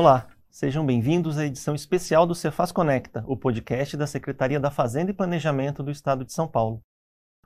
Olá, 0.00 0.28
sejam 0.50 0.86
bem-vindos 0.86 1.36
à 1.36 1.44
edição 1.44 1.74
especial 1.74 2.26
do 2.26 2.34
Cefaz 2.34 2.72
Conecta, 2.72 3.22
o 3.26 3.36
podcast 3.36 3.98
da 3.98 4.06
Secretaria 4.06 4.58
da 4.58 4.70
Fazenda 4.70 5.10
e 5.10 5.14
Planejamento 5.14 5.82
do 5.82 5.90
Estado 5.90 6.24
de 6.24 6.32
São 6.32 6.48
Paulo. 6.48 6.80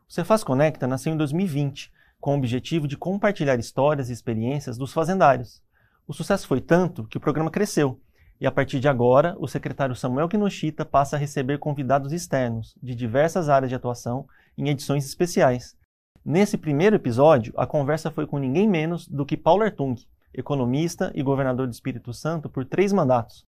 O 0.09 0.13
Cefaz 0.13 0.45
Conecta 0.45 0.87
nasceu 0.87 1.13
em 1.13 1.17
2020, 1.17 1.91
com 2.21 2.33
o 2.33 2.39
objetivo 2.39 2.87
de 2.87 2.97
compartilhar 2.97 3.59
histórias 3.59 4.09
e 4.09 4.13
experiências 4.13 4.79
dos 4.79 4.93
fazendários. 4.93 5.61
O 6.07 6.13
sucesso 6.13 6.47
foi 6.47 6.61
tanto 6.61 7.09
que 7.09 7.17
o 7.17 7.21
programa 7.21 7.51
cresceu, 7.51 8.01
e 8.41 8.47
a 8.47 8.53
partir 8.53 8.79
de 8.79 8.87
agora, 8.87 9.35
o 9.41 9.49
secretário 9.49 9.97
Samuel 9.97 10.29
Kinoshita 10.29 10.85
passa 10.85 11.17
a 11.17 11.19
receber 11.19 11.59
convidados 11.59 12.13
externos, 12.13 12.79
de 12.81 12.95
diversas 12.95 13.49
áreas 13.49 13.69
de 13.69 13.75
atuação, 13.75 14.29
em 14.57 14.69
edições 14.69 15.05
especiais. 15.05 15.77
Nesse 16.25 16.57
primeiro 16.57 16.95
episódio, 16.95 17.53
a 17.57 17.67
conversa 17.67 18.13
foi 18.13 18.29
com 18.29 18.39
ninguém 18.39 18.69
menos 18.69 19.09
do 19.09 19.27
que 19.27 19.37
Paulo 19.37 19.65
Artung, 19.65 19.97
economista 20.35 21.13
e 21.15 21.23
governador 21.23 21.67
do 21.67 21.73
Espírito 21.73 22.13
Santo 22.13 22.49
por 22.49 22.65
três 22.65 22.93
mandatos, 22.93 23.45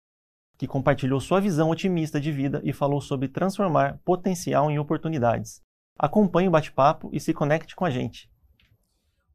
que 0.57 0.67
compartilhou 0.67 1.19
sua 1.19 1.41
visão 1.41 1.69
otimista 1.69 2.19
de 2.19 2.31
vida 2.31 2.61
e 2.63 2.71
falou 2.71 3.01
sobre 3.01 3.27
transformar 3.27 3.99
potencial 4.05 4.71
em 4.71 4.79
oportunidades. 4.79 5.61
Acompanhe 5.97 6.47
o 6.47 6.51
bate-papo 6.51 7.09
e 7.11 7.19
se 7.19 7.33
conecte 7.33 7.75
com 7.75 7.85
a 7.85 7.89
gente. 7.89 8.29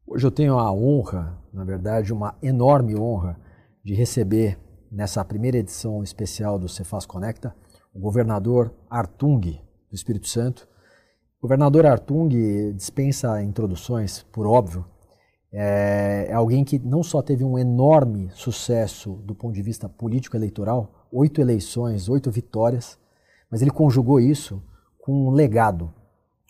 Hoje 0.05 0.25
eu 0.25 0.31
tenho 0.31 0.57
a 0.57 0.71
honra, 0.71 1.37
na 1.53 1.63
verdade, 1.63 2.13
uma 2.13 2.35
enorme 2.41 2.95
honra, 2.97 3.39
de 3.83 3.93
receber 3.93 4.59
nessa 4.91 5.23
primeira 5.23 5.57
edição 5.57 6.03
especial 6.03 6.59
do 6.59 6.67
Cefaz 6.69 7.05
Conecta 7.05 7.55
o 7.93 7.99
governador 7.99 8.73
Artung 8.89 9.39
do 9.89 9.95
Espírito 9.95 10.27
Santo. 10.27 10.67
O 11.39 11.41
governador 11.41 11.85
Artung 11.85 12.29
dispensa 12.73 13.41
introduções, 13.41 14.23
por 14.31 14.45
óbvio, 14.45 14.85
é, 15.53 16.27
é, 16.29 16.33
alguém 16.33 16.63
que 16.63 16.79
não 16.79 17.03
só 17.03 17.21
teve 17.21 17.43
um 17.43 17.59
enorme 17.59 18.29
sucesso 18.33 19.19
do 19.25 19.35
ponto 19.35 19.53
de 19.53 19.61
vista 19.61 19.89
político-eleitoral, 19.89 21.07
oito 21.11 21.41
eleições, 21.41 22.07
oito 22.07 22.31
vitórias, 22.31 22.97
mas 23.49 23.61
ele 23.61 23.71
conjugou 23.71 24.19
isso 24.19 24.63
com 25.01 25.27
um 25.27 25.31
legado. 25.31 25.93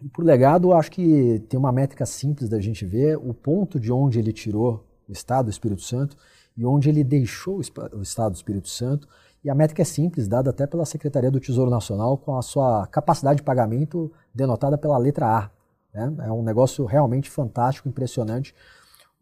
E 0.04 0.08
por 0.08 0.24
legado, 0.24 0.72
acho 0.74 0.92
que 0.92 1.40
tem 1.50 1.60
uma 1.60 1.72
métrica 1.72 2.06
simples 2.06 2.48
da 2.48 2.60
gente 2.60 2.86
ver 2.86 3.18
o 3.18 3.34
ponto 3.34 3.80
de 3.80 3.92
onde 3.92 4.20
ele 4.20 4.32
tirou 4.32 4.86
o 5.10 5.12
Estado 5.12 5.46
do 5.46 5.52
Espírito 5.52 5.82
Santo 5.82 6.16
e 6.56 6.66
onde 6.66 6.90
ele 6.90 7.04
deixou 7.04 7.58
o 7.58 7.62
Estado 7.62 8.32
do 8.32 8.36
Espírito 8.36 8.70
Santo. 8.70 9.08
E 9.44 9.50
a 9.50 9.56
métrica 9.56 9.82
é 9.82 9.86
simples, 9.86 10.28
dada 10.28 10.52
até 10.52 10.68
pela 10.68 10.86
Secretaria 10.86 11.32
do 11.32 11.40
Tesouro 11.40 11.72
Nacional, 11.72 12.18
com 12.18 12.38
a 12.38 12.42
sua 12.44 12.86
capacidade 12.88 13.38
de 13.38 13.44
pagamento 13.44 14.12
denotada 14.34 14.78
pela 14.78 14.98
letra 15.00 15.26
A. 15.26 15.50
Né? 15.94 16.14
É 16.28 16.32
um 16.32 16.44
negócio 16.44 16.86
realmente 16.86 17.30
fantástico, 17.30 17.90
impressionante 17.90 18.54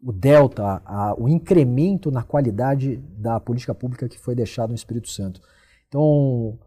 o 0.02 0.12
delta, 0.12 0.82
a, 0.84 1.14
o 1.18 1.28
incremento 1.28 2.10
na 2.10 2.22
qualidade 2.22 2.96
da 3.18 3.38
política 3.38 3.74
pública 3.74 4.08
que 4.08 4.18
foi 4.18 4.34
deixado 4.34 4.70
no 4.70 4.74
Espírito 4.74 5.08
Santo. 5.08 5.40
Então, 5.88 6.58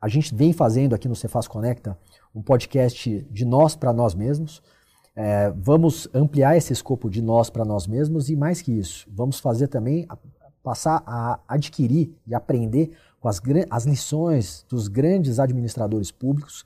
a 0.00 0.08
gente 0.08 0.34
vem 0.34 0.52
fazendo 0.52 0.94
aqui 0.94 1.08
no 1.08 1.16
Cefaz 1.16 1.46
Conecta 1.46 1.96
um 2.34 2.42
podcast 2.42 3.26
de 3.30 3.44
nós 3.44 3.76
para 3.76 3.92
nós 3.92 4.14
mesmos. 4.14 4.62
É, 5.14 5.50
vamos 5.50 6.08
ampliar 6.14 6.56
esse 6.56 6.72
escopo 6.72 7.08
de 7.10 7.22
nós 7.22 7.50
para 7.50 7.64
nós 7.64 7.86
mesmos 7.86 8.28
e 8.30 8.36
mais 8.36 8.62
que 8.62 8.72
isso, 8.72 9.06
vamos 9.10 9.38
fazer 9.38 9.68
também 9.68 10.06
passar 10.62 11.02
a 11.06 11.38
adquirir 11.46 12.16
e 12.26 12.34
aprender 12.34 12.92
com 13.20 13.28
as, 13.28 13.40
as 13.68 13.84
lições 13.84 14.64
dos 14.68 14.88
grandes 14.88 15.38
administradores 15.38 16.10
públicos 16.10 16.64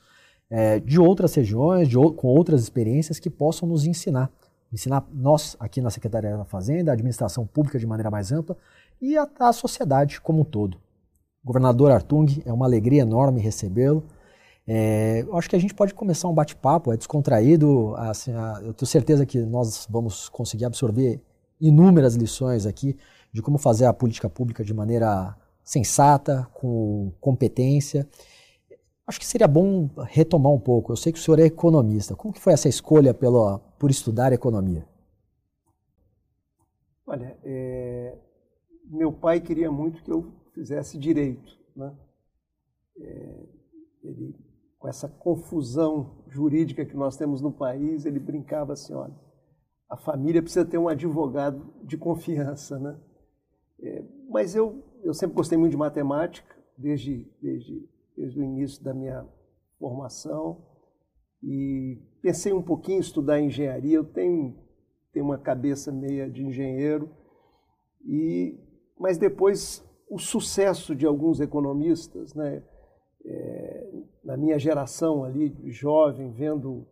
é, 0.48 0.78
de 0.78 1.00
outras 1.00 1.34
regiões, 1.34 1.88
de, 1.88 1.96
com 1.96 2.28
outras 2.28 2.62
experiências 2.62 3.18
que 3.18 3.28
possam 3.28 3.68
nos 3.68 3.84
ensinar 3.84 4.30
ensinar 4.72 5.06
nós 5.12 5.56
aqui 5.58 5.80
na 5.80 5.90
Secretaria 5.90 6.36
da 6.36 6.44
Fazenda, 6.44 6.90
a 6.90 6.94
administração 6.94 7.46
pública 7.46 7.78
de 7.78 7.86
maneira 7.86 8.10
mais 8.10 8.32
ampla 8.32 8.56
e 9.00 9.16
a, 9.16 9.28
a 9.40 9.52
sociedade 9.52 10.20
como 10.20 10.40
um 10.40 10.44
todo. 10.44 10.78
Governador 11.44 11.92
Artung, 11.92 12.42
é 12.44 12.52
uma 12.52 12.66
alegria 12.66 13.02
enorme 13.02 13.40
recebê-lo. 13.40 14.02
É, 14.66 15.24
acho 15.34 15.48
que 15.48 15.54
a 15.54 15.60
gente 15.60 15.74
pode 15.74 15.94
começar 15.94 16.26
um 16.26 16.34
bate-papo, 16.34 16.92
é 16.92 16.96
descontraído. 16.96 17.94
Assim, 17.96 18.32
eu 18.62 18.74
tenho 18.74 18.86
certeza 18.86 19.24
que 19.24 19.38
nós 19.38 19.86
vamos 19.88 20.28
conseguir 20.28 20.64
absorver 20.64 21.22
inúmeras 21.60 22.16
lições 22.16 22.66
aqui 22.66 22.96
de 23.32 23.40
como 23.40 23.58
fazer 23.58 23.86
a 23.86 23.92
política 23.92 24.28
pública 24.28 24.64
de 24.64 24.74
maneira 24.74 25.36
sensata, 25.62 26.48
com 26.52 27.12
competência. 27.20 28.08
Acho 29.06 29.20
que 29.20 29.26
seria 29.26 29.46
bom 29.46 29.88
retomar 30.08 30.52
um 30.52 30.58
pouco. 30.58 30.90
Eu 30.90 30.96
sei 30.96 31.12
que 31.12 31.18
o 31.18 31.22
senhor 31.22 31.38
é 31.38 31.44
economista. 31.44 32.16
Como 32.16 32.34
foi 32.36 32.52
essa 32.52 32.68
escolha 32.68 33.14
pela, 33.14 33.60
por 33.78 33.90
estudar 33.90 34.32
economia? 34.32 34.86
Olha, 37.06 37.38
é, 37.44 38.18
meu 38.84 39.12
pai 39.12 39.40
queria 39.40 39.70
muito 39.70 40.02
que 40.02 40.10
eu 40.10 40.32
fizesse 40.52 40.98
direito. 40.98 41.56
Né? 41.74 41.94
É, 42.98 43.46
ele, 44.02 44.34
com 44.78 44.88
essa 44.88 45.08
confusão 45.08 46.24
jurídica 46.28 46.84
que 46.84 46.96
nós 46.96 47.16
temos 47.16 47.40
no 47.40 47.52
país, 47.52 48.04
ele 48.04 48.18
brincava 48.18 48.72
assim, 48.72 48.94
olha, 48.94 49.14
a 49.88 49.96
família 49.96 50.42
precisa 50.42 50.64
ter 50.64 50.78
um 50.78 50.88
advogado 50.88 51.72
de 51.84 51.96
confiança. 51.96 52.78
Né? 52.78 52.98
É, 53.80 54.04
mas 54.28 54.54
eu, 54.54 54.82
eu 55.04 55.14
sempre 55.14 55.36
gostei 55.36 55.56
muito 55.56 55.72
de 55.72 55.78
matemática, 55.78 56.56
desde, 56.76 57.30
desde 57.40 57.88
desde 58.16 58.40
o 58.40 58.42
início 58.42 58.82
da 58.82 58.94
minha 58.94 59.26
formação 59.78 60.64
e 61.46 61.96
pensei 62.20 62.52
um 62.52 62.60
pouquinho 62.60 62.98
em 62.98 63.00
estudar 63.00 63.40
engenharia. 63.40 63.94
Eu 63.94 64.04
tenho, 64.04 64.56
tenho 65.12 65.24
uma 65.24 65.38
cabeça 65.38 65.92
meia 65.92 66.28
de 66.28 66.44
engenheiro, 66.44 67.08
e, 68.04 68.58
mas 68.98 69.16
depois 69.16 69.84
o 70.10 70.18
sucesso 70.18 70.92
de 70.92 71.06
alguns 71.06 71.40
economistas, 71.40 72.34
né, 72.34 72.64
é, 73.24 73.90
na 74.24 74.36
minha 74.36 74.58
geração 74.58 75.22
ali, 75.22 75.54
jovem, 75.70 76.32
vendo, 76.32 76.84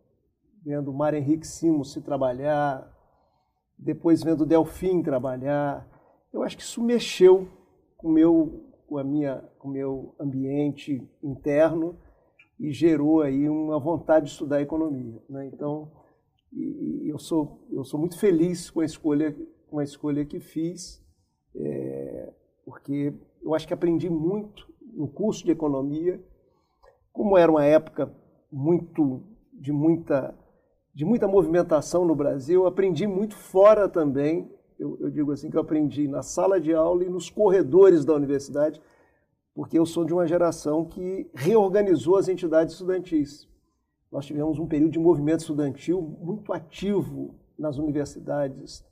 vendo 0.63 0.93
Mário 0.93 1.19
Henrique 1.19 1.45
Simons 1.45 1.91
se 1.91 2.01
trabalhar, 2.01 2.89
depois 3.77 4.23
vendo 4.23 4.45
Delfim 4.45 5.03
trabalhar, 5.03 5.85
eu 6.31 6.43
acho 6.43 6.55
que 6.55 6.63
isso 6.63 6.81
mexeu 6.81 7.49
com 7.97 8.09
meu 8.09 8.61
com 8.87 8.99
a 8.99 9.03
minha, 9.03 9.43
com 9.57 9.67
o 9.67 9.71
meu 9.71 10.15
ambiente 10.19 11.09
interno 11.23 11.97
e 12.59 12.71
gerou 12.71 13.21
aí 13.21 13.49
uma 13.49 13.79
vontade 13.79 14.25
de 14.25 14.31
estudar 14.31 14.61
economia. 14.61 15.21
Né? 15.29 15.47
Então, 15.47 15.91
eu 17.03 17.17
sou 17.17 17.65
eu 17.71 17.83
sou 17.83 17.99
muito 17.99 18.17
feliz 18.17 18.69
com 18.69 18.79
a 18.79 18.85
escolha 18.85 19.35
com 19.67 19.79
a 19.79 19.83
escolha 19.83 20.25
que 20.25 20.39
fiz, 20.39 21.03
é, 21.55 22.33
porque 22.63 23.13
eu 23.43 23.53
acho 23.53 23.67
que 23.67 23.73
aprendi 23.73 24.09
muito 24.09 24.65
no 24.93 25.07
curso 25.07 25.43
de 25.43 25.51
economia, 25.51 26.23
como 27.11 27.37
era 27.37 27.51
uma 27.51 27.65
época 27.65 28.13
muito 28.51 29.23
de 29.53 29.71
muita 29.71 30.37
de 30.93 31.03
muita 31.03 31.27
movimentação 31.27 32.05
no 32.05 32.15
Brasil, 32.15 32.65
aprendi 32.65 33.05
muito 33.05 33.35
fora 33.35 33.89
também 33.89 34.49
eu, 34.77 34.97
eu, 34.99 35.09
digo 35.09 35.31
assim 35.31 35.49
que 35.49 35.57
eu 35.57 35.61
aprendi 35.61 36.07
na 36.07 36.21
sala 36.21 36.59
de 36.59 36.73
aula 36.73 37.03
e 37.03 37.09
nos 37.09 37.29
corredores 37.29 38.03
da 38.03 38.13
universidade, 38.13 38.81
porque 39.55 39.79
eu 39.79 39.85
sou 39.85 40.03
de 40.03 40.13
uma 40.13 40.27
geração 40.27 40.83
que 40.83 41.31
reorganizou 41.33 42.17
as 42.17 42.27
entidades 42.27 42.73
estudantis. 42.73 43.47
Nós 44.11 44.25
tivemos 44.25 44.59
um 44.59 44.67
período 44.67 44.91
de 44.91 44.99
movimento 44.99 45.39
estudantil 45.39 46.01
muito 46.01 46.51
ativo 46.51 47.33
nas 47.57 47.77
universidades 47.77 48.85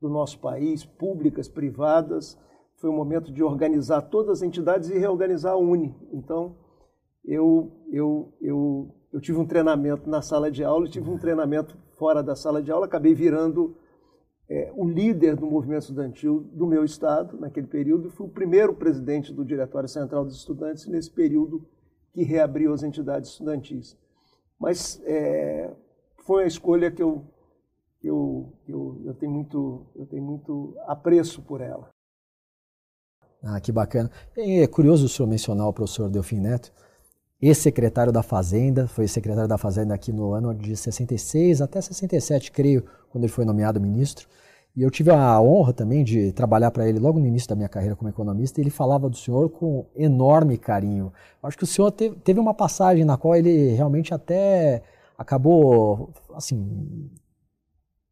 do 0.00 0.08
nosso 0.08 0.38
país, 0.38 0.84
públicas, 0.84 1.48
privadas. 1.48 2.38
Foi 2.76 2.88
um 2.88 2.96
momento 2.96 3.32
de 3.32 3.42
organizar 3.42 4.02
todas 4.02 4.38
as 4.38 4.42
entidades 4.42 4.88
e 4.88 4.96
reorganizar 4.96 5.54
a 5.54 5.56
UNE. 5.56 5.92
Então, 6.12 6.56
eu, 7.24 7.72
eu, 7.90 8.32
eu, 8.40 8.94
eu 9.12 9.20
tive 9.20 9.38
um 9.38 9.46
treinamento 9.46 10.08
na 10.08 10.22
sala 10.22 10.48
de 10.48 10.62
aula, 10.62 10.88
tive 10.88 11.10
um 11.10 11.18
treinamento 11.18 11.76
fora 11.98 12.22
da 12.22 12.36
sala 12.36 12.62
de 12.62 12.70
aula, 12.70 12.86
acabei 12.86 13.14
virando 13.14 13.76
é, 14.48 14.70
o 14.74 14.86
líder 14.86 15.36
do 15.36 15.46
movimento 15.46 15.82
estudantil 15.82 16.40
do 16.52 16.66
meu 16.66 16.84
estado 16.84 17.38
naquele 17.38 17.66
período 17.66 18.10
fui 18.10 18.26
o 18.26 18.30
primeiro 18.30 18.74
presidente 18.74 19.32
do 19.32 19.44
Diretório 19.44 19.88
Central 19.88 20.24
dos 20.24 20.36
Estudantes 20.36 20.86
nesse 20.86 21.10
período 21.10 21.66
que 22.12 22.22
reabriu 22.22 22.72
as 22.72 22.82
entidades 22.82 23.30
estudantis. 23.30 23.96
Mas 24.58 25.00
é, 25.04 25.70
foi 26.24 26.42
uma 26.42 26.48
escolha 26.48 26.90
que 26.90 27.02
eu, 27.02 27.24
eu, 28.02 28.52
eu, 28.68 29.02
eu, 29.06 29.14
tenho 29.14 29.32
muito, 29.32 29.86
eu 29.96 30.06
tenho 30.06 30.22
muito 30.22 30.76
apreço 30.86 31.42
por 31.42 31.60
ela. 31.60 31.88
Ah, 33.42 33.60
que 33.60 33.72
bacana. 33.72 34.10
É 34.36 34.66
curioso 34.66 35.06
o 35.06 35.08
senhor 35.08 35.28
mencionar 35.28 35.68
o 35.68 35.72
professor 35.72 36.08
Delfim 36.08 36.38
Neto, 36.38 36.72
ex-secretário 37.42 38.12
da 38.12 38.22
Fazenda, 38.22 38.88
foi 38.88 39.06
secretário 39.06 39.48
da 39.48 39.58
Fazenda 39.58 39.94
aqui 39.94 40.12
no 40.12 40.32
ano 40.32 40.54
de 40.54 40.74
66 40.76 41.60
até 41.60 41.80
67, 41.80 42.50
creio, 42.50 42.84
quando 43.14 43.22
ele 43.22 43.32
foi 43.32 43.44
nomeado 43.44 43.80
ministro. 43.80 44.28
E 44.76 44.82
eu 44.82 44.90
tive 44.90 45.12
a 45.12 45.40
honra 45.40 45.72
também 45.72 46.02
de 46.02 46.32
trabalhar 46.32 46.72
para 46.72 46.88
ele 46.88 46.98
logo 46.98 47.20
no 47.20 47.26
início 47.28 47.48
da 47.48 47.54
minha 47.54 47.68
carreira 47.68 47.94
como 47.94 48.10
economista, 48.10 48.60
e 48.60 48.64
ele 48.64 48.70
falava 48.70 49.08
do 49.08 49.16
senhor 49.16 49.48
com 49.50 49.86
enorme 49.94 50.58
carinho. 50.58 51.12
Eu 51.40 51.48
acho 51.48 51.56
que 51.56 51.62
o 51.62 51.66
senhor 51.66 51.92
teve, 51.92 52.40
uma 52.40 52.52
passagem 52.52 53.04
na 53.04 53.16
qual 53.16 53.36
ele 53.36 53.68
realmente 53.68 54.12
até 54.12 54.82
acabou, 55.16 56.12
assim, 56.34 57.08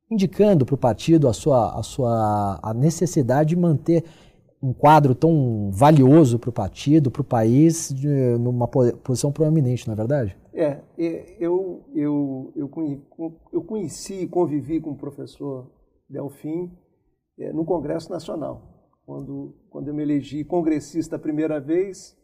indicando 0.08 0.64
para 0.64 0.76
o 0.76 0.78
partido 0.78 1.26
a 1.26 1.32
sua, 1.32 1.76
a 1.76 1.82
sua 1.82 2.60
a 2.62 2.72
necessidade 2.72 3.50
de 3.50 3.56
manter 3.56 4.04
um 4.62 4.72
quadro 4.72 5.16
tão 5.16 5.68
valioso 5.72 6.38
para 6.38 6.50
o 6.50 6.52
partido, 6.52 7.10
para 7.10 7.22
o 7.22 7.24
país, 7.24 7.92
de, 7.92 8.06
numa 8.38 8.68
posição 8.68 9.32
proeminente, 9.32 9.88
não 9.88 9.94
é 9.94 9.96
verdade? 9.96 10.36
É, 10.54 10.82
eu, 11.38 11.84
eu, 11.94 12.52
eu, 12.54 12.68
eu 13.52 13.62
conheci 13.62 14.22
e 14.22 14.28
convivi 14.28 14.80
com 14.80 14.90
o 14.90 14.98
professor 14.98 15.70
Delfim 16.08 16.70
é, 17.38 17.52
no 17.52 17.64
Congresso 17.64 18.10
Nacional. 18.10 18.90
Quando, 19.06 19.56
quando 19.70 19.88
eu 19.88 19.94
me 19.94 20.02
elegi 20.02 20.44
congressista 20.44 21.16
a 21.16 21.18
primeira 21.18 21.58
vez, 21.58 22.16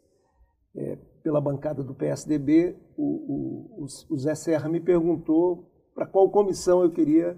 é, 0.75 0.95
pela 1.23 1.41
bancada 1.41 1.83
do 1.83 1.95
PSDB, 1.95 2.77
o, 2.95 3.83
o, 3.83 3.85
o 4.09 4.17
Zé 4.17 4.35
Serra 4.35 4.69
me 4.69 4.79
perguntou 4.79 5.69
para 5.93 6.05
qual 6.05 6.29
comissão 6.29 6.83
eu 6.83 6.91
queria, 6.91 7.37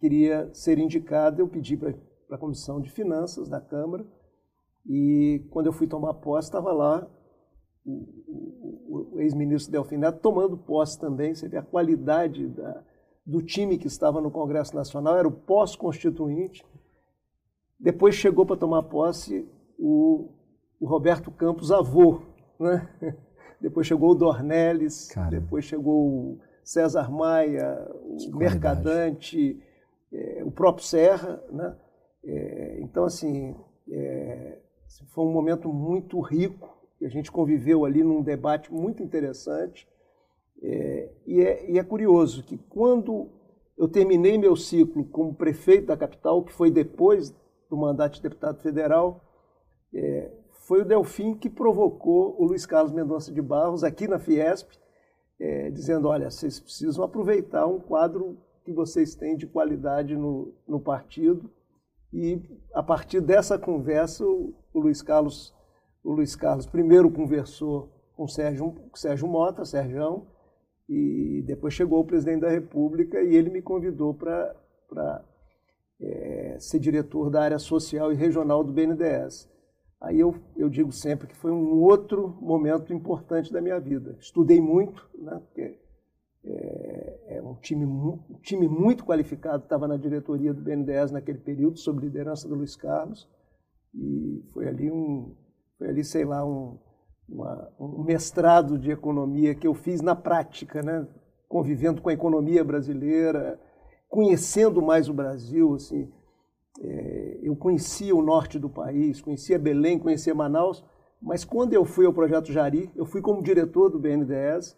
queria 0.00 0.52
ser 0.54 0.78
indicado. 0.78 1.40
Eu 1.40 1.48
pedi 1.48 1.76
para 1.76 1.94
a 2.30 2.38
Comissão 2.38 2.80
de 2.80 2.90
Finanças 2.90 3.48
da 3.48 3.60
Câmara 3.60 4.06
e 4.86 5.46
quando 5.50 5.66
eu 5.66 5.72
fui 5.72 5.86
tomar 5.86 6.14
posse, 6.14 6.48
estava 6.48 6.72
lá 6.72 7.08
o, 7.84 7.92
o, 8.88 9.08
o 9.14 9.20
ex-ministro 9.20 9.70
Delfim 9.70 9.96
Neto 9.96 10.20
tomando 10.20 10.56
posse 10.56 10.98
também. 10.98 11.34
Você 11.34 11.48
vê 11.48 11.56
a 11.56 11.62
qualidade 11.62 12.48
da, 12.48 12.82
do 13.24 13.42
time 13.42 13.78
que 13.78 13.86
estava 13.86 14.20
no 14.20 14.30
Congresso 14.30 14.74
Nacional, 14.74 15.16
era 15.16 15.28
o 15.28 15.32
pós-constituinte. 15.32 16.64
Depois 17.78 18.14
chegou 18.14 18.46
para 18.46 18.56
tomar 18.56 18.82
posse 18.84 19.48
o, 19.78 20.30
o 20.80 20.86
Roberto 20.86 21.30
Campos, 21.30 21.72
avô. 21.72 22.22
Né? 22.58 22.88
Depois 23.60 23.86
chegou 23.86 24.10
o 24.10 24.14
Dornelles, 24.14 25.08
Caramba. 25.08 25.40
depois 25.40 25.64
chegou 25.64 26.06
o 26.06 26.40
César 26.62 27.10
Maia, 27.10 27.90
o 28.30 28.36
Mercadante, 28.36 29.58
é, 30.12 30.42
o 30.44 30.50
próprio 30.50 30.84
Serra. 30.84 31.42
Né? 31.50 31.74
É, 32.24 32.80
então, 32.82 33.04
assim, 33.04 33.56
é, 33.90 34.58
foi 35.14 35.24
um 35.24 35.32
momento 35.32 35.72
muito 35.72 36.20
rico, 36.20 36.76
que 36.82 36.83
a 37.06 37.08
gente 37.08 37.30
conviveu 37.30 37.84
ali 37.84 38.02
num 38.02 38.22
debate 38.22 38.72
muito 38.72 39.02
interessante. 39.02 39.88
É, 40.62 41.10
e, 41.26 41.40
é, 41.42 41.70
e 41.70 41.78
é 41.78 41.82
curioso 41.82 42.42
que 42.42 42.56
quando 42.56 43.28
eu 43.76 43.88
terminei 43.88 44.38
meu 44.38 44.56
ciclo 44.56 45.04
como 45.04 45.34
prefeito 45.34 45.86
da 45.86 45.96
capital, 45.96 46.42
que 46.42 46.52
foi 46.52 46.70
depois 46.70 47.34
do 47.68 47.76
mandato 47.76 48.14
de 48.14 48.22
deputado 48.22 48.60
federal, 48.62 49.24
é, 49.92 50.30
foi 50.66 50.80
o 50.80 50.84
Delfim 50.84 51.34
que 51.34 51.50
provocou 51.50 52.36
o 52.40 52.46
Luiz 52.46 52.64
Carlos 52.64 52.92
Mendonça 52.92 53.30
de 53.30 53.42
Barros 53.42 53.84
aqui 53.84 54.08
na 54.08 54.18
Fiesp, 54.18 54.70
é, 55.38 55.70
dizendo: 55.70 56.08
olha, 56.08 56.30
vocês 56.30 56.58
precisam 56.58 57.04
aproveitar 57.04 57.66
um 57.66 57.78
quadro 57.78 58.38
que 58.64 58.72
vocês 58.72 59.14
têm 59.14 59.36
de 59.36 59.46
qualidade 59.46 60.16
no, 60.16 60.54
no 60.66 60.80
partido. 60.80 61.50
E 62.12 62.40
a 62.72 62.82
partir 62.82 63.20
dessa 63.20 63.58
conversa, 63.58 64.24
o, 64.24 64.54
o 64.72 64.80
Luiz 64.80 65.02
Carlos, 65.02 65.54
o 66.04 66.12
Luiz 66.12 66.36
Carlos 66.36 66.66
primeiro 66.66 67.10
conversou 67.10 67.88
com 68.14 68.28
Sérgio, 68.28 68.74
Sérgio 68.94 69.26
Mota, 69.26 69.64
Sérgio, 69.64 70.26
e 70.88 71.42
depois 71.46 71.72
chegou 71.72 72.00
o 72.00 72.04
presidente 72.04 72.42
da 72.42 72.50
República 72.50 73.20
e 73.22 73.34
ele 73.34 73.48
me 73.48 73.62
convidou 73.62 74.12
para 74.12 75.24
é, 75.98 76.56
ser 76.60 76.78
diretor 76.78 77.30
da 77.30 77.42
área 77.42 77.58
social 77.58 78.12
e 78.12 78.14
regional 78.14 78.62
do 78.62 78.72
BNDES. 78.72 79.50
Aí 80.00 80.20
eu, 80.20 80.34
eu 80.54 80.68
digo 80.68 80.92
sempre 80.92 81.26
que 81.26 81.34
foi 81.34 81.50
um 81.50 81.80
outro 81.80 82.36
momento 82.40 82.92
importante 82.92 83.50
da 83.50 83.62
minha 83.62 83.80
vida. 83.80 84.14
Estudei 84.20 84.60
muito, 84.60 85.08
né, 85.18 85.40
porque 85.46 85.80
é, 86.44 87.36
é 87.36 87.42
um, 87.42 87.54
time, 87.54 87.86
um 87.86 88.18
time 88.42 88.68
muito 88.68 89.06
qualificado, 89.06 89.62
estava 89.62 89.88
na 89.88 89.96
diretoria 89.96 90.52
do 90.52 90.60
BNDES 90.60 91.10
naquele 91.10 91.38
período, 91.38 91.78
sob 91.78 92.02
liderança 92.02 92.46
do 92.46 92.54
Luiz 92.54 92.76
Carlos, 92.76 93.26
e 93.94 94.44
foi 94.52 94.68
ali 94.68 94.90
um, 94.90 95.34
foi 95.78 95.88
ali, 95.88 96.04
sei 96.04 96.24
lá, 96.24 96.44
um, 96.44 96.78
uma, 97.28 97.72
um 97.78 98.04
mestrado 98.04 98.78
de 98.78 98.90
economia 98.90 99.54
que 99.54 99.66
eu 99.66 99.74
fiz 99.74 100.00
na 100.00 100.14
prática, 100.14 100.82
né? 100.82 101.06
convivendo 101.48 102.02
com 102.02 102.08
a 102.08 102.12
economia 102.12 102.64
brasileira, 102.64 103.60
conhecendo 104.08 104.82
mais 104.82 105.08
o 105.08 105.14
Brasil. 105.14 105.74
Assim, 105.74 106.10
é, 106.80 107.38
eu 107.42 107.54
conhecia 107.56 108.14
o 108.14 108.22
norte 108.22 108.58
do 108.58 108.68
país, 108.68 109.20
conhecia 109.20 109.58
Belém, 109.58 109.98
conhecia 109.98 110.34
Manaus, 110.34 110.84
mas 111.20 111.44
quando 111.44 111.72
eu 111.72 111.84
fui 111.84 112.06
ao 112.06 112.12
Projeto 112.12 112.52
Jari, 112.52 112.90
eu 112.94 113.06
fui 113.06 113.22
como 113.22 113.42
diretor 113.42 113.88
do 113.88 113.98
BNDES, 113.98 114.76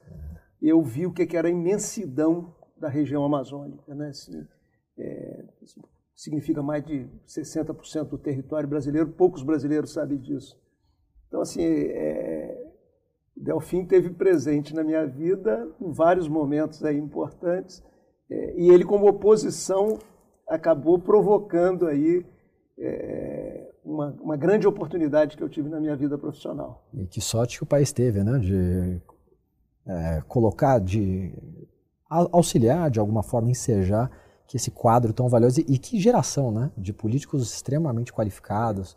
eu 0.61 0.83
vi 0.83 1.07
o 1.07 1.13
que 1.13 1.37
era 1.37 1.49
a 1.49 1.51
imensidão 1.51 2.55
da 2.77 2.89
região 2.89 3.25
amazônica. 3.25 3.95
Né? 3.95 4.09
Assim, 4.09 4.47
é, 4.99 5.45
significa 6.15 6.63
mais 6.63 6.85
de 6.85 7.09
60% 7.27 8.05
do 8.05 8.19
território 8.19 8.69
brasileiro, 8.69 9.11
poucos 9.13 9.43
brasileiros 9.43 9.93
sabem 9.93 10.19
disso. 10.19 10.57
Então, 11.29 11.41
assim, 11.41 11.63
é, 11.63 12.67
Delfim 13.37 13.85
teve 13.85 14.11
presente 14.11 14.75
na 14.75 14.83
minha 14.83 15.07
vida 15.07 15.69
em 15.81 15.93
vários 15.93 16.29
momentos 16.29 16.83
aí 16.85 16.97
importantes, 16.97 17.83
é, 18.31 18.55
e 18.61 18.71
ele, 18.71 18.85
como 18.85 19.09
oposição, 19.09 19.99
acabou 20.49 20.99
provocando 20.99 21.87
aí 21.87 22.25
é, 22.79 23.71
uma, 23.85 24.11
uma, 24.21 24.37
grande 24.37 24.67
oportunidade 24.67 25.37
que 25.37 25.43
eu 25.43 25.49
tive 25.49 25.69
na 25.69 25.81
minha 25.81 25.97
vida 25.97 26.19
profissional. 26.19 26.85
E 26.93 27.07
que 27.07 27.21
sorte 27.21 27.59
que 27.59 27.65
o 27.65 27.67
país 27.67 27.93
teve, 27.93 28.23
né? 28.23 28.39
De 28.39 29.01
é, 29.87 30.23
colocar, 30.29 30.79
de 30.79 31.33
auxiliar, 32.09 32.91
de 32.91 32.99
alguma 32.99 33.23
forma, 33.23 33.51
ensejar 33.51 34.11
que 34.47 34.57
esse 34.57 34.71
quadro 34.71 35.13
tão 35.13 35.29
valioso 35.29 35.61
e, 35.61 35.75
e 35.75 35.79
que 35.79 35.99
geração, 35.99 36.51
né? 36.51 36.71
De 36.77 36.93
políticos 36.93 37.43
extremamente 37.53 38.13
qualificados 38.13 38.97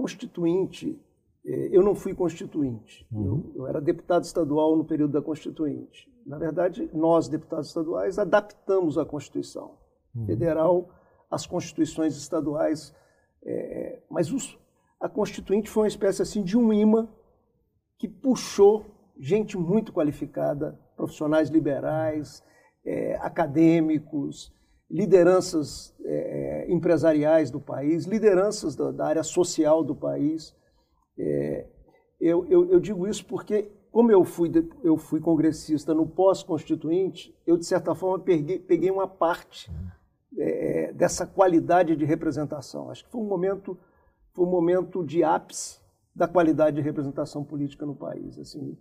constituinte, 0.00 0.98
é, 1.44 1.68
eu 1.70 1.82
não 1.82 1.94
fui 1.94 2.14
constituinte, 2.14 3.06
uhum. 3.12 3.50
eu, 3.54 3.62
eu, 3.62 3.66
era 3.66 3.80
deputado 3.80 4.24
estadual 4.24 4.76
no 4.76 4.84
período 4.84 5.12
da 5.12 5.22
constituinte. 5.22 6.10
Na 6.26 6.38
verdade, 6.38 6.88
nós, 6.92 7.28
deputados 7.28 7.68
estaduais, 7.68 8.18
adaptamos 8.18 8.96
a 8.96 9.04
Constituição 9.04 9.72
uhum. 10.14 10.26
Federal 10.26 10.88
às 11.30 11.46
constituições 11.46 12.16
estaduais, 12.16 12.94
é, 13.44 14.00
mas 14.10 14.32
os, 14.32 14.58
a 14.98 15.08
constituinte 15.08 15.70
foi 15.70 15.84
uma 15.84 15.88
espécie 15.88 16.22
assim 16.22 16.42
de 16.42 16.56
um 16.58 16.72
imã 16.72 17.08
que 17.98 18.08
puxou 18.08 18.86
gente 19.18 19.56
muito 19.56 19.92
qualificada, 19.92 20.78
profissionais 20.96 21.50
liberais, 21.50 22.42
é, 22.84 23.16
acadêmicos, 23.16 24.52
lideranças 24.90 25.94
é, 26.04 26.66
é, 26.66 26.72
empresariais 26.72 27.50
do 27.50 27.60
país, 27.60 28.04
lideranças 28.06 28.74
da, 28.74 28.90
da, 28.90 29.06
área 29.06 29.22
social 29.22 29.84
do 29.84 29.94
país. 29.94 30.54
É, 31.16 31.66
eu, 32.20 32.44
eu, 32.46 32.70
eu, 32.70 32.80
digo 32.80 33.06
isso 33.06 33.24
porque, 33.24 33.70
como 33.92 34.10
eu 34.10 34.24
fui, 34.24 34.50
eu 34.82 34.96
fui 34.96 35.20
congressista 35.20 35.94
no 35.94 36.06
pós-constituinte, 36.06 37.34
eu, 37.46 37.56
de 37.56 37.64
certa 37.64 37.94
forma, 37.94 38.18
peguei, 38.18 38.58
peguei 38.58 38.90
uma 38.90 39.06
parte 39.06 39.70
é, 40.36 40.92
dessa 40.92 41.24
qualidade 41.24 41.94
de 41.94 42.04
representação. 42.04 42.90
Acho 42.90 43.04
que 43.04 43.10
foi 43.12 43.20
um 43.20 43.28
momento, 43.28 43.78
foi 44.34 44.44
um 44.44 44.50
momento 44.50 45.04
de 45.04 45.22
ápice 45.22 45.78
da 46.14 46.26
qualidade 46.26 46.76
de 46.76 46.82
representação 46.82 47.44
política 47.44 47.86
no 47.86 47.94
país. 47.94 48.38
Assim, 48.38 48.76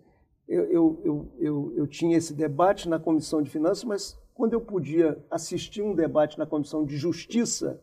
eu, 0.48 0.63
eu, 0.65 1.01
eu, 1.05 1.31
eu, 1.38 1.74
eu 1.77 1.88
tinha 1.88 2.17
esse 2.17 2.34
debate 2.34 2.89
na 2.89 2.98
Comissão 3.00 3.43
de 3.43 3.50
Finanças, 3.51 3.84
mas 3.84 4.19
quando 4.39 4.53
eu 4.53 4.62
podia 4.62 5.22
assistir 5.29 5.81
um 5.81 5.93
debate 5.93 6.39
na 6.39 6.46
Comissão 6.46 6.86
de 6.86 6.96
Justiça, 6.96 7.77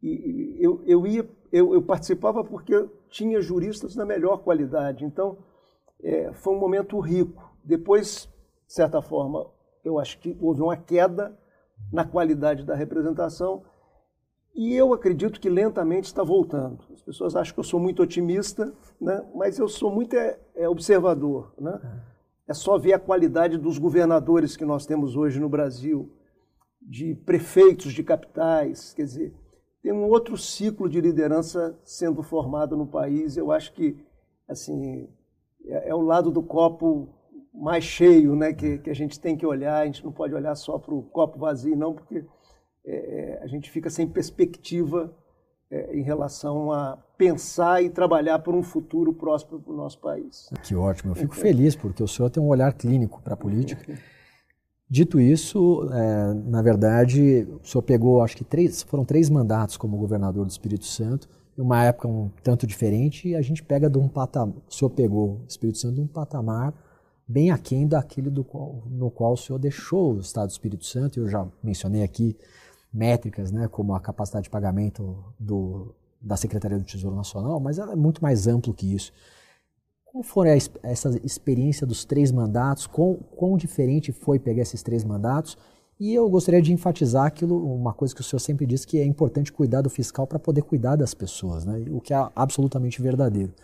e 0.00 0.56
eu, 0.60 0.80
eu, 0.86 1.04
ia, 1.04 1.28
eu, 1.50 1.74
eu 1.74 1.82
participava 1.82 2.44
porque 2.44 2.88
tinha 3.10 3.42
juristas 3.42 3.96
da 3.96 4.06
melhor 4.06 4.44
qualidade. 4.44 5.04
Então, 5.04 5.38
é, 6.00 6.32
foi 6.34 6.54
um 6.54 6.58
momento 6.60 7.00
rico. 7.00 7.52
Depois, 7.64 8.28
de 8.64 8.72
certa 8.72 9.02
forma, 9.02 9.44
eu 9.84 9.98
acho 9.98 10.20
que 10.20 10.38
houve 10.40 10.62
uma 10.62 10.76
queda 10.76 11.36
na 11.92 12.04
qualidade 12.04 12.64
da 12.64 12.76
representação 12.76 13.64
e 14.54 14.76
eu 14.76 14.92
acredito 14.92 15.40
que 15.40 15.50
lentamente 15.50 16.04
está 16.04 16.22
voltando. 16.22 16.78
As 16.92 17.02
pessoas 17.02 17.34
acham 17.34 17.54
que 17.54 17.58
eu 17.58 17.64
sou 17.64 17.80
muito 17.80 18.04
otimista, 18.04 18.72
né? 19.00 19.20
mas 19.34 19.58
eu 19.58 19.66
sou 19.66 19.90
muito 19.90 20.14
é, 20.14 20.38
é 20.54 20.68
observador. 20.68 21.52
Né? 21.58 21.80
É. 22.46 22.52
É 22.52 22.54
só 22.54 22.78
ver 22.78 22.92
a 22.92 22.98
qualidade 22.98 23.58
dos 23.58 23.78
governadores 23.78 24.56
que 24.56 24.64
nós 24.64 24.86
temos 24.86 25.16
hoje 25.16 25.40
no 25.40 25.48
Brasil, 25.48 26.10
de 26.80 27.14
prefeitos 27.14 27.92
de 27.92 28.02
capitais, 28.02 28.92
quer 28.92 29.04
dizer, 29.04 29.34
tem 29.82 29.92
um 29.92 30.04
outro 30.04 30.36
ciclo 30.36 30.88
de 30.88 31.00
liderança 31.00 31.78
sendo 31.84 32.22
formado 32.22 32.76
no 32.76 32.86
país. 32.86 33.36
Eu 33.36 33.50
acho 33.50 33.72
que, 33.72 33.96
assim, 34.48 35.08
é, 35.64 35.90
é 35.90 35.94
o 35.94 36.00
lado 36.00 36.30
do 36.30 36.42
copo 36.42 37.08
mais 37.52 37.84
cheio, 37.84 38.34
né, 38.34 38.52
que, 38.52 38.78
que, 38.78 38.90
a 38.90 38.94
gente 38.94 39.18
tem 39.18 39.36
que 39.36 39.44
olhar. 39.44 39.82
A 39.82 39.86
gente 39.86 40.04
não 40.04 40.12
pode 40.12 40.34
olhar 40.34 40.54
só 40.54 40.78
para 40.78 40.94
o 40.94 41.02
copo 41.02 41.38
vazio, 41.38 41.76
não, 41.76 41.94
porque 41.94 42.24
é, 42.84 43.40
a 43.42 43.46
gente 43.48 43.70
fica 43.70 43.90
sem 43.90 44.08
perspectiva 44.08 45.14
é, 45.72 45.96
em 45.96 46.02
relação 46.02 46.70
a 46.70 46.98
pensar 47.16 47.82
e 47.82 47.88
trabalhar 47.90 48.38
por 48.40 48.54
um 48.54 48.62
futuro 48.62 49.12
próspero 49.12 49.58
para 49.58 49.72
o 49.72 49.76
nosso 49.76 49.98
país. 49.98 50.50
Que 50.62 50.74
ótimo, 50.74 51.12
eu 51.12 51.16
fico 51.16 51.34
feliz 51.34 51.74
porque 51.74 52.02
o 52.02 52.06
senhor 52.06 52.28
tem 52.30 52.42
um 52.42 52.48
olhar 52.48 52.72
clínico 52.74 53.20
para 53.22 53.34
a 53.34 53.36
política. 53.36 53.98
Dito 54.88 55.18
isso, 55.18 55.88
é, 55.90 56.34
na 56.34 56.60
verdade, 56.60 57.48
o 57.62 57.66
senhor 57.66 57.82
pegou, 57.82 58.22
acho 58.22 58.36
que 58.36 58.44
três, 58.44 58.82
foram 58.82 59.04
três 59.04 59.30
mandatos 59.30 59.78
como 59.78 59.96
governador 59.96 60.44
do 60.44 60.50
Espírito 60.50 60.84
Santo 60.84 61.28
uma 61.56 61.84
época 61.84 62.08
um 62.08 62.30
tanto 62.42 62.66
diferente 62.66 63.28
e 63.28 63.36
a 63.36 63.42
gente 63.42 63.62
pega 63.62 63.88
de 63.88 63.98
um 63.98 64.08
patamar, 64.08 64.56
o 64.68 64.74
senhor 64.74 64.90
pegou 64.90 65.40
o 65.42 65.44
Espírito 65.46 65.78
Santo 65.78 65.96
de 65.96 66.00
um 66.00 66.06
patamar 66.06 66.72
bem 67.26 67.50
aquém 67.50 67.86
daquele 67.86 68.30
do 68.30 68.42
qual, 68.44 68.82
no 68.86 69.10
qual 69.10 69.32
o 69.32 69.36
senhor 69.36 69.58
deixou 69.58 70.14
o 70.14 70.20
Estado 70.20 70.48
do 70.48 70.52
Espírito 70.52 70.84
Santo. 70.84 71.18
Eu 71.18 71.28
já 71.28 71.46
mencionei 71.62 72.02
aqui 72.02 72.36
métricas, 72.92 73.50
né, 73.50 73.68
como 73.68 73.94
a 73.94 74.00
capacidade 74.00 74.44
de 74.44 74.50
pagamento 74.50 75.24
do, 75.38 75.94
da 76.20 76.36
Secretaria 76.36 76.78
do 76.78 76.84
Tesouro 76.84 77.16
Nacional, 77.16 77.58
mas 77.58 77.78
ela 77.78 77.92
é 77.92 77.96
muito 77.96 78.22
mais 78.22 78.46
amplo 78.46 78.74
que 78.74 78.94
isso. 78.94 79.12
Como 80.04 80.22
foi 80.22 80.48
essa 80.82 81.08
experiência 81.24 81.86
dos 81.86 82.04
três 82.04 82.30
mandatos? 82.30 82.86
Quão, 82.86 83.18
quão 83.34 83.56
diferente 83.56 84.12
foi 84.12 84.38
pegar 84.38 84.60
esses 84.60 84.82
três 84.82 85.04
mandatos? 85.04 85.56
E 85.98 86.12
eu 86.12 86.28
gostaria 86.28 86.60
de 86.60 86.72
enfatizar 86.72 87.24
aquilo, 87.24 87.64
uma 87.74 87.94
coisa 87.94 88.14
que 88.14 88.20
o 88.20 88.24
senhor 88.24 88.40
sempre 88.40 88.66
disse, 88.66 88.86
que 88.86 88.98
é 88.98 89.04
importante 89.04 89.52
cuidar 89.52 89.80
do 89.80 89.88
fiscal 89.88 90.26
para 90.26 90.38
poder 90.38 90.62
cuidar 90.62 90.96
das 90.96 91.14
pessoas, 91.14 91.64
né? 91.64 91.86
o 91.90 92.00
que 92.00 92.12
é 92.12 92.28
absolutamente 92.36 93.00
verdadeiro. 93.00 93.54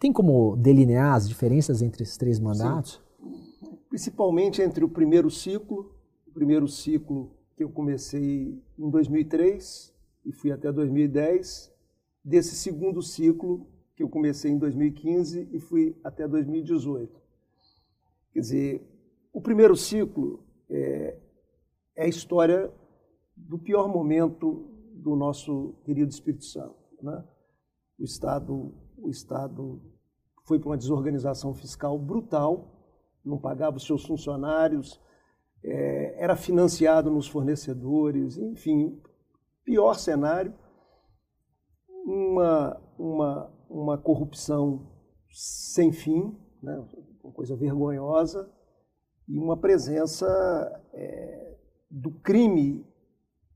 Tem 0.00 0.12
como 0.12 0.56
delinear 0.56 1.14
as 1.14 1.28
diferenças 1.28 1.82
entre 1.82 2.02
esses 2.02 2.16
três 2.16 2.40
mandatos? 2.40 3.00
Sim. 3.22 3.78
Principalmente 3.88 4.60
entre 4.60 4.84
o 4.84 4.88
primeiro 4.88 5.30
ciclo, 5.30 5.94
o 6.26 6.32
primeiro 6.32 6.66
ciclo 6.66 7.30
que 7.56 7.62
eu 7.62 7.70
comecei 7.70 8.62
em 8.78 8.90
2003 8.90 9.94
e 10.24 10.32
fui 10.32 10.50
até 10.50 10.72
2010, 10.72 11.72
desse 12.24 12.54
segundo 12.56 13.02
ciclo 13.02 13.66
que 13.94 14.02
eu 14.02 14.08
comecei 14.08 14.50
em 14.50 14.58
2015 14.58 15.48
e 15.52 15.60
fui 15.60 15.96
até 16.02 16.26
2018. 16.26 17.20
Quer 18.32 18.40
dizer, 18.40 18.82
o 19.32 19.40
primeiro 19.40 19.76
ciclo 19.76 20.44
é, 20.68 21.18
é 21.94 22.04
a 22.04 22.08
história 22.08 22.72
do 23.36 23.58
pior 23.58 23.88
momento 23.88 24.70
do 24.94 25.14
nosso 25.14 25.74
querido 25.84 26.10
Espírito 26.10 26.44
Santo. 26.44 26.74
Né? 27.02 27.24
O 27.98 28.04
Estado, 28.04 28.74
o 28.96 29.10
Estado 29.10 29.80
foi 30.44 30.58
para 30.58 30.70
uma 30.70 30.76
desorganização 30.76 31.54
fiscal 31.54 31.98
brutal, 31.98 32.70
não 33.24 33.38
pagava 33.38 33.76
os 33.76 33.86
seus 33.86 34.04
funcionários, 34.04 35.00
é, 35.64 36.14
era 36.22 36.36
financiado 36.36 37.10
nos 37.10 37.26
fornecedores, 37.26 38.36
enfim, 38.36 39.00
pior 39.64 39.94
cenário, 39.94 40.54
uma, 42.06 42.80
uma, 42.98 43.52
uma 43.68 43.98
corrupção 43.98 44.92
sem 45.30 45.90
fim, 45.90 46.36
né, 46.62 46.86
uma 47.22 47.32
coisa 47.32 47.56
vergonhosa, 47.56 48.50
e 49.26 49.38
uma 49.38 49.56
presença 49.56 50.26
é, 50.92 51.56
do 51.90 52.10
crime 52.10 52.86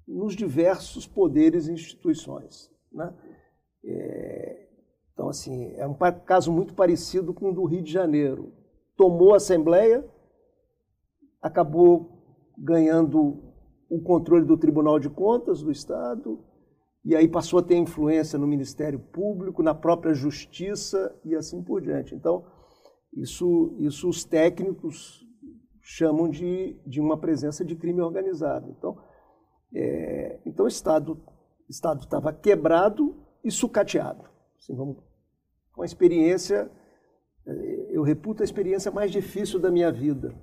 nos 0.07 0.35
diversos 0.35 1.07
poderes 1.07 1.69
e 1.69 1.73
instituições. 1.73 2.71
Né? 2.91 3.15
É, 3.85 4.69
então, 5.13 5.29
assim, 5.29 5.75
é 5.75 5.87
um 5.87 5.95
caso 6.25 6.51
muito 6.51 6.75
parecido 6.75 7.35
com 7.35 7.51
o 7.51 7.55
do 7.55 7.65
Rio 7.65 7.83
de 7.83 7.93
Janeiro. 7.93 8.55
Tomou 8.97 9.35
a 9.35 9.37
Assembleia, 9.37 10.09
acabou 11.41 12.55
ganhando 12.57 13.43
o 13.89 14.01
controle 14.03 14.45
do 14.45 14.59
Tribunal 14.59 14.99
de 14.99 15.09
Contas 15.09 15.63
do 15.63 15.71
Estado, 15.71 16.45
e 17.05 17.15
aí 17.17 17.29
passou 17.29 17.61
a 17.61 17.63
ter 17.63 17.77
influência 17.77 18.39
no 18.39 18.47
Ministério 18.47 18.99
Público, 18.99 19.63
na 19.63 19.75
própria 19.75 20.13
Justiça 20.13 21.17
e 21.25 21.35
assim 21.35 21.63
por 21.63 21.81
diante. 21.81 22.15
Então, 22.15 22.45
isso, 23.15 23.77
isso 23.79 24.09
os 24.09 24.25
técnicos 24.25 25.25
chamam 25.81 26.29
de, 26.29 26.79
de 26.87 27.01
uma 27.01 27.19
presença 27.19 27.65
de 27.65 27.75
crime 27.75 28.03
organizado. 28.03 28.71
Então, 28.77 28.99
é, 29.75 30.41
então 30.45 30.67
o 30.67 30.69
Estado 30.69 31.19
Estado 31.69 32.01
estava 32.01 32.33
quebrado 32.33 33.15
e 33.45 33.51
sucateado. 33.51 34.25
Assim, 34.59 34.75
vamos, 34.75 34.97
uma 35.77 35.85
experiência, 35.85 36.71
é, 37.47 37.97
eu 37.97 38.03
reputo 38.03 38.43
a 38.43 38.45
experiência 38.45 38.91
mais 38.91 39.11
difícil 39.11 39.59
da 39.59 39.71
minha 39.71 39.93
vida, 39.93 40.35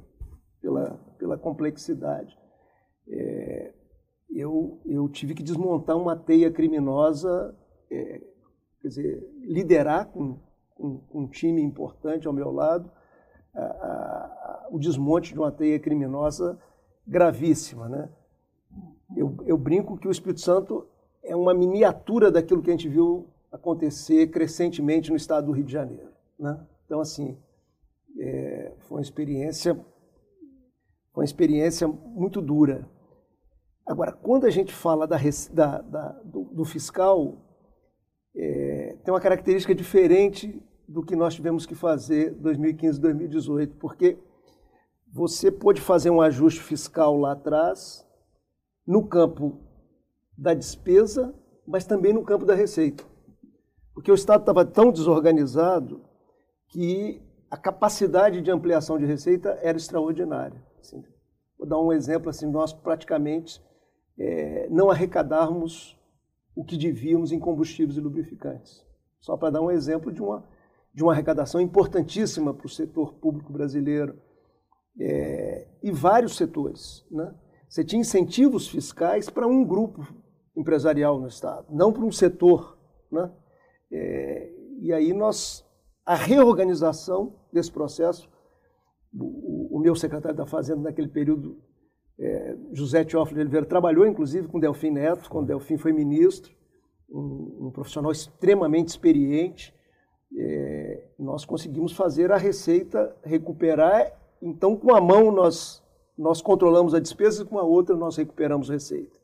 pela, 0.66 1.00
pela 1.20 1.38
complexidade. 1.38 2.36
É, 3.08 3.72
eu, 4.32 4.82
eu 4.84 5.08
tive 5.08 5.36
que 5.36 5.44
desmontar 5.44 5.96
uma 5.96 6.16
teia 6.16 6.50
criminosa, 6.50 7.56
é, 7.92 8.20
quer 8.82 8.88
dizer, 8.88 9.30
liderar 9.44 10.08
com, 10.08 10.40
com, 10.74 10.98
com, 11.02 11.20
um 11.20 11.28
time 11.28 11.62
importante 11.62 12.26
ao 12.26 12.34
meu 12.34 12.52
lado 12.52 12.92
a, 13.54 13.62
a, 13.62 14.68
o 14.72 14.80
desmonte 14.80 15.34
de 15.34 15.40
uma 15.40 15.52
teia 15.52 15.80
criminosa 15.80 16.60
gravíssima. 17.06 17.88
Né? 17.88 18.10
Eu, 19.16 19.38
eu 19.46 19.60
brinco 19.60 19.98
que 19.98 20.08
o 20.08 20.12
Espírito 20.12 20.42
Santo 20.42 20.88
é 21.24 21.36
uma 21.36 21.54
miniatura 21.54 22.32
daquilo 22.32 22.64
que 22.64 22.72
a 22.72 22.74
gente 22.74 22.90
viu 22.90 23.28
acontecer 23.52 24.32
crescentemente 24.32 25.12
no 25.12 25.16
estado 25.16 25.46
do 25.46 25.52
Rio 25.52 25.64
de 25.64 25.72
Janeiro. 25.72 26.10
Né? 26.40 26.60
Então, 26.86 27.00
assim, 27.00 27.38
é, 28.20 28.74
foi 28.80 28.98
uma 28.98 29.04
experiência, 29.04 29.80
foi 31.16 31.22
uma 31.22 31.26
experiência 31.26 31.88
muito 31.88 32.42
dura. 32.42 32.86
Agora, 33.88 34.12
quando 34.12 34.46
a 34.46 34.50
gente 34.50 34.74
fala 34.74 35.08
da, 35.08 35.18
da, 35.54 35.82
da, 35.82 36.10
do, 36.26 36.44
do, 36.54 36.66
fiscal, 36.66 37.38
é, 38.36 38.98
tem 39.02 39.14
uma 39.14 39.22
característica 39.22 39.74
diferente 39.74 40.62
do 40.86 41.02
que 41.04 41.16
nós 41.16 41.34
tivemos 41.34 41.66
que 41.66 41.74
fazer 41.74 42.32
2015 42.32 43.00
2018, 43.00 43.78
porque 43.78 44.20
você 45.14 45.50
pôde 45.50 45.80
fazer 45.80 46.10
um 46.10 46.20
ajuste 46.20 46.62
fiscal 46.62 47.18
lá 47.18 47.32
atrás, 47.32 48.06
no 48.86 49.08
campo 49.08 49.62
da 50.38 50.54
despesa, 50.54 51.34
mas 51.66 51.86
também 51.86 52.12
no 52.12 52.26
campo 52.26 52.46
da 52.46 52.54
receita. 52.54 53.06
Porque 53.94 54.12
o 54.12 54.16
Estado 54.16 54.42
estava 54.42 54.66
tão 54.66 54.92
desorganizado 54.92 56.04
que 56.68 57.22
a 57.50 57.56
capacidade 57.56 58.42
de 58.42 58.52
ampliação 58.52 58.98
de 58.98 59.06
receita 59.06 59.58
era 59.62 59.78
extraordinária. 59.78 60.62
Assim, 60.86 61.04
vou 61.58 61.68
dar 61.68 61.80
um 61.80 61.92
exemplo 61.92 62.30
assim, 62.30 62.46
nós 62.46 62.72
praticamente 62.72 63.62
é, 64.18 64.68
não 64.70 64.92
arrecadarmos 64.92 66.00
o 66.56 66.64
que 66.64 66.78
devíamos 66.78 67.32
em 67.32 67.40
combustíveis 67.40 67.98
e 67.98 68.02
lubrificantes. 68.02 68.86
Só 69.20 69.36
para 69.36 69.50
dar 69.50 69.62
um 69.62 69.72
exemplo 69.72 70.12
de 70.12 70.22
uma, 70.22 70.48
de 70.94 71.04
uma 71.04 71.12
arrecadação 71.12 71.60
importantíssima 71.60 72.54
para 72.54 72.68
o 72.68 72.70
setor 72.70 73.16
público 73.16 73.52
brasileiro 73.52 74.18
é, 75.00 75.68
e 75.82 75.92
vários 75.92 76.38
setores. 76.38 77.04
Né? 77.10 77.34
Você 77.68 77.84
tinha 77.84 78.00
incentivos 78.00 78.68
fiscais 78.68 79.30
para 79.30 79.48
um 79.48 79.66
grupo 79.66 80.08
empresarial 80.56 81.20
no 81.20 81.28
Estado, 81.28 81.66
não 81.70 81.92
para 81.92 82.06
um 82.06 82.12
setor. 82.12 82.78
Né? 83.12 83.32
É, 83.92 84.54
e 84.80 84.94
aí 84.94 85.14
nós, 85.14 85.66
a 86.06 86.16
reorganização 86.16 87.36
desse 87.52 87.72
processo, 87.72 88.30
o, 89.14 89.55
meu 89.86 89.96
secretário 89.96 90.36
da 90.36 90.48
Fazenda 90.48 90.82
naquele 90.82 91.08
período 91.08 91.58
é, 92.18 92.58
José 92.74 93.04
Teófilo 93.04 93.36
de 93.36 93.42
Oliveira 93.42 93.68
trabalhou, 93.68 94.08
inclusive, 94.08 94.48
com 94.48 94.60
Delfim 94.60 94.90
Neto, 94.90 95.30
quando 95.30 95.46
Delfim 95.46 95.78
foi 95.78 95.94
ministro, 95.94 96.52
um, 97.08 97.68
um 97.68 97.72
profissional 97.72 98.12
extremamente 98.12 98.88
experiente. 98.88 99.76
É, 100.36 101.08
nós 101.20 101.46
conseguimos 101.46 101.94
fazer 101.94 102.32
a 102.32 102.38
receita 102.38 103.16
recuperar. 103.24 104.12
Então, 104.42 104.76
com 104.76 104.96
a 104.96 105.00
mão, 105.00 105.32
nós, 105.32 105.84
nós 106.18 106.42
controlamos 106.42 106.96
a 106.96 107.00
despesa 107.00 107.44
e 107.44 107.46
com 107.46 107.60
a 107.60 107.64
outra, 107.64 107.96
nós 107.96 108.18
recuperamos 108.18 108.72
a 108.72 108.74
receita. 108.74 109.20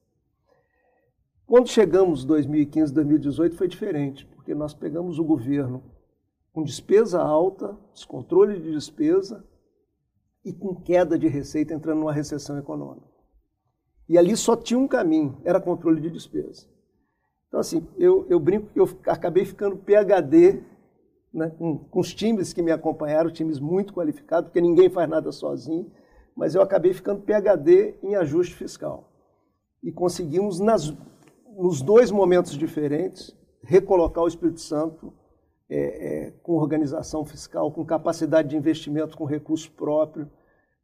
Quando 1.48 1.70
chegamos 1.70 2.24
2015, 2.24 2.94
2018, 2.94 3.56
foi 3.56 3.68
diferente, 3.68 4.28
porque 4.28 4.54
nós 4.54 4.76
pegamos 4.76 5.18
o 5.18 5.24
governo 5.24 5.84
com 6.54 6.62
despesa 6.62 7.20
alta, 7.20 7.76
descontrole 7.94 8.60
de 8.60 8.72
despesa, 8.72 9.44
e 10.44 10.52
com 10.54 10.76
queda 10.76 11.18
de 11.18 11.28
receita 11.28 11.74
entrando 11.74 12.00
numa 12.00 12.14
recessão 12.14 12.58
econômica. 12.58 13.08
E 14.10 14.18
ali 14.18 14.36
só 14.36 14.56
tinha 14.56 14.80
um 14.80 14.88
caminho, 14.88 15.40
era 15.44 15.62
controle 15.62 16.02
de 16.02 16.10
despesa. 16.10 16.68
Então, 17.48 17.60
assim, 17.60 17.88
eu, 17.98 18.26
eu 18.30 18.40
brinco 18.40 18.68
que 18.74 18.80
eu 18.80 18.90
acabei 19.08 19.46
ficando 19.46 19.78
PHD 19.78 20.64
né, 21.34 21.50
com, 21.50 21.78
com, 21.78 22.00
os 22.00 22.14
times 22.14 22.54
que 22.54 22.62
me 22.62 22.72
acompanharam, 22.72 23.32
times 23.32 23.60
muito 23.60 23.94
qualificados, 23.94 24.50
porque 24.50 24.62
ninguém 24.62 24.90
faz 24.90 25.10
nada 25.10 25.32
sozinho, 25.32 25.92
mas 26.36 26.56
eu 26.56 26.62
acabei 26.62 26.94
ficando 26.94 27.22
PHD 27.22 27.96
em 28.02 28.16
ajuste 28.16 28.56
fiscal. 28.56 29.10
E 29.84 29.92
conseguimos, 29.92 30.60
nas, 30.60 30.94
nos 31.58 31.82
dois 31.82 32.12
momentos 32.12 32.58
diferentes, 32.58 33.36
recolocar 33.64 34.24
o 34.24 34.28
Espírito 34.28 34.62
Santo 34.62 35.14
é, 35.74 35.78
é, 35.78 36.34
com 36.44 36.58
organização 36.58 37.24
fiscal, 37.24 37.72
com 37.72 37.86
capacidade 37.86 38.50
de 38.50 38.58
investimento 38.58 39.16
com 39.16 39.24
recurso 39.24 39.72
próprio, 39.72 40.30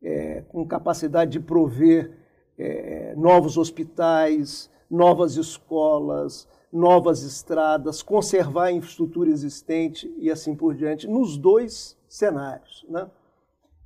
é, 0.02 0.44
com 0.48 0.66
capacidade 0.66 1.32
de 1.32 1.42
prover 1.42 2.18
é, 2.58 3.14
novos 3.18 3.58
hospitais, 3.58 4.72
novas 4.90 5.36
escolas, 5.36 6.48
novas 6.72 7.24
estradas, 7.24 8.02
conservar 8.02 8.68
a 8.68 8.72
infraestrutura 8.72 9.30
existente 9.30 10.10
e 10.18 10.32
assim 10.32 10.56
por 10.56 10.74
diante, 10.74 11.06
nos 11.06 11.38
dois 11.38 11.98
cenários. 12.08 12.86
Né? 12.88 13.12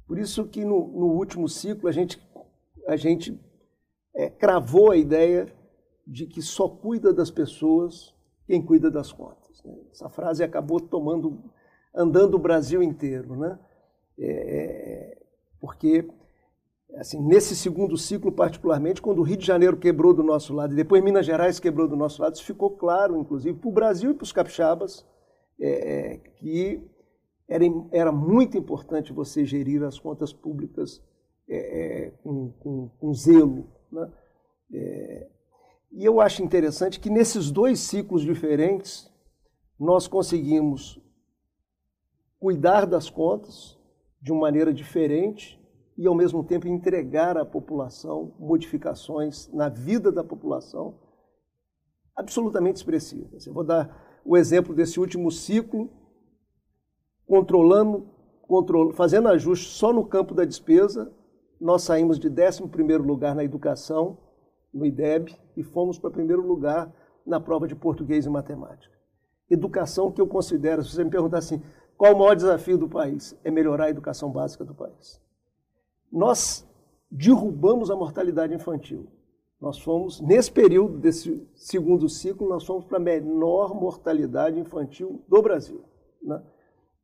Por 0.05 0.20
isso 0.20 0.46
que 0.46 0.63
no, 0.63 0.88
no 0.88 1.08
último 1.13 1.50
ciclo 1.50 1.89
a 1.89 1.91
gente, 1.91 2.22
a 2.88 2.96
gente 2.96 3.39
é, 4.13 4.29
cravou 4.29 4.91
a 4.91 4.98
ideia 4.98 5.48
de 6.05 6.27
que 6.27 6.43
só 6.43 6.70
cuida 6.70 7.12
das 7.12 7.31
pessoas 7.31 8.13
quem 8.46 8.62
cuida 8.62 8.91
das 8.91 9.12
contas. 9.12 9.40
Essa 9.91 10.09
frase 10.09 10.43
acabou 10.43 10.79
tomando, 10.79 11.43
andando 11.93 12.35
o 12.35 12.39
Brasil 12.39 12.81
inteiro, 12.81 13.35
né? 13.35 13.59
É, 14.19 15.17
porque 15.59 16.07
assim, 16.95 17.21
nesse 17.21 17.55
segundo 17.55 17.97
ciclo 17.97 18.31
particularmente, 18.31 19.01
quando 19.01 19.19
o 19.19 19.23
Rio 19.23 19.37
de 19.37 19.45
Janeiro 19.45 19.77
quebrou 19.77 20.13
do 20.13 20.23
nosso 20.23 20.53
lado 20.53 20.73
e 20.73 20.75
depois 20.75 21.03
Minas 21.03 21.25
Gerais 21.25 21.59
quebrou 21.59 21.87
do 21.87 21.95
nosso 21.95 22.21
lado, 22.21 22.35
isso 22.35 22.43
ficou 22.43 22.71
claro, 22.71 23.17
inclusive, 23.17 23.57
para 23.57 23.69
o 23.69 23.73
Brasil 23.73 24.11
e 24.11 24.13
para 24.13 24.23
os 24.23 24.31
capixabas, 24.31 25.05
é, 25.59 26.17
que 26.35 26.81
era, 27.47 27.63
era 27.91 28.11
muito 28.11 28.57
importante 28.57 29.13
você 29.13 29.45
gerir 29.45 29.83
as 29.83 29.99
contas 29.99 30.33
públicas 30.33 31.01
é, 31.47 31.57
é, 31.57 32.11
com, 32.23 32.51
com, 32.59 32.89
com, 32.97 33.13
zelo. 33.13 33.67
Né? 33.91 34.09
É, 34.73 35.27
e 35.91 36.05
eu 36.05 36.21
acho 36.21 36.41
interessante 36.41 36.99
que 36.99 37.09
nesses 37.09 37.51
dois 37.51 37.79
ciclos 37.81 38.21
diferentes, 38.21 39.10
nós 39.81 40.07
conseguimos 40.07 41.01
cuidar 42.39 42.85
das 42.85 43.09
contas 43.09 43.79
de 44.21 44.31
uma 44.31 44.41
maneira 44.41 44.71
diferente 44.71 45.59
e, 45.97 46.05
ao 46.05 46.13
mesmo 46.13 46.43
tempo, 46.43 46.67
entregar 46.67 47.35
à 47.35 47.43
população 47.43 48.35
modificações 48.38 49.51
na 49.51 49.69
vida 49.69 50.11
da 50.11 50.23
população 50.23 51.00
absolutamente 52.15 52.75
expressivas. 52.75 53.47
Eu 53.47 53.53
vou 53.53 53.63
dar 53.63 54.21
o 54.23 54.38
exemplo 54.38 54.75
desse 54.75 55.00
último 55.00 55.31
ciclo, 55.31 55.89
controlando, 57.25 58.07
control, 58.43 58.93
fazendo 58.93 59.29
ajustes 59.29 59.73
só 59.73 59.91
no 59.91 60.05
campo 60.05 60.35
da 60.35 60.45
despesa, 60.45 61.11
nós 61.59 61.81
saímos 61.81 62.19
de 62.19 62.29
11 62.29 62.97
lugar 63.00 63.33
na 63.33 63.43
educação, 63.43 64.19
no 64.71 64.85
IDEB, 64.85 65.35
e 65.57 65.63
fomos 65.63 65.97
para 65.97 66.11
primeiro 66.11 66.45
lugar 66.45 66.93
na 67.25 67.39
prova 67.39 67.67
de 67.67 67.75
português 67.75 68.27
e 68.27 68.29
matemática. 68.29 68.90
Educação 69.53 70.12
que 70.12 70.22
eu 70.22 70.27
considero, 70.27 70.84
se 70.84 70.96
você 70.96 71.03
me 71.03 71.10
perguntar 71.12 71.39
assim, 71.39 71.62
qual 71.98 72.15
o 72.15 72.17
maior 72.17 72.36
desafio 72.36 72.77
do 72.77 72.88
país? 72.88 73.38
É 73.43 73.51
melhorar 73.51 73.86
a 73.86 73.89
educação 73.89 74.31
básica 74.31 74.63
do 74.63 74.74
país. 74.74 75.22
Nós 76.12 76.67
derrubamos 77.12 77.91
a 77.91 77.96
mortalidade 77.96 78.53
infantil. 78.53 79.08
Nós 79.60 79.77
fomos, 79.77 80.20
nesse 80.22 80.51
período 80.51 80.98
desse 80.98 81.48
segundo 81.53 82.10
ciclo, 82.10 82.50
nós 82.50 82.65
fomos 82.65 82.86
para 82.86 82.98
a 82.98 83.01
menor 83.01 83.75
mortalidade 83.75 84.60
infantil 84.60 85.24
do 85.27 85.41
Brasil, 85.41 85.84
né? 86.24 86.41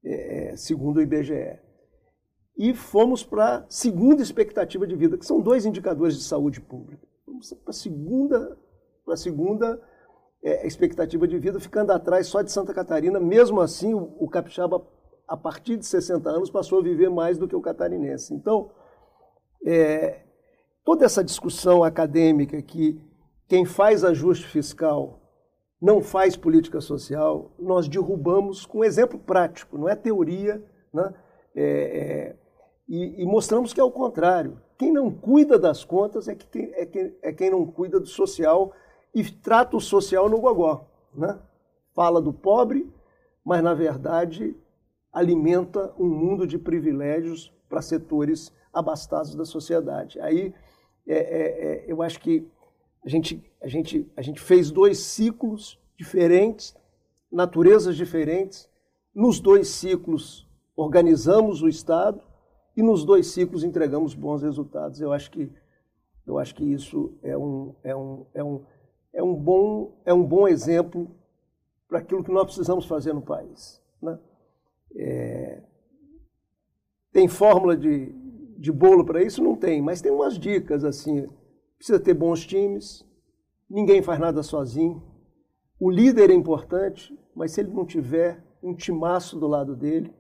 é, 0.04 0.56
segundo 0.56 0.98
o 0.98 1.02
IBGE. 1.02 1.60
E 2.58 2.74
fomos 2.74 3.24
para 3.24 3.58
a 3.58 3.66
segunda 3.70 4.24
expectativa 4.24 4.88
de 4.88 4.96
vida, 4.96 5.18
que 5.18 5.26
são 5.26 5.40
dois 5.40 5.66
indicadores 5.66 6.18
de 6.18 6.24
saúde 6.24 6.60
pública. 6.60 7.08
Vamos 7.28 7.54
para 7.54 7.70
a 7.70 7.74
segunda, 7.74 8.58
para 9.06 9.14
a 9.14 9.18
segunda 9.18 9.80
é, 10.44 10.66
expectativa 10.66 11.28
de 11.28 11.38
vida, 11.38 11.60
ficando 11.60 11.92
atrás 11.92 12.28
só 12.28 12.42
de 12.42 12.52
Santa 12.52 12.74
Catarina. 12.74 13.20
Mesmo 13.20 13.62
assim, 13.62 13.94
o, 13.94 14.16
o 14.20 14.30
capixaba, 14.30 14.86
a 15.28 15.36
partir 15.36 15.78
de 15.78 15.86
60 15.86 16.30
anos, 16.30 16.50
passou 16.50 16.80
a 16.80 16.84
viver 16.84 17.10
mais 17.10 17.38
do 17.38 17.48
que 17.48 17.56
o 17.56 17.62
catarinense. 17.62 18.34
Então, 18.34 18.72
é, 19.66 20.22
toda 20.84 21.06
essa 21.06 21.24
discussão 21.24 21.84
acadêmica 21.84 22.62
que 22.62 23.02
quem 23.48 23.66
faz 23.66 24.04
ajuste 24.04 24.48
fiscal 24.48 25.22
não 25.82 26.02
faz 26.02 26.36
política 26.36 26.82
social, 26.82 27.52
nós 27.60 27.88
derrubamos 27.88 28.66
com 28.66 28.84
exemplo 28.84 29.20
prático, 29.20 29.78
não 29.78 29.88
é 29.88 29.96
teoria, 29.96 30.64
né? 30.94 31.14
É, 31.56 31.64
é, 31.64 32.36
e, 32.88 33.24
e, 33.24 33.26
mostramos 33.26 33.74
que 33.74 33.80
é 33.80 33.84
o 33.84 33.92
contrário. 33.92 34.62
Quem 34.78 34.92
não 34.92 35.12
cuida 35.12 35.58
das 35.58 35.84
contas 35.84 36.28
é, 36.28 36.36
que, 36.36 36.60
é, 36.76 36.86
quem, 36.86 37.16
é 37.22 37.34
quem 37.34 37.50
não 37.50 37.66
cuida 37.66 38.00
do 38.00 38.08
social 38.08 38.72
e 39.20 39.32
trata 39.32 39.76
o 39.76 39.82
social 39.82 40.30
no 40.30 40.40
gogó. 40.40 40.86
Né? 41.12 41.40
Fala 41.96 42.22
do 42.22 42.32
pobre, 42.32 42.88
mas 43.44 43.64
na 43.64 43.74
verdade 43.74 44.56
alimenta 45.12 45.92
um 45.98 46.08
mundo 46.08 46.46
de 46.46 46.60
privilégios 46.60 47.52
para 47.68 47.82
setores 47.82 48.54
abastados 48.72 49.34
da 49.34 49.44
sociedade. 49.44 50.20
Aí 50.20 50.54
é, 51.08 51.16
é, 51.16 51.18
é, 51.18 51.86
eu 51.88 52.04
acho 52.04 52.20
que 52.20 52.48
a 53.04 53.10
gente, 53.10 53.44
a, 53.60 53.68
gente, 53.68 54.08
a 54.16 54.22
gente 54.22 54.40
fez 54.40 54.70
dois 54.70 55.00
ciclos 55.00 55.80
diferentes, 55.98 56.76
naturezas 57.32 57.96
diferentes. 57.96 58.70
Nos 59.16 59.40
dois 59.40 59.68
ciclos 59.70 60.48
organizamos 60.76 61.64
o 61.64 61.68
Estado 61.68 62.22
e 62.76 62.84
nos 62.84 63.04
dois 63.04 63.26
ciclos 63.26 63.64
entregamos 63.64 64.14
bons 64.14 64.44
resultados. 64.44 65.02
Eu 65.02 65.12
acho 65.12 65.32
que, 65.32 65.52
eu 66.28 66.38
acho 66.38 66.54
que 66.54 66.64
isso 66.64 67.18
é 67.24 67.36
um, 67.36 67.74
é 67.84 67.96
um, 67.96 68.26
é 68.36 68.44
um, 68.44 68.62
é 69.18 69.24
um, 69.24 69.34
bom, 69.34 70.00
é 70.06 70.14
um 70.14 70.24
bom 70.24 70.48
exemplo 70.48 71.10
para 71.90 71.98
aquilo 71.98 72.24
que 72.24 72.32
nós 72.32 72.46
precisamos 72.46 72.86
fazer 72.86 73.14
no 73.14 73.22
país. 73.22 73.82
Né? 74.00 74.20
É, 74.96 75.64
tem 77.12 77.28
fórmula 77.28 77.76
de, 77.76 78.14
de 78.60 78.72
bolo 78.72 79.04
para 79.04 79.24
isso? 79.24 79.44
Não 79.44 79.56
tem, 79.56 79.82
mas 79.82 80.02
tem 80.02 80.12
umas 80.12 80.38
dicas 80.38 80.86
assim. 80.86 81.28
Precisa 81.78 82.00
ter 82.00 82.14
bons 82.14 82.46
times, 82.46 83.04
ninguém 83.68 84.04
faz 84.04 84.20
nada 84.20 84.44
sozinho. 84.44 85.02
O 85.80 85.90
líder 85.90 86.30
é 86.30 86.34
importante, 86.34 87.18
mas 87.36 87.52
se 87.52 87.62
ele 87.62 87.72
não 87.72 87.88
tiver 87.88 88.44
um 88.62 88.76
timaço 88.76 89.40
do 89.40 89.48
lado 89.48 89.76
dele, 89.76 90.14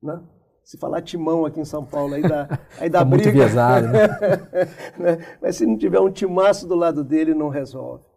né? 0.00 0.22
Se 0.62 0.78
falar 0.78 1.02
timão 1.02 1.44
aqui 1.44 1.58
em 1.58 1.64
São 1.64 1.84
Paulo, 1.84 2.14
aí 2.14 2.22
dá, 2.22 2.48
aí 2.78 2.88
dá 2.88 3.04
briga. 3.04 3.32
Muito 3.32 3.44
pesado, 3.44 3.88
né? 3.88 4.06
né? 4.96 5.38
Mas 5.42 5.56
se 5.56 5.66
não 5.66 5.76
tiver 5.76 5.98
um 5.98 6.10
timaço 6.10 6.68
do 6.68 6.76
lado 6.76 7.02
dele, 7.02 7.34
não 7.34 7.48
resolve. 7.48 8.11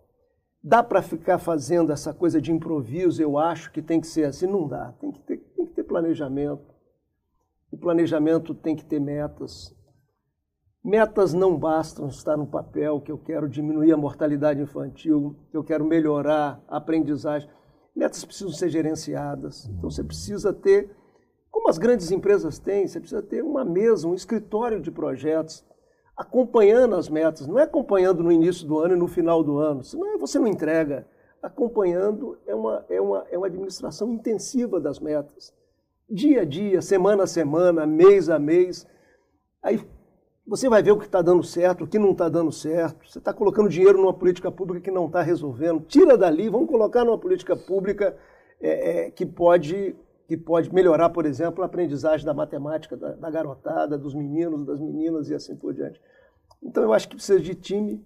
Dá 0.68 0.82
para 0.82 1.04
ficar 1.04 1.38
fazendo 1.38 1.92
essa 1.92 2.12
coisa 2.12 2.42
de 2.42 2.52
improviso, 2.52 3.22
eu 3.22 3.38
acho 3.38 3.72
que 3.72 3.84
tem 3.84 4.02
que 4.02 4.08
ser 4.08 4.24
assim? 4.24 4.48
Não 4.48 4.68
dá. 4.68 4.92
Tem 4.94 5.12
que 5.12 5.20
ter, 5.20 5.38
tem 5.56 5.64
que 5.64 5.74
ter 5.74 5.84
planejamento. 5.84 6.74
O 7.72 7.78
planejamento 7.78 8.56
tem 8.56 8.76
que 8.76 8.84
ter 8.84 9.00
metas. 9.00 9.76
Metas 10.84 11.36
não 11.36 11.56
bastam 11.56 12.08
estar 12.08 12.36
no 12.36 12.48
papel, 12.48 13.00
que 13.00 13.12
eu 13.12 13.18
quero 13.20 13.48
diminuir 13.48 13.92
a 13.92 13.98
mortalidade 13.98 14.60
infantil, 14.60 15.36
que 15.52 15.58
eu 15.58 15.64
quero 15.64 15.86
melhorar 15.86 16.60
a 16.68 16.78
aprendizagem. 16.78 17.48
Metas 17.96 18.26
precisam 18.26 18.52
ser 18.52 18.70
gerenciadas. 18.70 19.68
Então 19.68 19.92
você 19.92 20.04
precisa 20.04 20.52
ter 20.52 20.90
como 21.52 21.70
as 21.70 21.78
grandes 21.78 22.10
empresas 22.10 22.58
têm, 22.58 22.88
você 22.88 23.00
precisa 23.00 23.22
ter 23.22 23.44
uma 23.44 23.64
mesa, 23.64 24.08
um 24.08 24.16
escritório 24.16 24.82
de 24.82 24.90
projetos, 24.90 25.64
acompanhando 26.16 26.96
as 26.96 27.10
metas. 27.10 27.48
Não 27.48 27.60
é 27.60 27.64
acompanhando 27.64 28.24
no 28.24 28.32
início 28.32 28.66
do 28.68 28.80
ano 28.80 28.96
e 28.96 29.00
no 29.00 29.08
final 29.08 29.44
do 29.44 29.58
ano, 29.58 29.84
senão 29.84 30.18
você 30.18 30.40
não 30.40 30.48
entrega. 30.48 31.06
Acompanhando 31.42 32.38
é 32.48 32.56
uma, 32.56 32.86
é 32.90 33.02
uma, 33.02 33.26
é 33.30 33.38
uma 33.38 33.48
administração 33.48 34.12
intensiva 34.12 34.80
das 34.80 35.00
metas. 35.00 35.54
Dia 36.10 36.42
a 36.42 36.46
dia, 36.46 36.82
semana 36.82 37.24
a 37.24 37.28
semana, 37.28 37.86
mês 37.86 38.30
a 38.30 38.40
mês. 38.40 38.88
Aí 39.62 39.80
você 40.48 40.70
vai 40.70 40.82
ver 40.82 40.92
o 40.92 40.98
que 40.98 41.06
está 41.06 41.22
dando 41.22 41.44
certo, 41.44 41.84
o 41.84 41.88
que 41.88 42.00
não 42.00 42.12
está 42.12 42.30
dando 42.30 42.52
certo. 42.52 43.10
Você 43.10 43.20
está 43.20 43.34
colocando 43.34 43.70
dinheiro 43.70 44.00
numa 44.00 44.14
política 44.14 44.52
pública 44.52 44.82
que 44.82 44.92
não 44.92 45.08
está 45.08 45.22
resolvendo. 45.22 45.82
Tira 45.82 46.18
dali, 46.18 46.50
vamos 46.50 46.70
colocar 46.70 47.04
numa 47.04 47.18
política 47.18 47.56
pública 47.56 48.16
é, 48.62 49.08
é, 49.08 49.12
que 49.12 49.26
pode 49.26 49.96
que 50.28 50.36
pode 50.36 50.74
melhorar, 50.74 51.10
por 51.10 51.26
exemplo, 51.26 51.62
a 51.62 51.68
aprendizagem 51.68 52.26
da 52.26 52.34
matemática 52.34 52.98
da, 52.98 53.12
da, 53.14 53.30
garotada, 53.30 53.98
dos 53.98 54.14
meninos, 54.14 54.66
das 54.66 54.80
meninas 54.80 55.30
e 55.30 55.36
assim 55.36 55.56
por 55.56 55.74
diante. 55.74 56.02
Então, 56.62 56.84
eu 56.84 56.94
acho 56.94 57.08
que 57.08 57.16
precisa 57.16 57.40
de 57.40 57.54
time 57.54 58.04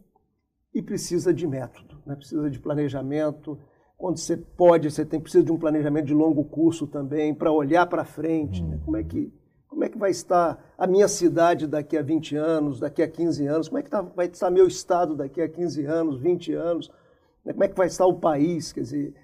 e 0.74 0.82
precisa 0.82 1.34
de 1.34 1.48
método, 1.48 2.02
né? 2.06 2.16
precisa 2.16 2.50
de 2.50 2.60
planejamento. 2.60 3.58
Quando 3.98 4.18
você 4.18 4.36
pode, 4.36 4.92
você 4.92 5.06
tem 5.06 5.20
precisa 5.20 5.44
de 5.44 5.52
um 5.52 5.58
planejamento 5.58 6.06
de 6.06 6.14
longo 6.14 6.44
curso 6.44 6.88
também 6.88 7.34
para 7.34 7.52
olhar 7.52 7.86
para 7.86 8.04
frente. 8.04 8.64
Né? 8.64 8.80
Como 8.84 8.98
é 8.98 9.04
que 9.04 9.34
como 9.68 9.84
é 9.84 9.90
que 9.90 10.00
vai 10.00 10.10
estar 10.10 10.74
a 10.78 10.88
minha 10.88 11.08
cidade 11.08 11.68
daqui 11.68 11.96
a 11.96 12.02
20 12.02 12.36
anos, 12.36 12.80
daqui 12.80 13.04
a 13.04 13.08
15 13.08 13.46
anos? 13.46 13.70
Como 13.70 13.80
é 13.80 13.84
que 13.84 13.90
tá, 13.90 14.02
vai 14.02 14.26
estar 14.26 14.50
meu 14.50 14.68
estado 14.68 15.16
daqui 15.16 15.42
a 15.42 15.48
15 15.48 15.86
anos, 15.86 16.20
20 16.20 16.54
anos? 16.54 16.92
Né? 17.46 17.54
Como 17.54 17.64
é 17.64 17.68
que 17.68 17.78
vai 17.78 17.88
estar 17.88 18.06
o 18.08 18.20
país? 18.20 18.74
Quer 18.74 18.82
dizer, 18.82 19.16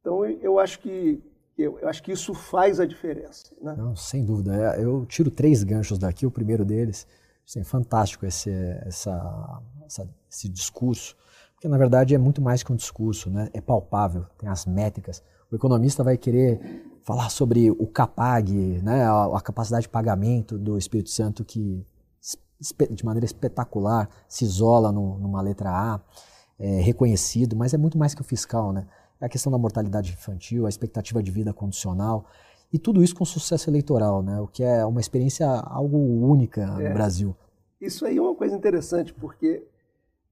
então 0.00 0.24
eu 0.24 0.58
acho 0.58 0.78
que 0.80 1.22
eu, 1.56 1.78
eu, 1.78 1.88
acho 1.88 2.02
que 2.02 2.12
isso 2.12 2.34
faz 2.34 2.80
a 2.80 2.86
diferença. 2.86 3.54
Né? 3.60 3.74
Não, 3.76 3.94
sem 3.94 4.24
dúvida. 4.24 4.54
É, 4.54 4.84
eu 4.84 5.06
tiro 5.06 5.30
três 5.30 5.62
ganchos 5.62 5.98
daqui. 5.98 6.26
O 6.26 6.30
primeiro 6.30 6.64
deles, 6.64 7.06
assim, 7.46 7.62
fantástico 7.62 8.26
esse, 8.26 8.50
essa, 8.84 9.62
essa, 9.86 10.08
esse 10.30 10.48
discurso, 10.48 11.16
porque 11.54 11.68
na 11.68 11.78
verdade 11.78 12.14
é 12.14 12.18
muito 12.18 12.42
mais 12.42 12.62
que 12.62 12.72
um 12.72 12.76
discurso, 12.76 13.30
né? 13.30 13.48
é 13.52 13.60
palpável, 13.60 14.26
tem 14.36 14.48
as 14.48 14.66
métricas. 14.66 15.22
O 15.50 15.54
economista 15.54 16.02
vai 16.02 16.16
querer 16.18 16.60
falar 17.02 17.30
sobre 17.30 17.70
o 17.70 17.86
CAPAG, 17.86 18.82
né? 18.82 19.04
a, 19.04 19.36
a 19.36 19.40
capacidade 19.40 19.82
de 19.82 19.88
pagamento 19.88 20.58
do 20.58 20.76
Espírito 20.76 21.10
Santo 21.10 21.44
que 21.44 21.86
de 22.90 23.04
maneira 23.04 23.26
espetacular 23.26 24.08
se 24.28 24.44
isola 24.44 24.90
no, 24.90 25.18
numa 25.18 25.40
letra 25.40 25.70
A, 25.70 26.00
é 26.58 26.80
reconhecido, 26.80 27.56
mas 27.56 27.74
é 27.74 27.78
muito 27.78 27.98
mais 27.98 28.14
que 28.14 28.20
o 28.20 28.24
fiscal, 28.24 28.72
né? 28.72 28.86
A 29.20 29.28
questão 29.28 29.50
da 29.50 29.58
mortalidade 29.58 30.12
infantil, 30.12 30.66
a 30.66 30.68
expectativa 30.68 31.22
de 31.22 31.30
vida 31.30 31.52
condicional, 31.52 32.26
e 32.72 32.78
tudo 32.78 33.02
isso 33.02 33.14
com 33.14 33.24
sucesso 33.24 33.70
eleitoral, 33.70 34.22
né? 34.22 34.40
o 34.40 34.46
que 34.46 34.62
é 34.62 34.84
uma 34.84 35.00
experiência 35.00 35.48
algo 35.48 35.96
única 35.96 36.62
é. 36.62 36.88
no 36.88 36.94
Brasil. 36.94 37.36
Isso 37.80 38.04
aí 38.04 38.16
é 38.16 38.20
uma 38.20 38.34
coisa 38.34 38.56
interessante, 38.56 39.12
porque 39.14 39.66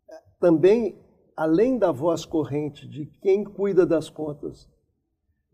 eh, 0.09 0.23
também 0.41 0.97
além 1.37 1.79
da 1.79 1.91
voz 1.91 2.25
corrente 2.25 2.87
de 2.87 3.07
quem 3.21 3.45
cuida 3.45 3.87
das 3.87 4.09
contas 4.11 4.69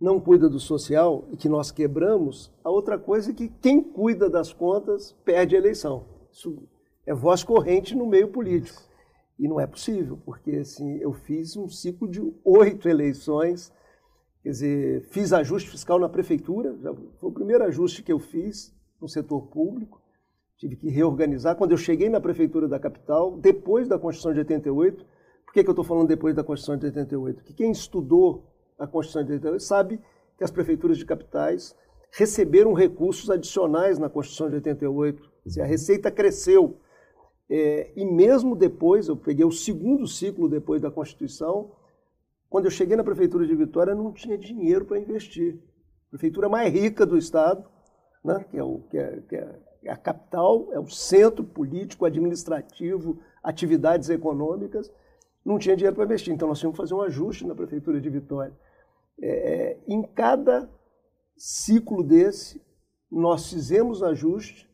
não 0.00 0.20
cuida 0.20 0.48
do 0.48 0.60
social 0.60 1.24
e 1.32 1.36
que 1.36 1.48
nós 1.48 1.70
quebramos, 1.70 2.52
a 2.62 2.70
outra 2.70 2.96
coisa 2.98 3.30
é 3.30 3.34
que 3.34 3.48
quem 3.48 3.82
cuida 3.82 4.30
das 4.30 4.52
contas 4.52 5.16
perde 5.24 5.56
a 5.56 5.58
eleição. 5.58 6.04
Isso 6.30 6.62
é 7.04 7.12
voz 7.12 7.42
corrente 7.42 7.96
no 7.96 8.06
meio 8.06 8.28
político. 8.28 8.80
E 9.38 9.46
não 9.46 9.60
é 9.60 9.66
possível, 9.66 10.18
porque 10.24 10.50
assim, 10.52 10.98
eu 10.98 11.12
fiz 11.12 11.56
um 11.56 11.68
ciclo 11.68 12.08
de 12.08 12.20
oito 12.44 12.88
eleições, 12.88 13.72
quer 14.42 14.50
dizer, 14.50 15.02
fiz 15.10 15.32
ajuste 15.32 15.70
fiscal 15.70 15.98
na 15.98 16.08
prefeitura, 16.08 16.76
foi 17.20 17.30
o 17.30 17.32
primeiro 17.32 17.64
ajuste 17.64 18.02
que 18.02 18.12
eu 18.12 18.18
fiz 18.18 18.74
no 19.00 19.08
setor 19.08 19.42
público, 19.48 20.02
tive 20.56 20.74
que 20.74 20.90
reorganizar. 20.90 21.54
Quando 21.56 21.70
eu 21.70 21.78
cheguei 21.78 22.08
na 22.08 22.20
prefeitura 22.20 22.66
da 22.66 22.80
capital, 22.80 23.36
depois 23.38 23.86
da 23.86 23.98
Constituição 23.98 24.32
de 24.32 24.40
88, 24.40 25.06
por 25.46 25.54
que, 25.54 25.62
que 25.62 25.68
eu 25.68 25.72
estou 25.72 25.84
falando 25.84 26.08
depois 26.08 26.34
da 26.34 26.42
Constituição 26.42 26.76
de 26.76 26.86
88? 26.86 27.36
Porque 27.36 27.54
quem 27.54 27.70
estudou 27.70 28.52
a 28.78 28.86
Constituição 28.86 29.24
de 29.24 29.32
88 29.32 29.62
sabe 29.62 30.00
que 30.36 30.44
as 30.44 30.50
prefeituras 30.50 30.98
de 30.98 31.06
capitais 31.06 31.76
receberam 32.10 32.72
recursos 32.72 33.30
adicionais 33.30 33.98
na 33.98 34.08
Constituição 34.08 34.48
de 34.48 34.56
88. 34.56 35.22
Quer 35.22 35.48
dizer, 35.48 35.62
a 35.62 35.66
receita 35.66 36.10
cresceu. 36.10 36.78
É, 37.50 37.92
e 37.96 38.04
mesmo 38.04 38.54
depois, 38.54 39.08
eu 39.08 39.16
peguei 39.16 39.44
o 39.44 39.50
segundo 39.50 40.06
ciclo 40.06 40.48
depois 40.48 40.82
da 40.82 40.90
Constituição, 40.90 41.72
quando 42.48 42.66
eu 42.66 42.70
cheguei 42.70 42.96
na 42.96 43.04
Prefeitura 43.04 43.46
de 43.46 43.54
Vitória, 43.54 43.94
não 43.94 44.12
tinha 44.12 44.36
dinheiro 44.36 44.84
para 44.84 44.98
investir. 44.98 45.58
A 46.06 46.10
prefeitura 46.10 46.48
mais 46.48 46.72
rica 46.72 47.04
do 47.04 47.16
Estado, 47.16 47.64
né, 48.24 48.44
que, 48.50 48.58
é 48.58 48.62
o, 48.62 48.80
que, 48.90 48.98
é, 48.98 49.20
que 49.28 49.36
é 49.36 49.90
a 49.90 49.96
capital, 49.96 50.68
é 50.72 50.78
o 50.78 50.88
centro 50.88 51.44
político, 51.44 52.04
administrativo, 52.04 53.18
atividades 53.42 54.08
econômicas, 54.08 54.90
não 55.44 55.58
tinha 55.58 55.76
dinheiro 55.76 55.96
para 55.96 56.04
investir. 56.04 56.32
Então 56.32 56.48
nós 56.48 56.58
tínhamos 56.58 56.76
que 56.76 56.82
fazer 56.82 56.94
um 56.94 57.02
ajuste 57.02 57.46
na 57.46 57.54
Prefeitura 57.54 58.00
de 58.00 58.10
Vitória. 58.10 58.54
É, 59.20 59.78
em 59.86 60.02
cada 60.02 60.70
ciclo 61.36 62.02
desse, 62.02 62.62
nós 63.10 63.50
fizemos 63.50 64.02
ajuste, 64.02 64.68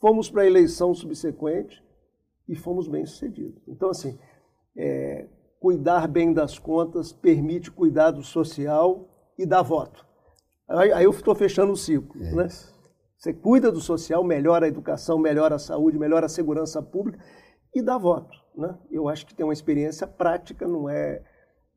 fomos 0.00 0.30
para 0.30 0.42
a 0.42 0.46
eleição 0.46 0.94
subsequente 0.94 1.83
e 2.48 2.54
fomos 2.54 2.88
bem 2.88 3.04
sucedidos. 3.06 3.62
Então, 3.68 3.90
assim, 3.90 4.18
é, 4.76 5.28
cuidar 5.60 6.06
bem 6.08 6.32
das 6.32 6.58
contas 6.58 7.12
permite 7.12 7.70
cuidar 7.70 8.10
do 8.10 8.22
social 8.22 9.08
e 9.38 9.46
dar 9.46 9.62
voto. 9.62 10.06
Aí, 10.68 10.92
aí 10.92 11.04
eu 11.04 11.10
estou 11.10 11.34
fechando 11.34 11.72
o 11.72 11.76
ciclo. 11.76 12.22
É 12.22 12.34
né? 12.34 12.48
Você 13.16 13.32
cuida 13.32 13.72
do 13.72 13.80
social, 13.80 14.22
melhora 14.22 14.66
a 14.66 14.68
educação, 14.68 15.18
melhora 15.18 15.54
a 15.54 15.58
saúde, 15.58 15.98
melhora 15.98 16.26
a 16.26 16.28
segurança 16.28 16.82
pública 16.82 17.24
e 17.74 17.82
dá 17.82 17.96
voto. 17.96 18.36
Né? 18.54 18.78
Eu 18.90 19.08
acho 19.08 19.26
que 19.26 19.34
tem 19.34 19.44
uma 19.44 19.52
experiência 19.52 20.06
prática, 20.06 20.68
não 20.68 20.88
é, 20.88 21.22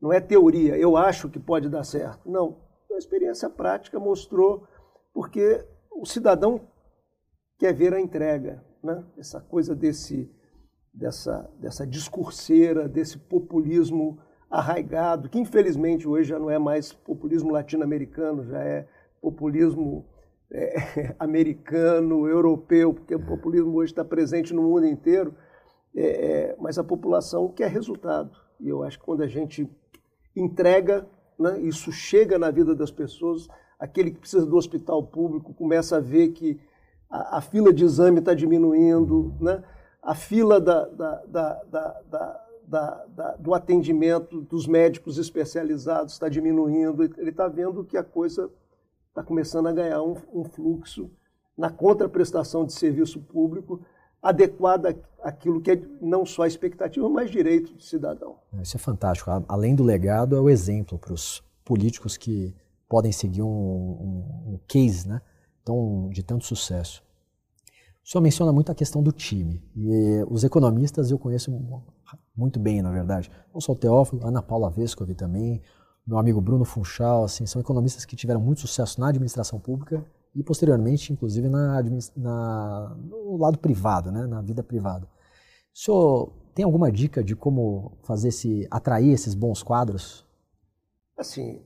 não 0.00 0.12
é 0.12 0.20
teoria. 0.20 0.76
Eu 0.76 0.96
acho 0.96 1.28
que 1.28 1.38
pode 1.38 1.68
dar 1.68 1.84
certo. 1.84 2.30
Não, 2.30 2.60
a 2.92 2.98
experiência 2.98 3.48
prática 3.48 3.98
mostrou, 3.98 4.66
porque 5.14 5.64
o 5.90 6.04
cidadão 6.04 6.60
quer 7.58 7.72
ver 7.72 7.94
a 7.94 8.00
entrega, 8.00 8.62
né? 8.82 9.04
essa 9.16 9.40
coisa 9.40 9.74
desse, 9.74 10.30
dessa, 10.92 11.48
dessa 11.58 11.86
discurseira, 11.86 12.88
desse 12.88 13.18
populismo 13.18 14.18
arraigado, 14.50 15.28
que 15.28 15.38
infelizmente 15.38 16.08
hoje 16.08 16.30
já 16.30 16.38
não 16.38 16.50
é 16.50 16.58
mais 16.58 16.92
populismo 16.92 17.52
latino-americano, 17.52 18.44
já 18.46 18.62
é 18.62 18.88
populismo 19.20 20.06
é, 20.50 21.14
americano, 21.18 22.26
europeu, 22.26 22.94
porque 22.94 23.14
o 23.14 23.26
populismo 23.26 23.74
hoje 23.76 23.92
está 23.92 24.04
presente 24.04 24.54
no 24.54 24.62
mundo 24.62 24.86
inteiro. 24.86 25.34
É, 25.94 26.02
é, 26.02 26.56
mas 26.60 26.78
a 26.78 26.84
população 26.84 27.48
quer 27.48 27.70
resultado. 27.70 28.30
E 28.60 28.68
eu 28.68 28.82
acho 28.82 28.98
que 28.98 29.04
quando 29.04 29.22
a 29.22 29.26
gente 29.26 29.68
entrega, 30.36 31.06
né, 31.38 31.58
isso 31.60 31.90
chega 31.90 32.38
na 32.38 32.50
vida 32.50 32.74
das 32.74 32.90
pessoas, 32.90 33.48
aquele 33.78 34.10
que 34.10 34.20
precisa 34.20 34.46
do 34.46 34.56
hospital 34.56 35.02
público 35.02 35.54
começa 35.54 35.96
a 35.96 36.00
ver 36.00 36.28
que 36.28 36.60
a, 37.10 37.38
a 37.38 37.40
fila 37.40 37.72
de 37.72 37.84
exame 37.84 38.18
está 38.18 38.34
diminuindo, 38.34 39.34
né, 39.40 39.62
a 40.02 40.14
fila 40.14 40.60
da, 40.60 40.84
da, 40.86 41.22
da, 42.66 43.36
do 43.38 43.54
atendimento 43.54 44.40
dos 44.42 44.66
médicos 44.66 45.18
especializados 45.18 46.12
está 46.12 46.28
diminuindo, 46.28 47.02
ele 47.02 47.30
está 47.30 47.48
vendo 47.48 47.84
que 47.84 47.96
a 47.96 48.04
coisa 48.04 48.50
está 49.08 49.22
começando 49.22 49.66
a 49.66 49.72
ganhar 49.72 50.02
um, 50.02 50.16
um 50.32 50.44
fluxo 50.44 51.10
na 51.56 51.70
contraprestação 51.70 52.64
de 52.64 52.72
serviço 52.72 53.20
público 53.20 53.80
adequada 54.22 54.96
àquilo 55.22 55.60
que 55.60 55.72
é 55.72 55.82
não 56.00 56.26
só 56.26 56.46
expectativa, 56.46 57.08
mas 57.08 57.30
direito 57.30 57.72
do 57.72 57.82
cidadão. 57.82 58.36
Isso 58.60 58.76
é 58.76 58.80
fantástico. 58.80 59.30
Além 59.48 59.74
do 59.74 59.82
legado, 59.82 60.36
é 60.36 60.40
o 60.40 60.50
exemplo 60.50 60.98
para 60.98 61.12
os 61.12 61.42
políticos 61.64 62.16
que 62.16 62.54
podem 62.88 63.12
seguir 63.12 63.42
um, 63.42 63.46
um, 63.46 64.52
um 64.54 64.60
case 64.66 65.08
né, 65.08 65.20
de 66.10 66.22
tanto 66.22 66.44
sucesso. 66.44 67.02
O 68.08 68.10
senhor 68.10 68.22
menciona 68.22 68.50
muito 68.50 68.72
a 68.72 68.74
questão 68.74 69.02
do 69.02 69.12
time. 69.12 69.62
E 69.76 70.24
os 70.30 70.42
economistas 70.42 71.10
eu 71.10 71.18
conheço 71.18 71.50
muito 72.34 72.58
bem, 72.58 72.80
na 72.80 72.90
verdade. 72.90 73.30
Não 73.52 73.60
só 73.60 73.72
o 73.72 73.76
Teófilo, 73.76 74.26
Ana 74.26 74.40
Paula 74.40 74.70
Vescovi 74.70 75.14
também, 75.14 75.60
meu 76.06 76.16
amigo 76.16 76.40
Bruno 76.40 76.64
Funchal, 76.64 77.24
assim, 77.24 77.44
são 77.44 77.60
economistas 77.60 78.06
que 78.06 78.16
tiveram 78.16 78.40
muito 78.40 78.62
sucesso 78.62 78.98
na 78.98 79.10
administração 79.10 79.60
pública 79.60 80.02
e 80.34 80.42
posteriormente, 80.42 81.12
inclusive, 81.12 81.50
na, 81.50 81.82
na, 82.16 82.96
no 82.98 83.36
lado 83.36 83.58
privado, 83.58 84.10
né, 84.10 84.26
na 84.26 84.40
vida 84.40 84.62
privada. 84.62 85.04
O 85.04 85.78
senhor 85.78 86.32
tem 86.54 86.64
alguma 86.64 86.90
dica 86.90 87.22
de 87.22 87.36
como 87.36 87.92
fazer 88.04 88.28
esse, 88.28 88.66
atrair 88.70 89.12
esses 89.12 89.34
bons 89.34 89.62
quadros? 89.62 90.26
Assim, 91.14 91.60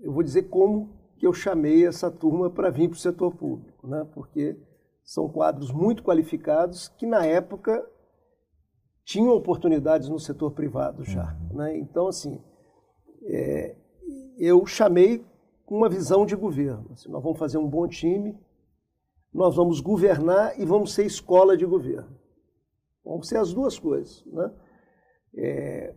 eu 0.00 0.14
vou 0.14 0.22
dizer 0.22 0.44
como 0.44 0.88
que 1.18 1.26
eu 1.26 1.34
chamei 1.34 1.86
essa 1.86 2.10
turma 2.10 2.48
para 2.48 2.70
vir 2.70 2.88
para 2.88 2.96
o 2.96 2.98
setor 2.98 3.34
público, 3.34 3.86
né? 3.86 4.06
porque 4.14 4.56
são 5.04 5.28
quadros 5.28 5.70
muito 5.70 6.02
qualificados 6.02 6.88
que 6.88 7.06
na 7.06 7.24
época 7.26 7.86
tinham 9.04 9.34
oportunidades 9.34 10.08
no 10.08 10.18
setor 10.18 10.52
privado 10.52 11.04
já. 11.04 11.36
Uhum. 11.50 11.58
Né? 11.58 11.76
Então, 11.76 12.08
assim, 12.08 12.42
é, 13.22 13.76
eu 14.38 14.64
chamei 14.64 15.24
com 15.66 15.76
uma 15.76 15.90
visão 15.90 16.24
de 16.24 16.34
governo. 16.34 16.90
Assim, 16.92 17.10
nós 17.10 17.22
vamos 17.22 17.38
fazer 17.38 17.58
um 17.58 17.68
bom 17.68 17.86
time, 17.86 18.38
nós 19.32 19.54
vamos 19.56 19.80
governar 19.80 20.58
e 20.58 20.64
vamos 20.64 20.94
ser 20.94 21.04
escola 21.04 21.56
de 21.56 21.66
governo. 21.66 22.18
Vamos 23.04 23.28
ser 23.28 23.36
as 23.36 23.52
duas 23.52 23.78
coisas. 23.78 24.24
Né? 24.24 24.50
É, 25.36 25.94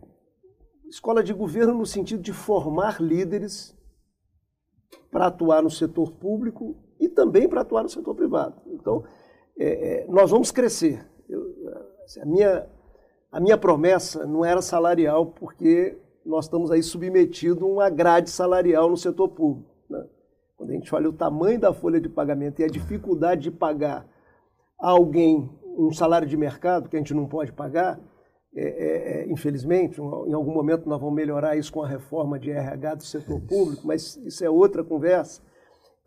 escola 0.86 1.22
de 1.22 1.32
governo 1.32 1.72
no 1.72 1.86
sentido 1.86 2.22
de 2.22 2.32
formar 2.32 3.00
líderes 3.00 3.74
para 5.10 5.28
atuar 5.28 5.62
no 5.62 5.70
setor 5.70 6.12
público 6.12 6.76
e 6.98 7.08
também 7.08 7.48
para 7.48 7.60
atuar 7.60 7.82
no 7.82 7.88
setor 7.88 8.14
privado. 8.14 8.56
Então, 8.66 9.04
é, 9.58 10.02
é, 10.02 10.06
nós 10.08 10.30
vamos 10.30 10.50
crescer. 10.50 11.04
Eu, 11.28 11.42
assim, 12.04 12.20
a, 12.20 12.26
minha, 12.26 12.66
a 13.30 13.40
minha 13.40 13.58
promessa 13.58 14.26
não 14.26 14.44
era 14.44 14.62
salarial, 14.62 15.26
porque 15.26 15.96
nós 16.24 16.44
estamos 16.44 16.70
aí 16.70 16.82
submetidos 16.82 17.62
a 17.62 17.66
uma 17.66 17.90
grade 17.90 18.30
salarial 18.30 18.88
no 18.88 18.96
setor 18.96 19.28
público. 19.28 19.70
Né? 19.88 20.04
Quando 20.56 20.70
a 20.70 20.74
gente 20.74 20.94
olha 20.94 21.08
o 21.08 21.12
tamanho 21.12 21.58
da 21.58 21.72
folha 21.72 22.00
de 22.00 22.08
pagamento 22.08 22.60
e 22.60 22.64
a 22.64 22.68
dificuldade 22.68 23.42
de 23.42 23.50
pagar 23.50 24.06
a 24.80 24.90
alguém 24.90 25.48
um 25.78 25.92
salário 25.92 26.26
de 26.26 26.36
mercado 26.36 26.88
que 26.88 26.96
a 26.96 26.98
gente 26.98 27.14
não 27.14 27.26
pode 27.26 27.52
pagar, 27.52 28.00
é, 28.54 28.62
é, 28.62 29.20
é, 29.22 29.30
infelizmente, 29.30 30.00
em 30.00 30.32
algum 30.32 30.52
momento 30.52 30.88
nós 30.88 31.00
vamos 31.00 31.14
melhorar 31.14 31.56
isso 31.56 31.72
com 31.72 31.82
a 31.82 31.88
reforma 31.88 32.38
de 32.38 32.50
RH 32.50 32.94
do 32.96 33.04
setor 33.04 33.40
público, 33.42 33.86
mas 33.86 34.16
isso 34.16 34.44
é 34.44 34.50
outra 34.50 34.82
conversa. 34.82 35.42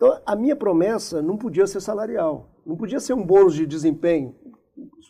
Então, 0.02 0.20
a 0.26 0.36
minha 0.36 0.56
promessa 0.56 1.22
não 1.22 1.38
podia 1.38 1.68
ser 1.68 1.80
salarial, 1.80 2.50
não 2.66 2.76
podia 2.76 3.00
ser 3.00 3.14
um 3.14 3.24
bônus 3.24 3.54
de 3.54 3.68
desempenho. 3.68 4.36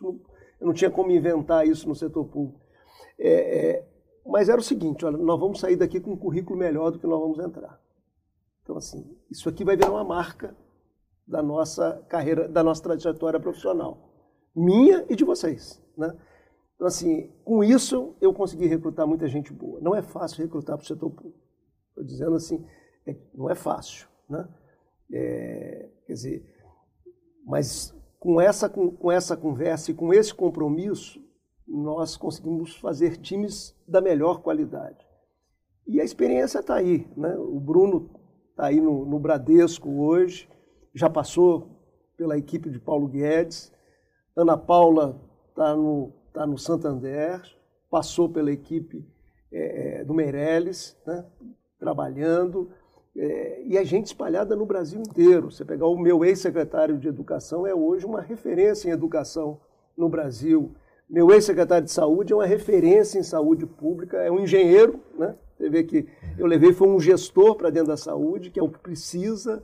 Não, 0.01 0.19
eu 0.59 0.67
não 0.67 0.73
tinha 0.73 0.91
como 0.91 1.11
inventar 1.11 1.65
isso 1.65 1.87
no 1.87 1.95
setor 1.95 2.25
público. 2.25 2.59
É, 3.17 3.29
é 3.29 3.87
mas 4.25 4.49
era 4.49 4.59
o 4.59 4.63
seguinte, 4.63 5.05
olha, 5.05 5.17
nós 5.17 5.39
vamos 5.39 5.61
sair 5.61 5.77
daqui 5.77 6.01
com 6.01 6.11
um 6.11 6.17
currículo 6.17 6.59
melhor 6.59 6.91
do 6.91 6.99
que 6.99 7.07
nós 7.07 7.21
vamos 7.21 7.39
entrar. 7.39 7.81
Então, 8.63 8.75
assim, 8.75 9.17
isso 9.29 9.47
aqui 9.47 9.63
vai 9.63 9.77
virar 9.77 9.91
uma 9.91 10.03
marca 10.03 10.53
da 11.25 11.41
nossa 11.41 12.05
carreira, 12.09 12.49
da 12.49 12.61
nossa 12.61 12.83
trajetória 12.83 13.39
profissional. 13.39 14.11
Minha 14.53 15.05
e 15.09 15.15
de 15.15 15.23
vocês, 15.23 15.81
né? 15.97 16.13
Então, 16.75 16.85
assim, 16.85 17.31
com 17.45 17.63
isso 17.63 18.13
eu 18.19 18.33
consegui 18.33 18.67
recrutar 18.67 19.07
muita 19.07 19.25
gente 19.29 19.53
boa. 19.53 19.79
Não 19.79 19.95
é 19.95 20.01
fácil 20.01 20.43
recrutar 20.43 20.75
para 20.75 20.83
o 20.83 20.87
setor 20.87 21.11
público. 21.11 21.39
Estou 21.89 22.03
dizendo 22.03 22.35
assim, 22.35 22.65
é, 23.07 23.15
não 23.33 23.49
é 23.49 23.55
fácil, 23.55 24.09
né? 24.29 24.47
É, 25.13 25.89
quer 26.05 26.13
dizer, 26.13 26.45
mas 27.45 27.93
com 28.19 28.39
essa, 28.39 28.69
com, 28.69 28.91
com 28.91 29.11
essa 29.11 29.35
conversa 29.35 29.91
e 29.91 29.93
com 29.93 30.13
esse 30.13 30.33
compromisso, 30.33 31.19
nós 31.67 32.17
conseguimos 32.17 32.75
fazer 32.77 33.17
times 33.17 33.75
da 33.87 34.01
melhor 34.01 34.41
qualidade. 34.41 35.05
E 35.87 35.99
a 35.99 36.03
experiência 36.03 36.59
está 36.59 36.75
aí. 36.75 37.07
Né? 37.17 37.35
O 37.37 37.59
Bruno 37.59 38.09
está 38.51 38.67
aí 38.67 38.79
no, 38.79 39.05
no, 39.05 39.19
Bradesco 39.19 39.89
hoje, 39.89 40.47
já 40.93 41.09
passou 41.09 41.79
pela 42.17 42.37
equipe 42.37 42.69
de 42.69 42.79
Paulo 42.79 43.07
Guedes. 43.07 43.73
Ana 44.35 44.57
Paula 44.57 45.19
está 45.49 45.75
no, 45.75 46.13
tá 46.33 46.45
no 46.45 46.57
Santander, 46.57 47.41
passou 47.89 48.29
pela 48.29 48.51
equipe 48.51 49.05
é, 49.51 50.03
do 50.05 50.13
Meirelles, 50.13 50.97
né, 51.05 51.25
trabalhando, 51.79 52.71
é, 53.15 53.61
e 53.65 53.77
a 53.77 53.83
gente 53.83 54.07
espalhada 54.07 54.55
no 54.55 54.65
Brasil 54.65 54.99
inteiro. 54.99 55.51
Você 55.51 55.65
pegar 55.65 55.87
o 55.87 55.97
meu 55.97 56.23
ex-secretário 56.23 56.97
de 56.97 57.07
Educação, 57.07 57.67
é 57.67 57.73
hoje 57.73 58.05
uma 58.05 58.21
referência 58.21 58.89
em 58.89 58.91
educação 58.91 59.59
no 59.97 60.09
Brasil. 60.09 60.71
Meu 61.09 61.29
ex-secretário 61.31 61.85
de 61.85 61.91
Saúde 61.91 62.31
é 62.31 62.35
uma 62.35 62.45
referência 62.45 63.19
em 63.19 63.23
saúde 63.23 63.65
pública, 63.65 64.17
é 64.17 64.31
um 64.31 64.39
engenheiro, 64.39 64.99
né? 65.17 65.35
Você 65.57 65.69
vê 65.69 65.83
que 65.83 66.07
eu 66.37 66.47
levei, 66.47 66.73
foi 66.73 66.87
um 66.87 66.99
gestor 66.99 67.55
para 67.55 67.69
dentro 67.69 67.89
da 67.89 67.97
saúde, 67.97 68.49
que 68.49 68.59
é 68.59 68.63
o 68.63 68.69
que 68.69 68.79
precisa, 68.79 69.61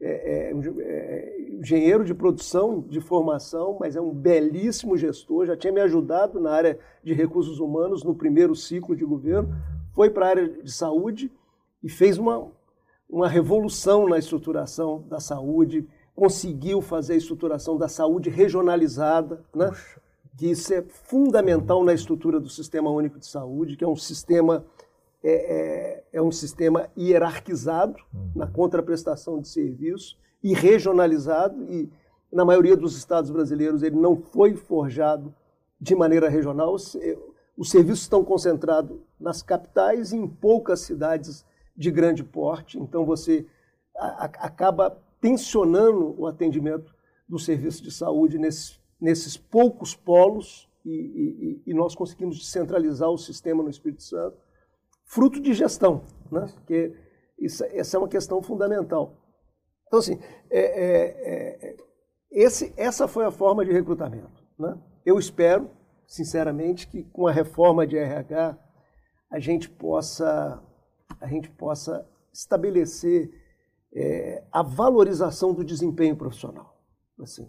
é, 0.00 0.50
é, 0.50 0.52
é, 0.52 1.40
engenheiro 1.52 2.04
de 2.04 2.14
produção, 2.14 2.80
de 2.80 3.00
formação, 3.00 3.76
mas 3.80 3.96
é 3.96 4.00
um 4.00 4.12
belíssimo 4.12 4.96
gestor, 4.96 5.46
já 5.46 5.56
tinha 5.56 5.72
me 5.72 5.80
ajudado 5.80 6.38
na 6.38 6.50
área 6.50 6.78
de 7.02 7.12
recursos 7.14 7.58
humanos 7.58 8.04
no 8.04 8.14
primeiro 8.14 8.54
ciclo 8.54 8.94
de 8.94 9.04
governo, 9.04 9.54
foi 9.94 10.10
para 10.10 10.26
a 10.26 10.28
área 10.28 10.48
de 10.48 10.70
saúde 10.70 11.32
e 11.82 11.88
fez 11.88 12.18
uma, 12.18 12.50
uma 13.08 13.28
revolução 13.28 14.08
na 14.08 14.18
estruturação 14.18 15.04
da 15.08 15.18
saúde, 15.18 15.88
conseguiu 16.14 16.82
fazer 16.82 17.14
a 17.14 17.16
estruturação 17.16 17.78
da 17.78 17.88
saúde 17.88 18.28
regionalizada, 18.28 19.44
né? 19.54 19.70
que 20.36 20.50
isso 20.50 20.72
é 20.72 20.82
fundamental 20.82 21.84
na 21.84 21.92
estrutura 21.92 22.38
do 22.38 22.48
Sistema 22.48 22.90
Único 22.90 23.18
de 23.18 23.26
Saúde, 23.26 23.76
que 23.76 23.84
é 23.84 23.88
um 23.88 23.96
sistema 23.96 24.64
é, 25.22 25.32
é, 25.32 26.04
é 26.12 26.22
um 26.22 26.30
sistema 26.30 26.88
hierarquizado 26.96 27.96
uhum. 28.14 28.30
na 28.36 28.46
contraprestação 28.46 29.40
de 29.40 29.48
serviço 29.48 30.16
e 30.42 30.54
regionalizado 30.54 31.64
e 31.64 31.90
na 32.32 32.44
maioria 32.44 32.76
dos 32.76 32.96
estados 32.96 33.30
brasileiros 33.30 33.82
ele 33.82 33.96
não 33.96 34.16
foi 34.16 34.54
forjado 34.54 35.34
de 35.80 35.94
maneira 35.94 36.28
regional. 36.28 36.74
Os 37.56 37.70
serviços 37.70 38.02
estão 38.02 38.22
concentrados 38.22 38.96
nas 39.18 39.42
capitais 39.42 40.12
e 40.12 40.16
em 40.16 40.28
poucas 40.28 40.80
cidades 40.80 41.44
de 41.78 41.90
grande 41.90 42.24
porte. 42.24 42.78
Então 42.78 43.06
você 43.06 43.46
acaba 43.94 44.90
tensionando 45.20 46.20
o 46.20 46.26
atendimento 46.26 46.94
do 47.28 47.38
serviço 47.38 47.82
de 47.82 47.90
saúde 47.90 48.38
nesses, 48.38 48.80
nesses 49.00 49.36
poucos 49.36 49.94
polos 49.94 50.68
e, 50.84 50.90
e, 50.90 51.70
e, 51.70 51.74
nós 51.74 51.94
conseguimos 51.94 52.38
descentralizar 52.38 53.10
o 53.10 53.18
sistema 53.18 53.62
no 53.62 53.68
Espírito 53.68 54.02
Santo, 54.02 54.36
fruto 55.04 55.40
de 55.40 55.52
gestão, 55.52 56.02
né? 56.30 56.46
Porque 56.54 56.94
isso, 57.38 57.64
essa 57.64 57.96
é 57.96 58.00
uma 58.00 58.08
questão 58.08 58.42
fundamental. 58.42 59.14
Então, 59.86 59.98
assim, 59.98 60.18
é, 60.50 60.60
é, 60.60 61.68
é, 61.70 61.76
esse, 62.30 62.72
essa 62.76 63.08
foi 63.08 63.24
a 63.24 63.30
forma 63.30 63.64
de 63.64 63.72
recrutamento. 63.72 64.42
Né? 64.58 64.78
Eu 65.04 65.18
espero, 65.18 65.70
sinceramente, 66.06 66.86
que 66.86 67.04
com 67.04 67.26
a 67.26 67.32
reforma 67.32 67.86
de 67.86 67.96
RH 67.96 68.58
a 69.30 69.38
gente 69.38 69.68
possa, 69.68 70.62
a 71.20 71.26
gente 71.26 71.50
possa 71.50 72.06
estabelecer 72.32 73.30
é, 73.92 74.42
a 74.52 74.62
valorização 74.62 75.52
do 75.52 75.64
desempenho 75.64 76.16
profissional. 76.16 76.76
Assim, 77.20 77.48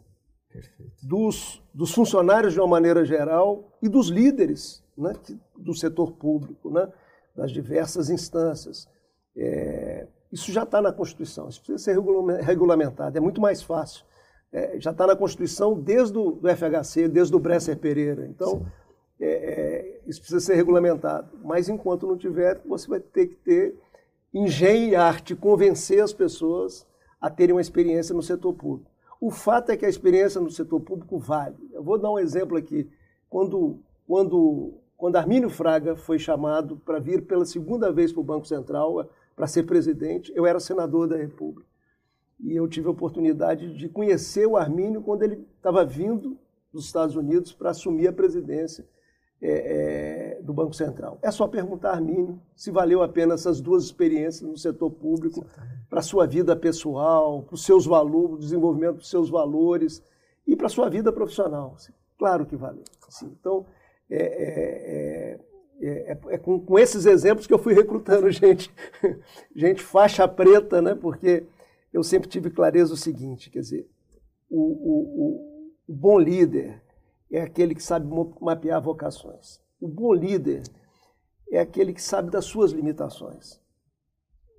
dos, 1.04 1.62
dos, 1.74 1.92
funcionários 1.94 2.54
de 2.54 2.60
uma 2.60 2.68
maneira 2.68 3.06
geral 3.06 3.72
e 3.82 3.88
dos 3.88 4.08
líderes 4.08 4.84
né, 4.98 5.14
do 5.56 5.76
setor 5.76 6.14
público, 6.14 6.72
né, 6.72 6.92
das 7.36 7.52
diversas 7.52 8.10
instâncias. 8.10 8.90
É, 9.38 10.08
isso 10.32 10.52
já 10.52 10.64
está 10.64 10.82
na 10.82 10.92
Constituição, 10.92 11.48
isso 11.48 11.62
precisa 11.62 11.78
ser 11.78 12.00
regulamentado, 12.42 13.18
é 13.18 13.22
muito 13.22 13.40
mais 13.40 13.62
fácil. 13.62 14.04
É, 14.52 14.80
já 14.80 14.90
está 14.90 15.06
na 15.06 15.16
Constituição 15.16 15.80
desde 15.80 16.18
o 16.18 16.40
FHC, 16.42 17.08
desde 17.08 17.36
o 17.36 17.40
Bresser 17.40 17.78
Pereira. 17.78 18.26
Então, 18.26 18.66
isso 20.10 20.22
precisa 20.22 20.40
ser 20.40 20.56
regulamentado. 20.56 21.30
Mas 21.44 21.70
enquanto 21.70 22.08
não 22.08 22.18
tiver, 22.18 22.60
você 22.66 22.88
vai 22.88 23.00
ter 23.00 23.28
que 23.28 23.36
ter 23.36 23.80
engenho 24.34 24.90
e 24.90 24.96
arte, 24.96 25.36
convencer 25.36 26.02
as 26.02 26.12
pessoas 26.12 26.86
a 27.22 27.30
terem 27.30 27.54
uma 27.54 27.62
experiência 27.62 28.16
no 28.16 28.24
setor 28.24 28.54
público. 28.54 28.90
O 29.22 29.30
fato 29.30 29.70
é 29.70 29.78
que 29.78 29.86
a 29.86 29.90
experiência 29.90 30.42
no 30.42 30.50
setor 30.50 30.80
público 30.80 31.20
vale. 31.20 31.58
Eu 31.72 31.84
vou 31.84 32.00
dar 32.00 32.10
um 32.10 32.18
exemplo 32.18 32.58
aqui. 32.58 32.90
Quando, 33.30 33.78
quando, 34.08 34.74
quando 34.98 35.16
Armínio 35.16 35.50
Fraga 35.50 35.96
foi 35.96 36.18
chamado 36.18 36.78
para 36.78 36.98
vir 36.98 37.28
pela 37.28 37.46
segunda 37.46 37.92
vez 37.92 38.12
para 38.12 38.22
o 38.22 38.24
Banco 38.24 38.48
Central, 38.48 39.08
para 39.36 39.46
ser 39.46 39.64
presidente, 39.64 40.34
eu 40.36 40.44
era 40.44 40.60
senador 40.60 41.08
da 41.08 41.18
República. 41.18 41.70
E 42.40 42.56
eu 42.56 42.68
tive 42.68 42.88
a 42.88 42.92
oportunidade 42.92 43.78
de 43.78 43.88
conhecer 43.88 44.48
o 44.48 44.58
Armínio 44.58 45.04
quando 45.04 45.22
ele 45.22 45.46
estava 45.56 45.86
vindo 45.86 46.36
dos 46.74 46.86
Estados 46.86 47.16
Unidos 47.16 47.52
para 47.54 47.70
assumir 47.70 48.08
a 48.08 48.14
presidência 48.14 48.88
é, 49.42 50.38
é, 50.38 50.42
do 50.42 50.54
Banco 50.54 50.74
Central. 50.74 51.18
É 51.22 51.32
só 51.32 51.48
perguntar 51.48 51.92
Armínio 51.92 52.42
se 52.56 52.72
valeu 52.72 53.02
a 53.02 53.08
pena 53.08 53.36
essas 53.36 53.62
duas 53.62 53.86
experiências 53.86 54.42
no 54.42 54.58
setor 54.58 54.92
público 54.92 55.46
para 55.90 56.00
a 56.00 56.04
sua 56.04 56.28
vida 56.28 56.56
pessoal, 56.56 57.44
para 57.44 57.56
os 57.56 57.64
seus 57.64 57.86
valores, 57.86 58.36
o 58.36 58.40
desenvolvimento 58.40 58.98
dos 58.98 59.10
seus 59.10 59.30
valores 59.30 60.04
e 60.46 60.56
para 60.56 60.68
a 60.68 60.70
sua 60.70 60.90
vida 60.90 61.12
profissional. 61.12 61.76
Claro 62.18 62.46
que 62.46 62.56
valeu. 62.56 62.84
então, 63.24 63.66
é, 64.10 64.18
é, 64.18 65.36
é 65.36 65.40
é, 65.82 66.12
é, 66.12 66.20
é 66.32 66.38
com, 66.38 66.60
com, 66.60 66.78
esses 66.78 67.06
exemplos 67.06 67.48
que 67.48 67.54
eu 67.54 67.60
fui 67.60 67.74
recrutando 67.74 68.30
gente, 68.32 68.70
gente 69.56 69.82
faixa 69.82 70.28
preta, 70.28 70.82
né? 70.82 70.94
Porque 70.94 71.46
eu 71.94 72.04
sempre 72.04 72.28
tive 72.28 72.50
clareza 72.50 72.94
o 72.94 72.98
seguinte, 72.98 73.50
quer 73.50 73.62
dizer, 73.62 73.90
o, 74.50 74.60
o, 74.60 75.00
o, 75.16 75.94
o 75.94 75.94
bom 75.94 76.20
líder 76.20 76.82
é 77.32 77.42
aquele 77.42 77.76
que 77.76 77.84
sabe 77.84 78.08
mapear 78.42 78.82
vocações. 78.82 79.60
O 79.80 79.88
bom 79.88 80.14
líder 80.14 80.64
é 81.52 81.60
aquele 81.60 81.94
que 81.94 82.02
sabe 82.02 82.30
das 82.30 82.46
suas 82.46 82.72
limitações. 82.72 83.60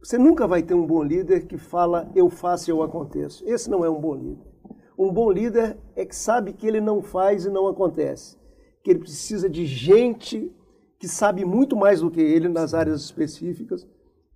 Você 0.03 0.17
nunca 0.17 0.47
vai 0.47 0.63
ter 0.63 0.75
um 0.75 0.87
bom 0.87 1.03
líder 1.03 1.47
que 1.47 1.59
fala 1.59 2.11
eu 2.15 2.31
faço 2.31 2.71
eu 2.71 2.83
aconteço. 2.83 3.45
Esse 3.47 3.69
não 3.69 3.85
é 3.85 3.91
um 3.91 4.01
bom 4.01 4.15
líder. 4.15 4.51
Um 4.99 5.13
bom 5.13 5.31
líder 5.31 5.79
é 5.95 6.05
que 6.05 6.15
sabe 6.15 6.53
que 6.53 6.67
ele 6.67 6.81
não 6.81 7.03
faz 7.03 7.45
e 7.45 7.51
não 7.51 7.67
acontece. 7.67 8.39
Que 8.83 8.91
ele 8.91 9.01
precisa 9.01 9.49
de 9.49 9.67
gente 9.67 10.55
que 10.99 11.09
sabe 11.09 11.45
muito 11.45 11.77
mais 11.77 12.01
do 12.01 12.11
que 12.11 12.21
ele 12.21 12.49
nas 12.49 12.75
áreas 12.75 13.01
específicas, 13.01 13.89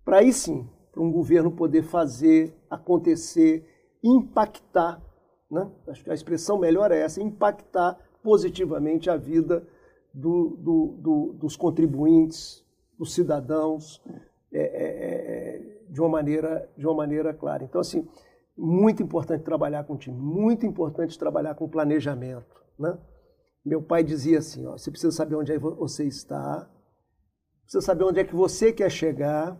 para 0.03 0.19
aí 0.19 0.33
sim, 0.33 0.67
para 0.91 1.03
um 1.03 1.13
governo 1.13 1.51
poder 1.51 1.83
fazer, 1.83 2.57
acontecer, 2.71 3.67
impactar, 4.03 5.03
né? 5.51 5.71
acho 5.89 6.03
que 6.03 6.11
a 6.11 6.15
expressão 6.15 6.59
melhor 6.59 6.91
é 6.91 7.01
essa, 7.01 7.23
impactar 7.23 7.99
positivamente 8.25 9.11
a 9.11 9.17
vida 9.19 9.69
do, 10.13 10.57
do, 10.57 10.99
do, 10.99 11.33
dos 11.35 11.57
contribuintes, 11.57 12.65
dos 12.99 13.13
cidadãos, 13.13 14.03
é, 14.51 14.61
é, 14.61 14.87
é, 14.87 15.83
de, 15.91 16.01
uma 16.01 16.09
maneira, 16.09 16.69
de 16.77 16.87
uma 16.87 16.95
maneira 16.95 17.35
clara. 17.35 17.63
Então, 17.65 17.81
assim, 17.81 18.09
muito 18.57 19.03
importante 19.03 19.45
trabalhar 19.45 19.85
com 19.85 19.97
time, 19.97 20.17
muito 20.17 20.65
importante 20.65 21.19
trabalhar 21.19 21.55
com 21.55 21.69
planejamento, 21.69 22.65
né? 22.79 22.99
Meu 23.65 23.83
pai 23.83 24.03
dizia 24.03 24.39
assim: 24.39 24.67
ó, 24.67 24.73
você 24.73 24.91
precisa 24.91 25.13
saber 25.13 25.35
onde 25.35 25.53
é 25.53 25.59
você 25.59 26.05
está, 26.05 26.71
precisa 27.63 27.85
saber 27.85 28.05
onde 28.05 28.21
é 28.21 28.25
que 28.25 28.35
você 28.35 28.73
quer 28.73 28.91
chegar 28.91 29.59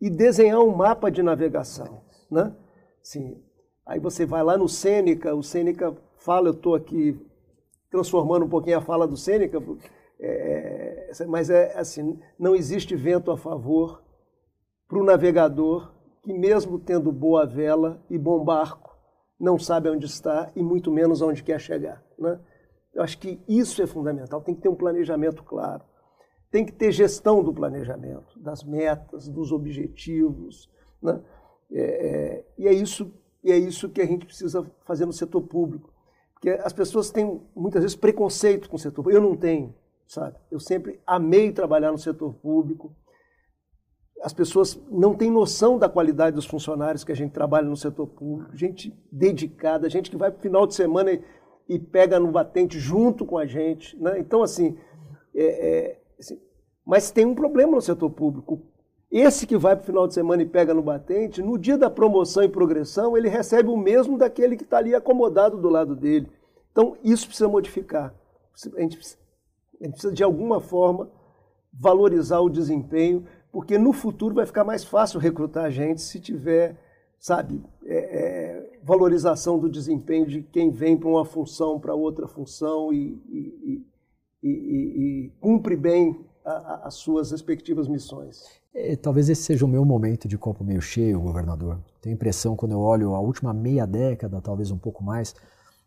e 0.00 0.08
desenhar 0.08 0.60
um 0.60 0.74
mapa 0.74 1.10
de 1.10 1.22
navegação, 1.22 2.02
né? 2.30 2.56
Sim. 3.02 3.42
Aí 3.84 4.00
você 4.00 4.24
vai 4.24 4.42
lá 4.42 4.56
no 4.56 4.68
Sêneca, 4.68 5.34
o 5.34 5.42
Sêneca 5.42 5.94
fala, 6.18 6.48
eu 6.48 6.52
estou 6.52 6.74
aqui 6.74 7.20
transformando 7.90 8.44
um 8.46 8.48
pouquinho 8.48 8.78
a 8.78 8.82
fala 8.82 9.06
do 9.06 9.16
Sêneca, 9.16 9.62
é, 10.18 11.10
é 11.18 11.26
mas 11.26 11.50
é 11.50 11.78
assim, 11.78 12.18
não 12.38 12.54
existe 12.54 12.94
vento 12.94 13.30
a 13.30 13.36
favor 13.36 14.02
para 14.88 14.98
o 14.98 15.04
navegador 15.04 15.92
que 16.22 16.32
mesmo 16.32 16.78
tendo 16.78 17.10
boa 17.10 17.46
vela 17.46 18.02
e 18.10 18.18
bom 18.18 18.44
barco, 18.44 18.96
não 19.38 19.58
sabe 19.58 19.88
onde 19.88 20.06
está 20.06 20.50
e 20.54 20.62
muito 20.62 20.90
menos 20.90 21.22
onde 21.22 21.42
quer 21.42 21.58
chegar, 21.58 22.04
né? 22.18 22.38
Eu 22.92 23.02
acho 23.02 23.18
que 23.18 23.40
isso 23.48 23.80
é 23.82 23.86
fundamental, 23.86 24.40
tem 24.42 24.54
que 24.54 24.62
ter 24.62 24.68
um 24.68 24.74
planejamento 24.74 25.42
claro. 25.44 25.82
Tem 26.50 26.66
que 26.66 26.72
ter 26.72 26.90
gestão 26.90 27.42
do 27.42 27.54
planejamento, 27.54 28.38
das 28.38 28.64
metas, 28.64 29.28
dos 29.28 29.52
objetivos. 29.52 30.68
Né? 31.00 31.22
É, 31.70 31.80
é, 31.80 32.44
e, 32.58 32.66
é 32.66 32.72
isso, 32.72 33.14
e 33.44 33.52
é 33.52 33.56
isso 33.56 33.88
que 33.88 34.00
a 34.00 34.06
gente 34.06 34.26
precisa 34.26 34.68
fazer 34.84 35.06
no 35.06 35.12
setor 35.12 35.42
público. 35.42 35.89
Porque 36.40 36.58
as 36.62 36.72
pessoas 36.72 37.10
têm 37.10 37.40
muitas 37.54 37.82
vezes 37.82 37.96
preconceito 37.96 38.68
com 38.68 38.76
o 38.76 38.78
setor 38.78 39.02
público. 39.02 39.16
Eu 39.16 39.28
não 39.28 39.36
tenho, 39.36 39.74
sabe? 40.08 40.36
Eu 40.50 40.58
sempre 40.58 40.98
amei 41.06 41.52
trabalhar 41.52 41.92
no 41.92 41.98
setor 41.98 42.32
público. 42.32 42.96
As 44.22 44.32
pessoas 44.32 44.80
não 44.90 45.14
têm 45.14 45.30
noção 45.30 45.78
da 45.78 45.88
qualidade 45.88 46.34
dos 46.34 46.46
funcionários 46.46 47.04
que 47.04 47.12
a 47.12 47.16
gente 47.16 47.32
trabalha 47.32 47.68
no 47.68 47.76
setor 47.76 48.06
público, 48.06 48.56
gente 48.56 48.92
dedicada, 49.12 49.88
gente 49.88 50.10
que 50.10 50.16
vai 50.16 50.30
para 50.30 50.38
o 50.38 50.42
final 50.42 50.66
de 50.66 50.74
semana 50.74 51.12
e 51.12 51.22
e 51.70 51.78
pega 51.78 52.18
no 52.18 52.32
batente 52.32 52.80
junto 52.80 53.24
com 53.24 53.38
a 53.38 53.46
gente. 53.46 53.96
Né? 53.96 54.18
Então, 54.18 54.42
assim, 54.42 54.76
é, 55.32 55.44
é, 55.44 56.02
assim, 56.18 56.36
mas 56.84 57.12
tem 57.12 57.24
um 57.24 57.34
problema 57.34 57.76
no 57.76 57.80
setor 57.80 58.10
público. 58.10 58.60
Esse 59.10 59.44
que 59.44 59.56
vai 59.56 59.74
para 59.74 59.82
o 59.82 59.86
final 59.86 60.06
de 60.06 60.14
semana 60.14 60.42
e 60.42 60.46
pega 60.46 60.72
no 60.72 60.82
batente, 60.82 61.42
no 61.42 61.58
dia 61.58 61.76
da 61.76 61.90
promoção 61.90 62.44
e 62.44 62.48
progressão, 62.48 63.16
ele 63.16 63.28
recebe 63.28 63.68
o 63.68 63.76
mesmo 63.76 64.16
daquele 64.16 64.56
que 64.56 64.62
está 64.62 64.78
ali 64.78 64.94
acomodado 64.94 65.56
do 65.56 65.68
lado 65.68 65.96
dele. 65.96 66.30
Então, 66.70 66.96
isso 67.02 67.26
precisa 67.26 67.48
modificar. 67.48 68.14
A 68.76 68.80
gente 68.80 68.96
precisa, 68.96 69.18
a 69.80 69.84
gente 69.84 69.92
precisa 69.94 70.12
de 70.12 70.22
alguma 70.22 70.60
forma, 70.60 71.10
valorizar 71.72 72.38
o 72.38 72.48
desempenho, 72.48 73.26
porque 73.50 73.76
no 73.76 73.92
futuro 73.92 74.34
vai 74.34 74.46
ficar 74.46 74.62
mais 74.62 74.84
fácil 74.84 75.18
recrutar 75.18 75.72
gente 75.72 76.00
se 76.00 76.20
tiver, 76.20 76.78
sabe, 77.18 77.60
é, 77.84 77.96
é, 77.96 78.78
valorização 78.84 79.58
do 79.58 79.68
desempenho 79.68 80.24
de 80.24 80.42
quem 80.42 80.70
vem 80.70 80.96
para 80.96 81.08
uma 81.08 81.24
função, 81.24 81.80
para 81.80 81.94
outra 81.94 82.28
função 82.28 82.92
e, 82.92 83.20
e, 83.28 83.86
e, 84.40 84.50
e 84.50 85.32
cumpre 85.40 85.74
bem 85.74 86.29
as 86.44 86.94
suas 86.94 87.30
respectivas 87.30 87.86
missões. 87.88 88.44
É, 88.74 88.96
talvez 88.96 89.28
esse 89.28 89.42
seja 89.42 89.64
o 89.64 89.68
meu 89.68 89.84
momento 89.84 90.28
de 90.28 90.38
copo 90.38 90.64
meio 90.64 90.80
cheio, 90.80 91.20
governador. 91.20 91.78
Tenho 92.00 92.14
a 92.14 92.16
impressão, 92.16 92.56
quando 92.56 92.72
eu 92.72 92.80
olho 92.80 93.14
a 93.14 93.20
última 93.20 93.52
meia 93.52 93.86
década, 93.86 94.40
talvez 94.40 94.70
um 94.70 94.78
pouco 94.78 95.02
mais, 95.02 95.34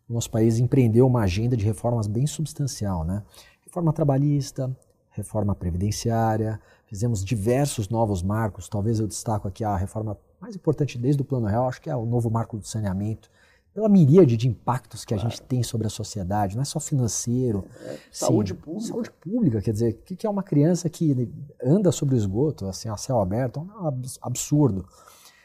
nosso 0.08 0.30
país 0.30 0.58
empreendeu 0.58 1.06
uma 1.06 1.22
agenda 1.22 1.56
de 1.56 1.64
reformas 1.64 2.06
bem 2.06 2.26
substancial, 2.26 3.04
né? 3.04 3.22
Reforma 3.64 3.92
trabalhista, 3.92 4.74
reforma 5.10 5.54
previdenciária, 5.54 6.60
fizemos 6.86 7.24
diversos 7.24 7.88
novos 7.88 8.22
marcos, 8.22 8.68
talvez 8.68 9.00
eu 9.00 9.06
destaco 9.06 9.48
aqui 9.48 9.64
a 9.64 9.76
reforma 9.76 10.18
mais 10.40 10.54
importante 10.54 10.98
desde 10.98 11.22
o 11.22 11.24
Plano 11.24 11.46
Real, 11.46 11.66
acho 11.66 11.80
que 11.80 11.88
é 11.88 11.96
o 11.96 12.04
novo 12.04 12.30
marco 12.30 12.58
do 12.58 12.66
saneamento, 12.66 13.30
pela 13.74 13.88
miríade 13.88 14.36
de 14.36 14.46
impactos 14.46 15.04
que 15.04 15.12
a 15.12 15.16
gente 15.16 15.42
tem 15.42 15.62
sobre 15.64 15.88
a 15.88 15.90
sociedade, 15.90 16.54
não 16.54 16.62
é 16.62 16.64
só 16.64 16.78
financeiro. 16.78 17.64
É, 17.84 17.98
saúde 18.12 18.52
sim, 18.52 18.56
pública. 18.56 18.86
Saúde 18.86 19.10
pública, 19.10 19.60
quer 19.60 19.72
dizer, 19.72 19.94
o 19.94 20.16
que 20.16 20.24
é 20.24 20.30
uma 20.30 20.44
criança 20.44 20.88
que 20.88 21.28
anda 21.62 21.90
sobre 21.90 22.14
o 22.14 22.16
esgoto, 22.16 22.66
assim, 22.66 22.88
a 22.88 22.96
céu 22.96 23.20
aberto? 23.20 23.58
É 23.58 23.62
um 23.62 24.02
absurdo. 24.22 24.86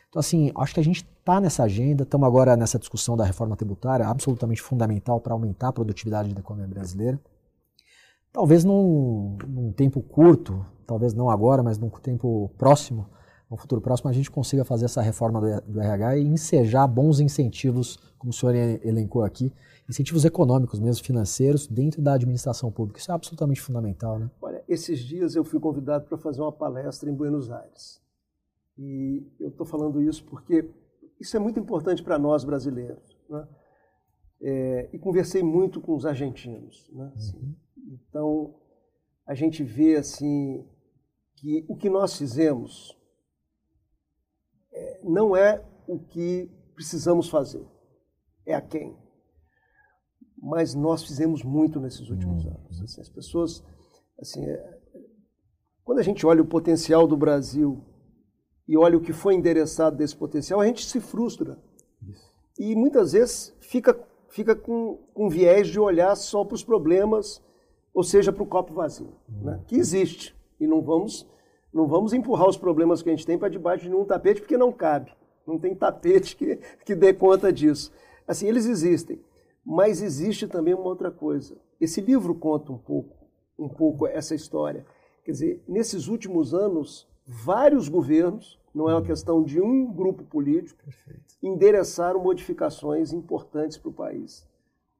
Então, 0.09 0.19
assim, 0.19 0.51
acho 0.55 0.73
que 0.75 0.79
a 0.79 0.83
gente 0.83 1.07
está 1.19 1.41
nessa 1.41 1.63
agenda, 1.63 2.03
estamos 2.03 2.27
agora 2.27 2.55
nessa 2.55 2.77
discussão 2.77 3.17
da 3.17 3.25
reforma 3.25 3.55
tributária, 3.55 4.07
absolutamente 4.07 4.61
fundamental 4.61 5.19
para 5.19 5.33
aumentar 5.33 5.69
a 5.69 5.73
produtividade 5.73 6.31
da 6.31 6.39
economia 6.39 6.67
brasileira. 6.67 7.19
Talvez 8.31 8.63
num, 8.63 9.37
num 9.47 9.71
tempo 9.71 10.01
curto, 10.01 10.63
talvez 10.85 11.15
não 11.15 11.31
agora, 11.31 11.63
mas 11.63 11.79
num 11.79 11.89
tempo 11.89 12.51
próximo, 12.59 13.07
no 13.49 13.57
futuro 13.57 13.81
próximo, 13.81 14.09
a 14.09 14.13
gente 14.13 14.29
consiga 14.29 14.63
fazer 14.63 14.85
essa 14.85 15.01
reforma 15.01 15.41
do, 15.41 15.73
do 15.73 15.81
RH 15.81 16.17
e 16.17 16.27
ensejar 16.27 16.85
bons 16.87 17.19
incentivos, 17.19 17.97
como 18.17 18.29
o 18.29 18.33
senhor 18.33 18.53
elencou 18.55 19.23
aqui, 19.23 19.51
incentivos 19.89 20.23
econômicos 20.23 20.79
mesmo, 20.79 21.03
financeiros, 21.03 21.67
dentro 21.67 22.01
da 22.01 22.13
administração 22.13 22.71
pública. 22.71 22.99
Isso 22.99 23.11
é 23.11 23.15
absolutamente 23.15 23.59
fundamental, 23.59 24.19
né? 24.19 24.29
Olha, 24.39 24.63
esses 24.67 24.99
dias 24.99 25.35
eu 25.35 25.43
fui 25.43 25.59
convidado 25.59 26.05
para 26.05 26.17
fazer 26.17 26.41
uma 26.41 26.51
palestra 26.51 27.09
em 27.09 27.15
Buenos 27.15 27.49
Aires. 27.49 27.99
E 28.77 29.25
eu 29.39 29.49
estou 29.49 29.65
falando 29.65 30.01
isso 30.01 30.23
porque 30.25 30.69
isso 31.19 31.35
é 31.35 31.39
muito 31.39 31.59
importante 31.59 32.03
para 32.03 32.19
nós 32.19 32.43
brasileiros. 32.43 33.17
Né? 33.27 33.47
É, 34.41 34.89
e 34.93 34.99
conversei 34.99 35.41
muito 35.41 35.81
com 35.81 35.95
os 35.95 36.05
argentinos. 36.05 36.89
Né? 36.93 37.11
Assim, 37.15 37.55
então, 37.91 38.55
a 39.25 39.33
gente 39.33 39.63
vê 39.63 39.95
assim 39.95 40.65
que 41.35 41.65
o 41.67 41.75
que 41.75 41.89
nós 41.89 42.15
fizemos 42.15 42.98
não 45.03 45.35
é 45.35 45.63
o 45.87 45.99
que 45.99 46.49
precisamos 46.75 47.29
fazer, 47.29 47.65
é 48.45 48.53
a 48.53 48.61
quem. 48.61 48.97
Mas 50.41 50.73
nós 50.73 51.03
fizemos 51.03 51.43
muito 51.43 51.79
nesses 51.79 52.09
últimos 52.09 52.45
uhum. 52.45 52.51
anos. 52.51 52.81
Assim, 52.81 53.01
as 53.01 53.09
pessoas, 53.09 53.63
assim, 54.19 54.45
é, 54.45 54.79
quando 55.83 55.99
a 55.99 56.03
gente 56.03 56.25
olha 56.25 56.41
o 56.41 56.47
potencial 56.47 57.07
do 57.07 57.17
Brasil 57.17 57.83
e 58.67 58.77
olha 58.77 58.97
o 58.97 59.01
que 59.01 59.11
foi 59.11 59.35
endereçado 59.35 59.97
desse 59.97 60.15
potencial, 60.15 60.61
a 60.61 60.65
gente 60.65 60.85
se 60.85 61.01
frustra. 61.01 61.57
Isso. 62.07 62.31
E 62.57 62.75
muitas 62.75 63.11
vezes 63.11 63.55
fica, 63.59 63.99
fica 64.29 64.55
com, 64.55 64.97
com 65.13 65.29
viés 65.29 65.67
de 65.67 65.79
olhar 65.79 66.15
só 66.15 66.45
para 66.45 66.55
os 66.55 66.63
problemas, 66.63 67.43
ou 67.93 68.03
seja, 68.03 68.31
para 68.31 68.43
o 68.43 68.47
copo 68.47 68.73
vazio, 68.73 69.15
uhum. 69.27 69.43
né? 69.43 69.63
que 69.67 69.75
existe. 69.75 70.35
E 70.59 70.67
não 70.67 70.81
vamos 70.81 71.27
não 71.73 71.87
vamos 71.87 72.13
empurrar 72.13 72.47
os 72.47 72.57
problemas 72.57 73.01
que 73.01 73.09
a 73.09 73.11
gente 73.15 73.25
tem 73.25 73.37
para 73.37 73.49
debaixo 73.49 73.83
de 73.83 73.89
nenhum 73.89 74.05
tapete, 74.05 74.41
porque 74.41 74.57
não 74.57 74.71
cabe. 74.71 75.11
Não 75.45 75.57
tem 75.57 75.75
tapete 75.75 76.35
que, 76.35 76.57
que 76.85 76.95
dê 76.95 77.13
conta 77.13 77.51
disso. 77.51 77.91
Assim, 78.27 78.47
eles 78.47 78.65
existem. 78.65 79.21
Mas 79.65 80.01
existe 80.01 80.47
também 80.47 80.73
uma 80.73 80.85
outra 80.85 81.11
coisa. 81.11 81.57
Esse 81.79 82.01
livro 82.01 82.33
conta 82.35 82.71
um 82.71 82.77
pouco, 82.77 83.15
um 83.57 83.69
pouco 83.69 84.07
essa 84.07 84.33
história. 84.33 84.85
Quer 85.23 85.31
dizer, 85.31 85.63
nesses 85.67 86.07
últimos 86.07 86.53
anos, 86.53 87.07
vários 87.25 87.87
governos, 87.87 88.59
não 88.73 88.89
é 88.89 88.93
uma 88.93 89.01
questão 89.03 89.43
de 89.43 89.61
um 89.61 89.91
grupo 89.91 90.23
político, 90.23 90.83
Perfeito. 90.83 91.35
endereçaram 91.41 92.21
modificações 92.21 93.13
importantes 93.13 93.77
para 93.77 93.89
o 93.89 93.93
país. 93.93 94.47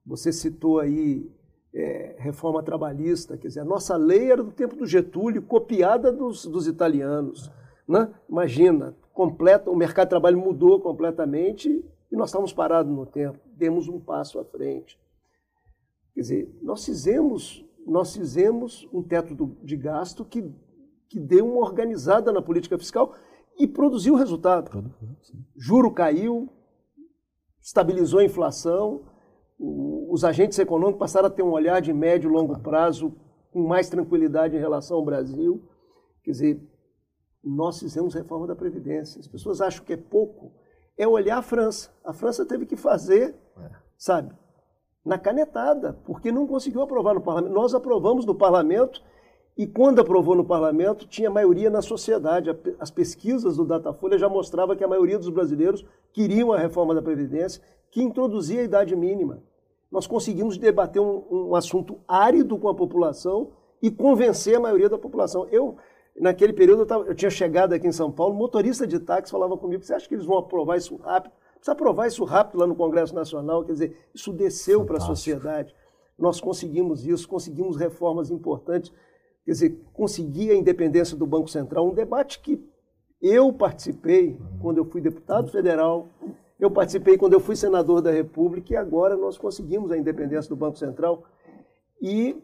Você 0.06 0.32
citou 0.32 0.78
aí 0.78 1.30
é, 1.74 2.16
reforma 2.18 2.62
trabalhista, 2.62 3.36
quer 3.36 3.48
dizer, 3.48 3.60
a 3.60 3.64
nossa 3.64 3.96
lei 3.96 4.30
era 4.30 4.42
do 4.42 4.52
tempo 4.52 4.76
do 4.76 4.86
Getúlio, 4.86 5.42
copiada 5.42 6.12
dos, 6.12 6.44
dos 6.46 6.66
italianos. 6.66 7.50
Né? 7.86 8.12
Imagina, 8.28 8.96
completa, 9.12 9.70
o 9.70 9.76
mercado 9.76 10.06
de 10.06 10.10
trabalho 10.10 10.38
mudou 10.38 10.80
completamente 10.80 11.84
e 12.10 12.16
nós 12.16 12.30
estávamos 12.30 12.52
parados 12.52 12.92
no 12.92 13.06
tempo, 13.06 13.38
demos 13.56 13.88
um 13.88 14.00
passo 14.00 14.38
à 14.38 14.44
frente. 14.44 14.98
Quer 16.14 16.20
dizer, 16.20 16.58
nós 16.60 16.84
fizemos, 16.84 17.64
nós 17.86 18.14
fizemos 18.14 18.88
um 18.92 19.02
teto 19.02 19.34
do, 19.34 19.56
de 19.62 19.76
gasto 19.76 20.24
que, 20.24 20.52
que 21.08 21.20
deu 21.20 21.46
uma 21.46 21.60
organizada 21.60 22.32
na 22.32 22.42
política 22.42 22.76
fiscal 22.76 23.14
e 23.58 23.66
produziu 23.66 24.14
resultado. 24.16 24.92
Juro 25.56 25.92
caiu, 25.92 26.48
estabilizou 27.60 28.20
a 28.20 28.24
inflação, 28.24 29.02
os 29.60 30.24
agentes 30.24 30.58
econômicos 30.58 30.98
passaram 30.98 31.26
a 31.26 31.30
ter 31.30 31.42
um 31.42 31.52
olhar 31.52 31.80
de 31.80 31.92
médio 31.92 32.30
e 32.30 32.32
longo 32.32 32.58
prazo 32.58 33.14
com 33.52 33.62
mais 33.62 33.90
tranquilidade 33.90 34.56
em 34.56 34.58
relação 34.58 34.96
ao 34.96 35.04
Brasil. 35.04 35.62
Quer 36.24 36.30
dizer, 36.30 36.70
nós 37.44 37.78
fizemos 37.78 38.14
reforma 38.14 38.46
da 38.46 38.56
Previdência. 38.56 39.20
As 39.20 39.28
pessoas 39.28 39.60
acham 39.60 39.84
que 39.84 39.92
é 39.92 39.96
pouco. 39.96 40.52
É 40.96 41.06
olhar 41.06 41.38
a 41.38 41.42
França. 41.42 41.90
A 42.02 42.12
França 42.12 42.46
teve 42.46 42.64
que 42.64 42.76
fazer, 42.76 43.34
é. 43.58 43.70
sabe, 43.98 44.32
na 45.04 45.18
canetada, 45.18 45.92
porque 46.04 46.32
não 46.32 46.46
conseguiu 46.46 46.80
aprovar 46.80 47.14
no 47.14 47.20
parlamento. 47.20 47.52
Nós 47.52 47.74
aprovamos 47.74 48.24
no 48.24 48.34
parlamento 48.34 49.02
e 49.58 49.66
quando 49.66 50.00
aprovou 50.00 50.34
no 50.34 50.44
parlamento, 50.44 51.06
tinha 51.06 51.28
maioria 51.30 51.68
na 51.68 51.82
sociedade. 51.82 52.50
As 52.78 52.90
pesquisas 52.90 53.56
do 53.56 53.64
Datafolha 53.64 54.16
já 54.16 54.28
mostravam 54.28 54.74
que 54.74 54.84
a 54.84 54.88
maioria 54.88 55.18
dos 55.18 55.28
brasileiros 55.28 55.84
queriam 56.12 56.52
a 56.52 56.58
reforma 56.58 56.94
da 56.94 57.02
Previdência, 57.02 57.62
que 57.90 58.02
introduzia 58.02 58.60
a 58.60 58.64
idade 58.64 58.96
mínima 58.96 59.42
nós 59.90 60.06
conseguimos 60.06 60.56
debater 60.56 61.02
um, 61.02 61.24
um 61.30 61.54
assunto 61.54 61.98
árido 62.06 62.56
com 62.58 62.68
a 62.68 62.74
população 62.74 63.52
e 63.82 63.90
convencer 63.90 64.56
a 64.56 64.60
maioria 64.60 64.88
da 64.88 64.98
população. 64.98 65.46
Eu, 65.50 65.76
naquele 66.16 66.52
período, 66.52 66.82
eu, 66.82 66.86
tava, 66.86 67.04
eu, 67.04 67.14
tinha 67.14 67.30
chegado 67.30 67.72
aqui 67.72 67.86
em 67.86 67.92
São 67.92 68.10
Paulo, 68.10 68.34
motorista 68.34 68.86
de 68.86 68.98
táxi 69.00 69.32
falava 69.32 69.56
comigo, 69.56 69.82
você 69.82 69.94
acha 69.94 70.08
que 70.08 70.14
eles 70.14 70.26
vão 70.26 70.38
aprovar 70.38 70.76
isso 70.76 70.96
rápido? 70.96 71.32
Precisa 71.54 71.72
aprovar 71.72 72.06
isso 72.06 72.24
rápido 72.24 72.58
lá 72.58 72.66
no 72.66 72.74
Congresso 72.74 73.14
Nacional, 73.14 73.64
quer 73.64 73.72
dizer, 73.72 73.96
isso 74.14 74.32
desceu 74.32 74.84
para 74.84 74.96
a 74.96 75.00
sociedade. 75.00 75.74
Nós 76.18 76.40
conseguimos 76.40 77.06
isso, 77.06 77.28
conseguimos 77.28 77.76
reformas 77.76 78.30
importantes, 78.30 78.92
quer 79.44 79.52
dizer, 79.52 79.82
conseguir 79.92 80.50
a 80.50 80.54
independência 80.54 81.16
do 81.16 81.26
Banco 81.26 81.48
Central, 81.48 81.86
um 81.86 81.94
debate 81.94 82.40
que 82.40 82.62
eu 83.20 83.52
participei 83.52 84.38
quando 84.62 84.78
eu 84.78 84.84
fui 84.86 85.00
deputado 85.00 85.50
federal, 85.50 86.08
eu 86.60 86.70
participei 86.70 87.16
quando 87.16 87.32
eu 87.32 87.40
fui 87.40 87.56
senador 87.56 88.02
da 88.02 88.10
República 88.10 88.74
e 88.74 88.76
agora 88.76 89.16
nós 89.16 89.38
conseguimos 89.38 89.90
a 89.90 89.96
independência 89.96 90.48
do 90.48 90.56
Banco 90.56 90.76
Central. 90.76 91.24
E 92.00 92.36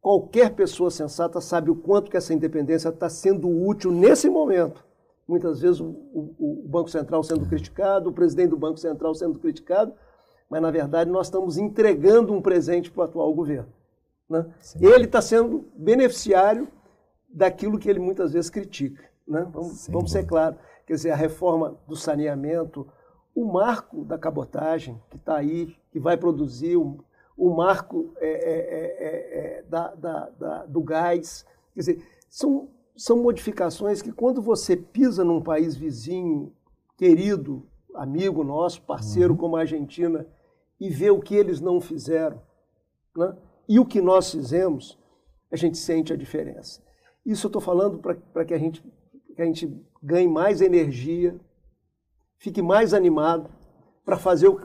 qualquer 0.00 0.54
pessoa 0.54 0.90
sensata 0.90 1.40
sabe 1.40 1.70
o 1.70 1.76
quanto 1.76 2.10
que 2.10 2.16
essa 2.16 2.34
independência 2.34 2.90
está 2.90 3.08
sendo 3.08 3.48
útil 3.48 3.90
nesse 3.90 4.28
momento. 4.28 4.84
Muitas 5.26 5.62
vezes 5.62 5.80
o, 5.80 5.86
o, 5.86 6.64
o, 6.64 6.68
Banco 6.68 6.90
Central 6.90 7.22
sendo 7.22 7.46
criticado, 7.46 8.10
o 8.10 8.12
presidente 8.12 8.50
do 8.50 8.58
Banco 8.58 8.76
Central 8.76 9.14
sendo 9.14 9.38
criticado, 9.38 9.94
mas 10.50 10.60
na 10.60 10.70
verdade 10.70 11.10
nós 11.10 11.28
estamos 11.28 11.56
entregando 11.56 12.34
um 12.34 12.42
presente 12.42 12.90
para 12.90 13.00
o 13.00 13.04
atual 13.04 13.32
governo. 13.32 13.72
Né? 14.28 14.44
Ele 14.78 15.06
está 15.06 15.22
sendo 15.22 15.64
beneficiário 15.74 16.68
daquilo 17.30 17.78
que 17.78 17.88
ele 17.88 17.98
muitas 17.98 18.34
vezes 18.34 18.50
critica. 18.50 19.02
Né? 19.26 19.46
Vamos, 19.50 19.88
vamos 19.88 20.12
ser 20.12 20.26
claros. 20.26 20.58
Quer 20.86 20.94
dizer, 20.94 21.12
a 21.12 21.16
reforma 21.16 21.78
do 21.88 21.96
saneamento, 21.96 22.86
o 23.34 23.44
marco 23.44 24.04
da 24.04 24.16
cabotagem, 24.16 25.00
que 25.10 25.16
está 25.16 25.36
aí, 25.36 25.74
que 25.90 25.98
vai 25.98 26.16
produzir, 26.16 26.76
o, 26.76 26.98
o 27.36 27.50
marco 27.50 28.12
é, 28.18 28.28
é, 28.28 29.06
é, 29.06 29.58
é, 29.58 29.62
da, 29.62 29.94
da, 29.94 30.30
da, 30.30 30.66
do 30.66 30.80
gás. 30.80 31.44
Quer 31.74 31.80
dizer, 31.80 32.06
são, 32.28 32.68
são 32.96 33.22
modificações 33.22 34.00
que, 34.00 34.12
quando 34.12 34.40
você 34.40 34.76
pisa 34.76 35.24
num 35.24 35.42
país 35.42 35.74
vizinho, 35.74 36.52
querido, 36.96 37.66
amigo 37.94 38.44
nosso, 38.44 38.82
parceiro 38.82 39.32
uhum. 39.32 39.38
como 39.38 39.56
a 39.56 39.60
Argentina, 39.60 40.26
e 40.80 40.88
vê 40.88 41.10
o 41.10 41.20
que 41.20 41.34
eles 41.34 41.60
não 41.60 41.80
fizeram, 41.80 42.40
né? 43.16 43.36
e 43.68 43.78
o 43.78 43.86
que 43.86 44.00
nós 44.00 44.30
fizemos, 44.30 44.98
a 45.50 45.56
gente 45.56 45.78
sente 45.78 46.12
a 46.12 46.16
diferença. 46.16 46.82
Isso 47.24 47.46
eu 47.46 47.48
estou 47.48 47.62
falando 47.62 47.98
para 47.98 48.44
que, 48.44 48.52
a 48.52 48.58
gente, 48.58 48.84
que 49.34 49.40
a 49.40 49.44
gente 49.44 49.72
ganhe 50.02 50.28
mais 50.28 50.60
energia, 50.60 51.38
fique 52.38 52.62
mais 52.62 52.92
animado 52.92 53.50
para 54.04 54.16
fazer 54.16 54.48
o, 54.48 54.60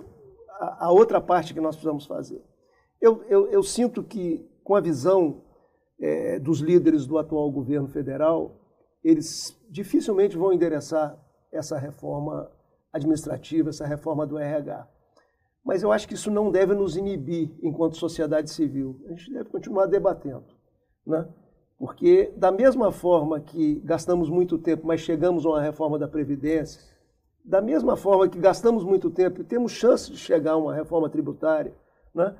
a, 0.59 0.87
a, 0.87 0.91
outra 0.91 1.21
parte 1.21 1.53
que 1.53 1.61
nós 1.61 1.75
precisamos 1.75 2.05
fazer. 2.05 2.43
Eu, 3.01 3.23
eu, 3.29 3.47
eu, 3.47 3.63
sinto 3.63 4.03
que, 4.03 4.45
com 4.63 4.75
a 4.75 4.81
visão 4.81 5.43
é, 5.99 6.39
dos 6.39 6.59
líderes 6.59 7.05
do 7.05 7.17
atual 7.17 7.49
governo 7.51 7.87
federal, 7.87 8.59
eles 9.03 9.57
dificilmente 9.69 10.37
vão 10.37 10.51
endereçar 10.51 11.17
essa 11.51 11.77
reforma 11.77 12.51
administrativa, 12.91 13.69
essa 13.69 13.85
reforma 13.85 14.27
do 14.27 14.37
RH. 14.37 14.87
Mas 15.63 15.83
eu 15.83 15.91
acho 15.91 16.07
que 16.07 16.13
isso 16.13 16.31
não 16.31 16.51
deve 16.51 16.73
nos 16.73 16.97
inibir 16.97 17.51
enquanto 17.61 17.97
sociedade 17.97 18.49
civil. 18.49 18.99
A 19.07 19.11
gente 19.11 19.31
deve 19.31 19.49
continuar 19.49 19.85
debatendo. 19.85 20.45
Né? 21.05 21.27
Porque, 21.77 22.33
da 22.35 22.51
mesma 22.51 22.91
forma 22.91 23.39
que 23.39 23.75
gastamos 23.85 24.29
muito 24.29 24.57
tempo, 24.57 24.85
mas 24.85 25.01
chegamos 25.01 25.45
a 25.45 25.49
uma 25.49 25.61
reforma 25.61 25.97
da 25.97 26.07
Previdência, 26.07 26.81
da 27.43 27.61
mesma 27.61 27.95
forma 27.95 28.27
que 28.27 28.39
gastamos 28.39 28.83
muito 28.83 29.09
tempo 29.09 29.41
e 29.41 29.43
temos 29.43 29.71
chance 29.71 30.11
de 30.11 30.17
chegar 30.17 30.53
a 30.53 30.57
uma 30.57 30.73
reforma 30.73 31.09
tributária, 31.09 31.73
né? 32.13 32.35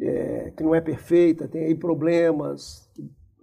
É, 0.00 0.52
que 0.56 0.62
não 0.62 0.74
é 0.74 0.80
perfeita, 0.80 1.46
tem 1.46 1.64
aí 1.64 1.74
problemas, 1.74 2.90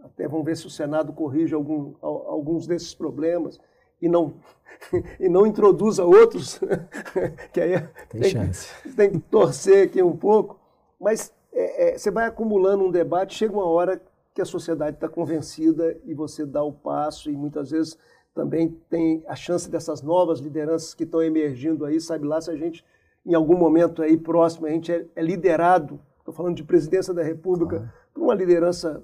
até 0.02 0.28
vamos 0.28 0.46
ver 0.46 0.58
se 0.58 0.66
o 0.66 0.70
Senado 0.70 1.14
corrige 1.14 1.54
algum, 1.54 1.94
alguns 2.02 2.66
desses 2.66 2.96
problemas 2.96 3.60
e 4.02 4.10
não, 4.10 4.36
e 5.20 5.30
não 5.30 5.46
introduza 5.46 6.04
outros, 6.04 6.60
que 7.54 7.62
aí 7.62 7.80
tem, 8.10 8.22
tem, 8.22 8.32
chance. 8.32 8.70
tem 8.96 9.12
que 9.12 9.20
torcer 9.20 9.86
aqui 9.86 10.02
um 10.02 10.16
pouco, 10.18 10.60
mas 11.00 11.32
é, 11.54 11.90
é, 11.90 11.98
você 11.98 12.10
vai 12.10 12.26
acumulando 12.26 12.86
um 12.86 12.92
debate, 12.92 13.36
chega 13.36 13.54
uma 13.54 13.66
hora 13.66 14.02
que 14.34 14.42
a 14.42 14.46
sociedade 14.46 14.98
está 14.98 15.10
convencida 15.10 15.98
e 16.06 16.14
você 16.14 16.46
dá 16.46 16.64
o 16.64 16.72
passo 16.72 17.30
e 17.30 17.36
muitas 17.36 17.72
vezes 17.72 17.98
também 18.38 18.70
tem 18.88 19.24
a 19.28 19.36
chance 19.36 19.68
dessas 19.68 20.04
novas 20.04 20.40
lideranças 20.40 20.94
que 20.94 21.04
estão 21.04 21.24
emergindo 21.24 21.84
aí, 21.84 22.00
sabe 22.00 22.24
lá 22.24 22.40
se 22.40 22.52
a 22.52 22.56
gente 22.56 22.86
em 23.26 23.34
algum 23.34 23.58
momento 23.58 24.04
aí 24.04 24.16
próximo 24.16 24.68
a 24.68 24.70
gente 24.70 24.92
é, 24.92 25.08
é 25.16 25.24
liderado, 25.24 26.00
estou 26.20 26.32
falando 26.32 26.56
de 26.56 26.64
presidência 26.64 27.16
da 27.16 27.24
República, 27.24 27.92
ah. 27.92 28.10
por 28.14 28.22
uma 28.22 28.36
liderança 28.36 29.04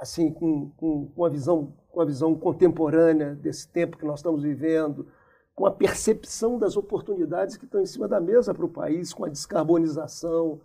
assim 0.00 0.32
com, 0.32 0.70
com, 0.70 1.06
com, 1.08 1.20
uma 1.22 1.28
visão 1.28 1.74
com 1.90 2.00
a 2.00 2.04
visão 2.06 2.34
contemporânea 2.34 3.34
desse 3.34 3.68
tempo 3.68 3.98
que 3.98 4.06
nós 4.06 4.20
estamos 4.20 4.42
vivendo, 4.42 5.06
com 5.54 5.66
a 5.66 5.70
percepção 5.70 6.58
das 6.58 6.78
oportunidades 6.78 7.58
que 7.58 7.66
estão 7.66 7.80
em 7.80 7.86
cima 7.86 8.08
da 8.08 8.20
mesa 8.20 8.54
para 8.54 8.64
o 8.64 8.68
país, 8.68 9.12
com 9.12 9.24
a 9.24 9.28
descarbonização, 9.28 10.60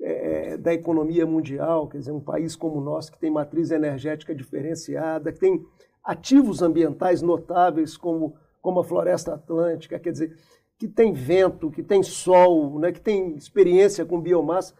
é, 0.00 0.56
da 0.56 0.72
economia 0.72 1.26
mundial, 1.26 1.88
quer 1.88 1.98
dizer, 1.98 2.12
um 2.12 2.20
país 2.20 2.56
como 2.56 2.78
o 2.78 2.80
nosso 2.80 3.12
que 3.12 3.18
tem 3.18 3.30
matriz 3.30 3.70
energética 3.70 4.34
diferenciada, 4.34 5.32
que 5.32 5.38
tem 5.38 5.64
ativos 6.04 6.62
ambientais 6.62 7.22
notáveis 7.22 7.96
como, 7.96 8.34
como 8.60 8.80
a 8.80 8.84
floresta 8.84 9.34
atlântica, 9.34 9.98
quer 9.98 10.12
dizer, 10.12 10.36
que 10.78 10.88
tem 10.88 11.12
vento, 11.12 11.70
que 11.70 11.82
tem 11.82 12.02
sol, 12.02 12.78
né, 12.78 12.90
que 12.90 13.00
tem 13.00 13.36
experiência 13.36 14.04
com 14.04 14.20
biomassa, 14.20 14.74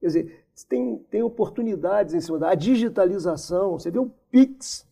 quer 0.00 0.06
dizer, 0.06 0.44
tem, 0.68 0.98
tem 1.10 1.22
oportunidades 1.22 2.14
em 2.14 2.20
cima 2.20 2.38
da 2.38 2.54
digitalização, 2.54 3.72
você 3.72 3.90
vê 3.90 3.98
o 3.98 4.10
PIX, 4.30 4.86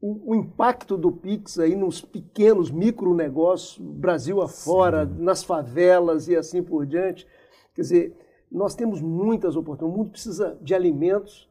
o, 0.00 0.32
o, 0.32 0.34
impacto 0.34 0.96
do 0.96 1.12
PIX 1.12 1.58
aí 1.58 1.76
nos 1.76 2.00
pequenos 2.00 2.70
micronegócios, 2.70 3.78
Brasil 3.78 4.40
afora, 4.40 5.06
Sim. 5.06 5.22
nas 5.22 5.44
favelas 5.44 6.26
e 6.26 6.34
assim 6.34 6.62
por 6.62 6.86
diante, 6.86 7.26
quer 7.74 7.82
dizer, 7.82 8.16
nós 8.50 8.74
temos 8.74 9.00
muitas 9.00 9.54
oportunidades. 9.54 9.94
O 9.94 9.98
mundo 9.98 10.10
precisa 10.10 10.58
de 10.60 10.74
alimentos. 10.74 11.48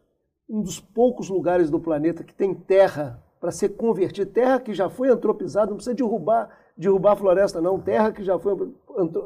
Um 0.50 0.62
dos 0.62 0.80
poucos 0.80 1.30
lugares 1.30 1.70
do 1.70 1.80
planeta 1.80 2.24
que 2.24 2.34
tem 2.34 2.54
terra 2.54 3.24
para 3.40 3.52
ser 3.52 3.70
convertida, 3.70 4.30
terra 4.30 4.60
que 4.60 4.74
já 4.74 4.90
foi 4.90 5.10
antropizada, 5.10 5.70
não 5.70 5.78
precisa 5.78 5.96
derrubar, 5.96 6.50
derrubar 6.76 7.14
a 7.14 7.16
floresta, 7.16 7.62
não. 7.62 7.80
Terra 7.80 8.12
que 8.12 8.24
já 8.24 8.38
foi 8.38 8.74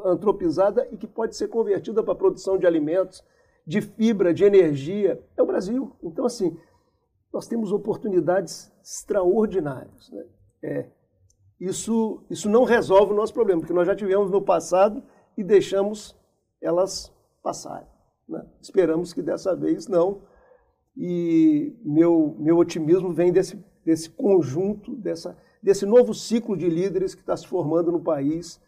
antropizada 0.04 0.86
e 0.92 0.96
que 0.96 1.06
pode 1.06 1.36
ser 1.36 1.48
convertida 1.48 2.02
para 2.02 2.14
produção 2.14 2.56
de 2.56 2.66
alimentos, 2.66 3.24
de 3.66 3.80
fibra, 3.80 4.32
de 4.32 4.44
energia. 4.44 5.22
É 5.36 5.42
o 5.42 5.46
Brasil. 5.46 5.96
Então, 6.02 6.24
assim, 6.24 6.56
nós 7.32 7.48
temos 7.48 7.72
oportunidades 7.72 8.70
extraordinárias. 8.82 10.10
Né? 10.10 10.24
É, 10.62 10.86
isso, 11.60 12.24
isso 12.30 12.48
não 12.48 12.64
resolve 12.64 13.12
o 13.12 13.16
nosso 13.16 13.34
problema, 13.34 13.60
porque 13.60 13.74
nós 13.74 13.86
já 13.86 13.96
tivemos 13.96 14.30
no 14.30 14.40
passado 14.40 15.02
e 15.36 15.42
deixamos 15.42 16.16
elas 16.62 17.12
passarem. 17.42 17.88
Né? 18.28 18.46
Esperamos 18.60 19.12
que 19.12 19.20
dessa 19.20 19.56
vez 19.56 19.88
não. 19.88 20.22
E 20.96 21.76
meu, 21.84 22.36
meu 22.38 22.56
otimismo 22.58 23.12
vem 23.12 23.32
desse, 23.32 23.62
desse 23.84 24.10
conjunto, 24.10 24.94
dessa, 24.96 25.36
desse 25.62 25.84
novo 25.86 26.14
ciclo 26.14 26.56
de 26.56 26.68
líderes 26.68 27.14
que 27.14 27.20
está 27.20 27.36
se 27.36 27.46
formando 27.46 27.92
no 27.92 28.00
país. 28.00 28.60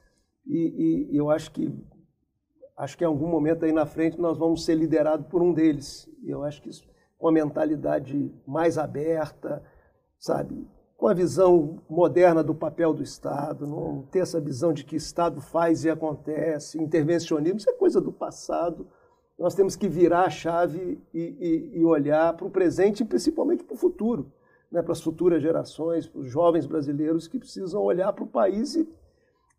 E, 0.47 1.09
e, 1.11 1.17
eu 1.17 1.31
acho 1.31 1.51
que 1.51 1.73
acho 2.77 2.99
que 2.99 3.05
em 3.05 3.07
algum 3.07 3.27
momento 3.27 3.65
aí 3.65 3.73
na 3.73 3.87
frente 3.87 4.21
nós 4.21 4.37
vamos 4.37 4.65
ser 4.65 4.75
liderados 4.75 5.27
por 5.29 5.43
um 5.43 5.53
deles. 5.53 6.09
E 6.23 6.31
eu 6.31 6.43
acho 6.45 6.61
que 6.61 6.71
com 7.19 7.29
a 7.29 7.33
mentalidade 7.33 8.31
mais 8.47 8.77
aberta, 8.77 9.63
sabe, 10.19 10.69
com 10.97 11.09
a 11.09 11.15
visão 11.15 11.83
moderna 11.89 12.43
do 12.43 12.55
papel 12.55 12.93
do 12.93 13.03
Estado, 13.03 13.67
não 13.67 14.03
ter 14.11 14.21
essa 14.21 14.41
visão 14.41 14.73
de 14.73 14.85
que 14.85 14.97
Estado 14.97 15.41
faz 15.41 15.85
e 15.85 15.91
acontece, 15.91 16.83
intervencionismo, 16.83 17.59
isso 17.59 17.71
é 17.71 17.75
coisa 17.75 18.01
do 18.01 18.13
passado. 18.13 18.87
Nós 19.39 19.55
temos 19.55 19.77
que 19.77 19.89
virar 19.89 20.25
a 20.25 20.31
chave 20.31 20.99
e, 21.13 21.21
e, 21.21 21.79
e 21.81 21.85
olhar 21.85 22.35
para 22.35 22.47
o 22.47 22.51
presente 22.51 23.03
e 23.03 23.07
principalmente 23.07 23.65
para 23.65 23.75
o 23.75 23.79
futuro, 23.79 24.33
né, 24.71 24.83
para 24.83 24.93
as 24.93 25.01
futuras 25.01 25.43
gerações, 25.43 26.07
para 26.07 26.21
os 26.21 26.31
jovens 26.31 26.67
brasileiros 26.67 27.29
que 27.29 27.39
precisam 27.39 27.83
olhar 27.83 28.13
para 28.13 28.25
o 28.25 28.27
país 28.27 28.75
e, 28.75 28.87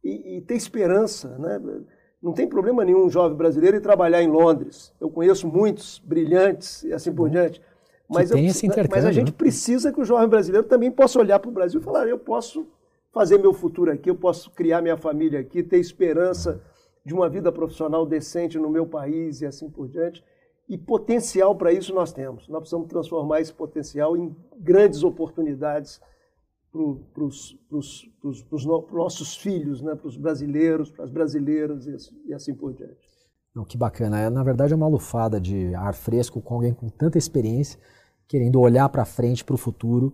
e, 0.03 0.41
ter 0.41 0.55
esperança. 0.55 1.37
Né? 1.37 1.59
Não 2.21 2.33
tem 2.33 2.47
problema 2.47 2.83
nenhum 2.83 3.05
um 3.05 3.09
jovem 3.09 3.37
brasileiro 3.37 3.77
ir 3.77 3.81
trabalhar 3.81 4.21
em 4.21 4.27
Londres. 4.27 4.93
Eu 4.99 5.09
conheço 5.09 5.47
muitos 5.47 5.99
brilhantes 5.99 6.83
e 6.83 6.93
assim 6.93 7.13
por 7.13 7.29
diante. 7.29 7.61
Mas, 8.09 8.31
eu, 8.31 8.37
mas 8.89 9.05
a 9.05 9.11
gente 9.11 9.31
né? 9.31 9.35
precisa 9.37 9.91
que 9.91 9.99
o 9.99 10.05
jovem 10.05 10.29
brasileiro 10.29 10.65
também 10.65 10.89
possa 10.89 11.19
olhar 11.19 11.39
para 11.39 11.49
o 11.49 11.53
Brasil 11.53 11.81
e 11.81 11.83
falar: 11.83 12.07
eu 12.07 12.17
posso 12.17 12.65
fazer 13.11 13.37
meu 13.37 13.53
futuro 13.53 13.91
aqui, 13.91 14.09
eu 14.09 14.15
posso 14.15 14.49
criar 14.51 14.81
minha 14.81 14.95
família 14.95 15.39
aqui, 15.39 15.61
ter 15.61 15.77
esperança 15.77 16.61
de 17.03 17.13
uma 17.13 17.27
vida 17.27 17.51
profissional 17.51 18.05
decente 18.05 18.57
no 18.57 18.69
meu 18.69 18.85
país 18.85 19.41
e 19.41 19.45
assim 19.45 19.69
por 19.69 19.87
diante. 19.87 20.23
E 20.67 20.77
potencial 20.77 21.55
para 21.55 21.71
isso 21.71 21.93
nós 21.93 22.11
temos. 22.11 22.47
Nós 22.49 22.59
precisamos 22.59 22.87
transformar 22.87 23.41
esse 23.41 23.53
potencial 23.53 24.17
em 24.17 24.35
grandes 24.57 25.03
oportunidades 25.03 26.01
para 26.71 27.23
os 27.23 28.65
nossos 28.91 29.37
filhos, 29.37 29.81
né? 29.81 29.95
para 29.95 30.07
os 30.07 30.17
brasileiros, 30.17 30.91
para 30.91 31.05
as 31.05 31.11
brasileiras 31.11 31.87
e, 31.87 32.29
e 32.29 32.33
assim 32.33 32.53
por 32.53 32.73
diante. 32.73 33.07
Não, 33.55 33.65
que 33.65 33.77
bacana. 33.77 34.19
É, 34.19 34.29
na 34.29 34.43
verdade, 34.43 34.73
é 34.73 34.75
uma 34.75 34.87
lufada 34.87 35.39
de 35.39 35.73
ar 35.73 35.93
fresco 35.93 36.41
com 36.41 36.55
alguém 36.55 36.73
com 36.73 36.89
tanta 36.89 37.17
experiência 37.17 37.79
querendo 38.27 38.59
olhar 38.59 38.89
para 38.89 39.05
frente, 39.05 39.43
para 39.43 39.55
o 39.55 39.57
futuro. 39.57 40.13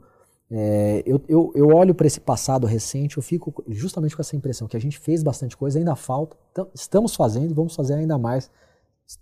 É, 0.49 1.01
eu, 1.05 1.19
eu, 1.27 1.51
eu, 1.55 1.67
olho 1.69 1.95
para 1.95 2.05
esse 2.05 2.19
passado 2.19 2.67
recente, 2.67 3.17
eu 3.17 3.23
fico 3.23 3.63
justamente 3.67 4.15
com 4.15 4.21
essa 4.21 4.35
impressão 4.35 4.67
que 4.67 4.77
a 4.77 4.79
gente 4.79 4.99
fez 4.99 5.23
bastante 5.23 5.57
coisa, 5.57 5.79
ainda 5.79 5.95
falta, 5.95 6.37
estamos 6.75 7.15
fazendo 7.15 7.55
vamos 7.55 7.75
fazer 7.75 7.95
ainda 7.95 8.19
mais, 8.19 8.51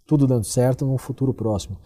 tudo 0.05 0.27
dando 0.27 0.43
certo 0.43 0.85
no 0.85 0.97
futuro 0.97 1.33
próximo. 1.33 1.77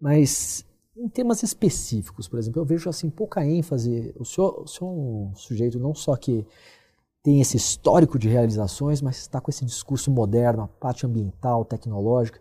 Mas 0.00 0.64
em 0.96 1.08
temas 1.08 1.42
específicos, 1.42 2.26
por 2.28 2.38
exemplo, 2.38 2.60
eu 2.60 2.64
vejo 2.64 2.90
assim 2.90 3.08
pouca 3.08 3.44
ênfase. 3.44 4.14
O 4.18 4.24
senhor, 4.24 4.62
o 4.62 4.66
senhor 4.66 4.90
é 4.90 4.94
um 4.94 5.32
sujeito 5.34 5.78
não 5.78 5.94
só 5.94 6.16
que 6.16 6.44
tem 7.22 7.40
esse 7.40 7.56
histórico 7.56 8.18
de 8.18 8.28
realizações, 8.28 9.02
mas 9.02 9.18
está 9.18 9.40
com 9.40 9.50
esse 9.50 9.64
discurso 9.64 10.10
moderno, 10.10 10.62
a 10.62 10.68
parte 10.68 11.06
ambiental, 11.06 11.64
tecnológica. 11.64 12.40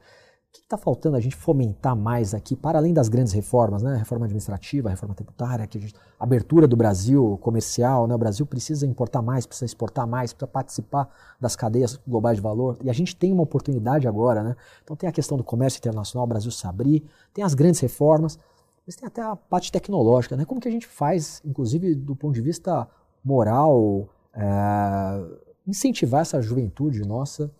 Que 0.57 0.63
está 0.63 0.77
faltando 0.77 1.15
a 1.15 1.19
gente 1.19 1.35
fomentar 1.35 1.95
mais 1.95 2.33
aqui, 2.33 2.55
para 2.55 2.79
além 2.79 2.93
das 2.93 3.07
grandes 3.07 3.31
reformas, 3.31 3.83
né? 3.83 3.95
reforma 3.95 4.25
administrativa, 4.25 4.89
reforma 4.89 5.13
tributária, 5.13 5.67
que 5.67 5.77
a 5.77 5.81
gente, 5.81 5.93
abertura 6.19 6.67
do 6.67 6.75
Brasil 6.75 7.37
comercial, 7.41 8.07
né? 8.07 8.15
o 8.15 8.17
Brasil 8.17 8.45
precisa 8.45 8.85
importar 8.85 9.21
mais, 9.21 9.45
precisa 9.45 9.65
exportar 9.65 10.07
mais, 10.07 10.33
precisa 10.33 10.51
participar 10.51 11.09
das 11.39 11.55
cadeias 11.55 11.99
globais 12.07 12.37
de 12.37 12.41
valor, 12.41 12.77
e 12.83 12.89
a 12.89 12.93
gente 12.93 13.15
tem 13.15 13.31
uma 13.31 13.43
oportunidade 13.43 14.07
agora. 14.07 14.43
Né? 14.43 14.55
Então 14.83 14.95
tem 14.95 15.07
a 15.07 15.11
questão 15.11 15.37
do 15.37 15.43
comércio 15.43 15.77
internacional, 15.77 16.25
o 16.25 16.27
Brasil 16.27 16.51
se 16.51 16.65
abrir, 16.65 17.03
tem 17.33 17.43
as 17.43 17.53
grandes 17.53 17.79
reformas, 17.79 18.39
mas 18.85 18.95
tem 18.95 19.07
até 19.07 19.21
a 19.21 19.35
parte 19.35 19.71
tecnológica, 19.71 20.35
né? 20.35 20.43
como 20.43 20.59
que 20.59 20.67
a 20.67 20.71
gente 20.71 20.87
faz, 20.87 21.41
inclusive 21.45 21.93
do 21.93 22.15
ponto 22.15 22.33
de 22.33 22.41
vista 22.41 22.87
moral, 23.23 24.09
é, 24.33 25.23
incentivar 25.67 26.21
essa 26.21 26.41
juventude 26.41 27.01
nossa 27.05 27.51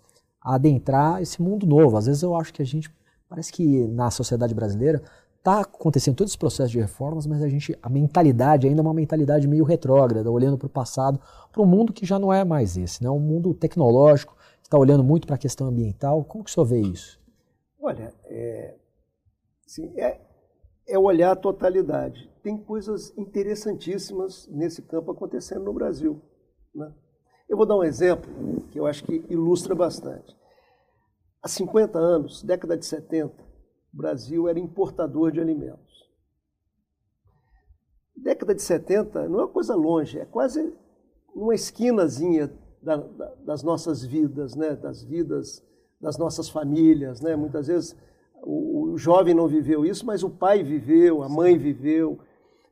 adentrar 0.55 1.21
esse 1.21 1.41
mundo 1.41 1.65
novo. 1.65 1.97
Às 1.97 2.05
vezes 2.05 2.23
eu 2.23 2.35
acho 2.35 2.53
que 2.53 2.61
a 2.61 2.65
gente, 2.65 2.89
parece 3.27 3.51
que 3.51 3.87
na 3.87 4.09
sociedade 4.09 4.53
brasileira 4.53 5.01
está 5.37 5.61
acontecendo 5.61 6.15
todo 6.15 6.27
esse 6.27 6.37
processo 6.37 6.71
de 6.71 6.79
reformas, 6.79 7.25
mas 7.25 7.41
a 7.41 7.47
gente, 7.47 7.77
a 7.81 7.89
mentalidade 7.89 8.67
ainda 8.67 8.81
é 8.81 8.83
uma 8.83 8.93
mentalidade 8.93 9.47
meio 9.47 9.63
retrógrada, 9.63 10.29
olhando 10.31 10.57
para 10.57 10.67
o 10.67 10.69
passado, 10.69 11.19
para 11.51 11.61
um 11.61 11.65
mundo 11.65 11.93
que 11.93 12.05
já 12.05 12.17
não 12.17 12.31
é 12.31 12.43
mais 12.43 12.77
esse, 12.77 13.03
né? 13.03 13.09
um 13.09 13.19
mundo 13.19 13.53
tecnológico, 13.53 14.35
que 14.61 14.67
está 14.67 14.77
olhando 14.77 15.03
muito 15.03 15.27
para 15.27 15.35
a 15.35 15.39
questão 15.39 15.67
ambiental. 15.67 16.23
Como 16.23 16.43
que 16.43 16.49
o 16.49 16.53
senhor 16.53 16.65
vê 16.65 16.79
isso? 16.81 17.19
Olha, 17.79 18.13
é, 18.25 18.75
é, 19.95 20.19
é 20.87 20.99
olhar 20.99 21.31
a 21.31 21.35
totalidade. 21.35 22.29
Tem 22.43 22.57
coisas 22.57 23.13
interessantíssimas 23.17 24.47
nesse 24.51 24.81
campo 24.81 25.11
acontecendo 25.11 25.63
no 25.63 25.73
Brasil. 25.73 26.21
Né? 26.73 26.91
Eu 27.47 27.55
vou 27.55 27.65
dar 27.65 27.77
um 27.77 27.83
exemplo 27.83 28.29
que 28.71 28.79
eu 28.79 28.85
acho 28.85 29.03
que 29.03 29.25
ilustra 29.29 29.73
bastante. 29.73 30.35
Há 31.41 31.47
50 31.47 31.97
anos, 31.97 32.43
década 32.43 32.75
de 32.75 32.85
70, 32.85 33.33
o 33.93 33.97
Brasil 33.97 34.47
era 34.47 34.59
importador 34.59 35.31
de 35.31 35.39
alimentos. 35.39 36.11
década 38.15 38.53
de 38.53 38.61
70 38.61 39.29
não 39.29 39.39
é 39.39 39.43
uma 39.43 39.47
coisa 39.47 39.75
longe, 39.75 40.19
é 40.19 40.25
quase 40.25 40.73
uma 41.33 41.53
esquinazinha 41.53 42.51
da, 42.81 42.97
da, 42.97 43.35
das 43.45 43.63
nossas 43.63 44.03
vidas, 44.03 44.55
né? 44.55 44.75
das 44.75 45.03
vidas 45.03 45.63
das 46.01 46.17
nossas 46.17 46.49
famílias. 46.49 47.21
Né? 47.21 47.35
Muitas 47.35 47.67
vezes 47.67 47.95
o, 48.43 48.91
o 48.91 48.97
jovem 48.97 49.33
não 49.33 49.47
viveu 49.47 49.85
isso, 49.85 50.05
mas 50.05 50.23
o 50.23 50.29
pai 50.29 50.63
viveu, 50.63 51.23
a 51.23 51.29
mãe 51.29 51.57
viveu. 51.57 52.19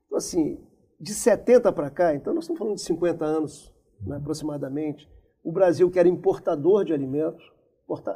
Então, 0.05 0.17
assim, 0.17 0.59
de 0.99 1.13
70 1.13 1.71
para 1.71 1.89
cá, 1.89 2.15
então 2.15 2.33
nós 2.33 2.43
estamos 2.43 2.59
falando 2.59 2.75
de 2.75 2.81
50 2.81 3.23
anos 3.23 3.74
né, 4.01 4.17
aproximadamente, 4.17 5.09
o 5.43 5.51
Brasil, 5.51 5.89
que 5.91 5.99
era 5.99 6.09
importador 6.09 6.83
de 6.83 6.93
alimentos, 6.93 7.43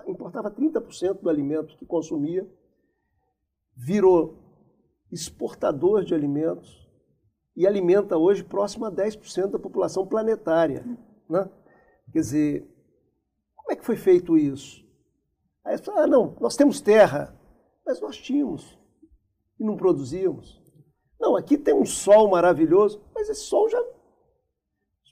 importava 0.08 0.50
30% 0.50 1.22
do 1.22 1.30
alimento 1.30 1.78
que 1.78 1.86
consumia, 1.86 2.48
virou 3.76 4.38
exportador 5.12 6.04
de 6.04 6.14
alimentos 6.14 6.88
e 7.56 7.68
alimenta 7.68 8.18
hoje 8.18 8.44
próximo 8.44 8.86
a 8.86 8.92
10% 8.92 9.52
da 9.52 9.60
população 9.60 10.08
planetária. 10.08 10.86
Né? 11.30 11.50
Quer 12.12 12.20
dizer, 12.20 12.76
como 13.56 13.72
é 13.72 13.76
que 13.76 13.86
foi 13.86 13.96
feito 13.96 14.38
isso? 14.38 14.84
Aí 15.64 15.78
você 15.78 15.84
fala, 15.84 16.04
ah, 16.04 16.08
não, 16.08 16.36
nós 16.40 16.56
temos 16.56 16.82
terra, 16.82 17.38
mas 17.86 18.02
nós 18.02 18.18
tínhamos 18.18 18.78
e 19.60 19.64
não 19.64 19.78
produzíamos. 19.78 20.60
Não, 21.20 21.36
aqui 21.36 21.58
tem 21.58 21.74
um 21.74 21.86
sol 21.86 22.30
maravilhoso, 22.30 23.04
mas 23.14 23.30
esse 23.30 23.42
sol 23.42 23.70
já. 23.70 23.84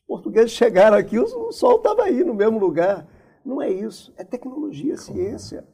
Portugueses 0.07 0.51
chegaram 0.51 0.97
aqui, 0.97 1.19
o 1.19 1.51
sol 1.51 1.77
estava 1.77 2.03
aí 2.03 2.23
no 2.23 2.33
mesmo 2.33 2.57
lugar. 2.57 3.05
Não 3.43 3.61
é 3.61 3.69
isso, 3.69 4.13
é 4.17 4.23
tecnologia, 4.23 4.93
é 4.93 4.97
ciência. 4.97 5.67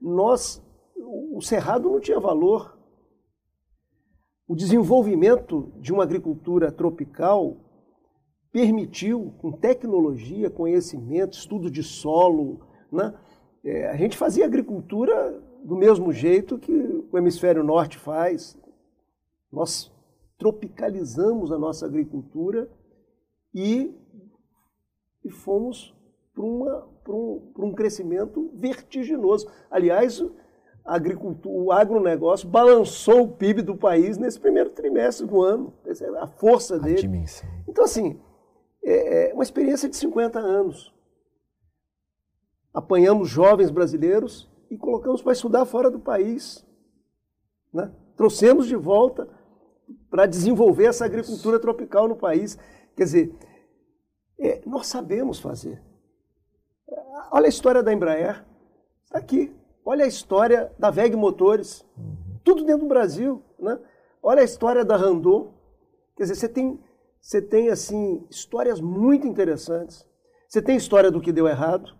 Nós, 0.00 0.62
o 0.94 1.40
cerrado 1.40 1.90
não 1.90 1.98
tinha 1.98 2.20
valor. 2.20 2.78
O 4.46 4.54
desenvolvimento 4.54 5.72
de 5.78 5.92
uma 5.92 6.02
agricultura 6.02 6.70
tropical 6.70 7.56
permitiu, 8.52 9.34
com 9.38 9.52
tecnologia, 9.52 10.50
conhecimento, 10.50 11.36
estudo 11.36 11.70
de 11.70 11.82
solo, 11.82 12.60
né? 12.90 13.14
É, 13.64 13.88
a 13.88 13.96
gente 13.96 14.16
fazia 14.16 14.46
agricultura 14.46 15.42
do 15.64 15.76
mesmo 15.76 16.12
jeito 16.12 16.58
que 16.58 16.72
o 17.10 17.18
hemisfério 17.18 17.62
norte 17.64 17.98
faz. 17.98 18.58
Nós 19.52 19.92
tropicalizamos 20.38 21.50
a 21.52 21.58
nossa 21.58 21.84
agricultura 21.84 22.70
e, 23.58 23.92
e 25.24 25.30
fomos 25.30 25.92
para 26.32 26.44
um, 26.44 27.52
um 27.58 27.72
crescimento 27.72 28.50
vertiginoso. 28.54 29.50
Aliás, 29.68 30.24
a 30.84 30.94
agricultura, 30.94 31.54
o 31.54 31.72
agronegócio 31.72 32.48
balançou 32.48 33.22
o 33.22 33.28
PIB 33.28 33.62
do 33.62 33.76
país 33.76 34.16
nesse 34.16 34.38
primeiro 34.38 34.70
trimestre 34.70 35.26
do 35.26 35.42
ano. 35.42 35.74
Essa 35.84 36.04
é 36.04 36.18
a 36.18 36.28
força 36.28 36.76
a 36.76 36.78
dele. 36.78 37.00
Dimensão. 37.00 37.48
Então, 37.66 37.84
assim, 37.84 38.20
é, 38.82 39.30
é 39.30 39.34
uma 39.34 39.42
experiência 39.42 39.88
de 39.88 39.96
50 39.96 40.38
anos. 40.38 40.94
Apanhamos 42.72 43.28
jovens 43.28 43.72
brasileiros 43.72 44.48
e 44.70 44.78
colocamos 44.78 45.20
para 45.20 45.32
estudar 45.32 45.64
fora 45.64 45.90
do 45.90 45.98
país. 45.98 46.64
Né? 47.72 47.90
Trouxemos 48.16 48.68
de 48.68 48.76
volta 48.76 49.28
para 50.08 50.26
desenvolver 50.26 50.84
essa 50.84 51.04
agricultura 51.04 51.58
tropical 51.58 52.06
no 52.06 52.14
país. 52.14 52.56
Quer 52.96 53.04
dizer, 53.04 53.34
é, 54.38 54.62
nós 54.66 54.86
sabemos 54.86 55.40
fazer. 55.40 55.82
Olha 57.30 57.46
a 57.46 57.48
história 57.48 57.82
da 57.82 57.92
Embraer, 57.92 58.44
está 59.04 59.18
aqui. 59.18 59.54
Olha 59.84 60.04
a 60.04 60.08
história 60.08 60.72
da 60.78 60.90
VEG 60.90 61.16
Motores, 61.16 61.84
tudo 62.44 62.64
dentro 62.64 62.82
do 62.82 62.88
Brasil. 62.88 63.42
Né? 63.58 63.78
Olha 64.22 64.42
a 64.42 64.44
história 64.44 64.84
da 64.84 64.96
Randon. 64.96 65.52
Quer 66.16 66.24
dizer, 66.24 66.34
você 66.34 66.48
tem, 66.48 66.78
você 67.20 67.40
tem 67.40 67.70
assim, 67.70 68.26
histórias 68.30 68.80
muito 68.80 69.26
interessantes. 69.26 70.06
Você 70.48 70.62
tem 70.62 70.76
história 70.76 71.10
do 71.10 71.20
que 71.20 71.32
deu 71.32 71.46
errado, 71.46 71.94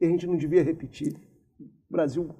e 0.00 0.04
a 0.04 0.08
gente 0.08 0.26
não 0.26 0.36
devia 0.36 0.62
repetir. 0.62 1.16
O 1.60 1.92
Brasil 1.92 2.34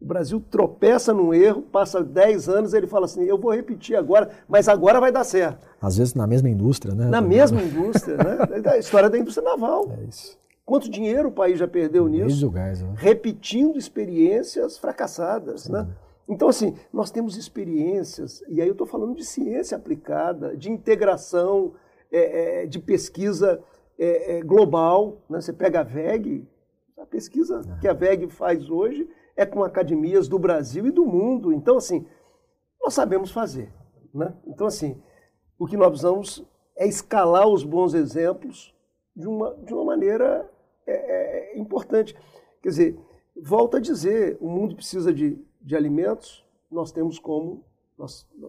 o 0.00 0.04
Brasil 0.04 0.42
tropeça 0.50 1.14
num 1.14 1.32
erro, 1.32 1.62
passa 1.62 2.02
10 2.04 2.48
anos, 2.48 2.74
ele 2.74 2.86
fala 2.86 3.06
assim: 3.06 3.24
eu 3.24 3.38
vou 3.38 3.52
repetir 3.52 3.96
agora, 3.96 4.30
mas 4.46 4.68
agora 4.68 5.00
vai 5.00 5.10
dar 5.10 5.24
certo. 5.24 5.66
Às 5.80 5.96
vezes 5.96 6.14
na 6.14 6.26
mesma 6.26 6.50
indústria, 6.50 6.94
né? 6.94 7.06
Na 7.06 7.20
mesma 7.20 7.62
indústria, 7.62 8.16
né? 8.16 8.38
A 8.72 8.78
história 8.78 9.08
da 9.08 9.18
indústria 9.18 9.48
naval. 9.48 9.90
É 9.98 10.04
isso. 10.04 10.38
Quanto 10.64 10.90
dinheiro 10.90 11.28
o 11.28 11.32
país 11.32 11.58
já 11.58 11.68
perdeu 11.68 12.08
nisso? 12.08 12.50
Gás, 12.50 12.82
né? 12.82 12.92
Repetindo 12.96 13.78
experiências 13.78 14.76
fracassadas, 14.76 15.62
Sim. 15.62 15.72
né? 15.72 15.86
Então, 16.28 16.48
assim, 16.48 16.74
nós 16.92 17.10
temos 17.10 17.36
experiências, 17.36 18.42
e 18.48 18.60
aí 18.60 18.66
eu 18.66 18.72
estou 18.72 18.86
falando 18.86 19.14
de 19.14 19.24
ciência 19.24 19.76
aplicada, 19.76 20.56
de 20.56 20.70
integração, 20.70 21.74
é, 22.10 22.62
é, 22.62 22.66
de 22.66 22.80
pesquisa 22.80 23.60
é, 23.96 24.38
é 24.38 24.42
global. 24.42 25.18
Né? 25.30 25.40
Você 25.40 25.52
pega 25.52 25.80
a 25.80 25.84
VEG, 25.84 26.44
a 26.98 27.06
pesquisa 27.06 27.60
que 27.80 27.86
a 27.86 27.92
VEG 27.92 28.28
faz 28.28 28.68
hoje 28.68 29.08
é 29.36 29.44
com 29.44 29.62
academias 29.62 30.26
do 30.26 30.38
Brasil 30.38 30.86
e 30.86 30.90
do 30.90 31.04
mundo. 31.04 31.52
Então, 31.52 31.76
assim, 31.76 32.06
nós 32.80 32.94
sabemos 32.94 33.30
fazer. 33.30 33.72
Né? 34.12 34.34
Então, 34.46 34.66
assim, 34.66 35.00
o 35.58 35.66
que 35.66 35.76
nós 35.76 35.88
precisamos 35.88 36.44
é 36.74 36.86
escalar 36.86 37.46
os 37.46 37.62
bons 37.62 37.94
exemplos 37.94 38.74
de 39.14 39.28
uma, 39.28 39.54
de 39.56 39.74
uma 39.74 39.84
maneira 39.84 40.50
é, 40.86 41.52
é 41.54 41.58
importante. 41.58 42.16
Quer 42.62 42.68
dizer, 42.70 42.98
volta 43.36 43.76
a 43.76 43.80
dizer, 43.80 44.38
o 44.40 44.48
mundo 44.48 44.74
precisa 44.74 45.12
de, 45.12 45.38
de 45.60 45.76
alimentos, 45.76 46.44
nós 46.70 46.90
temos 46.90 47.18
como, 47.18 47.64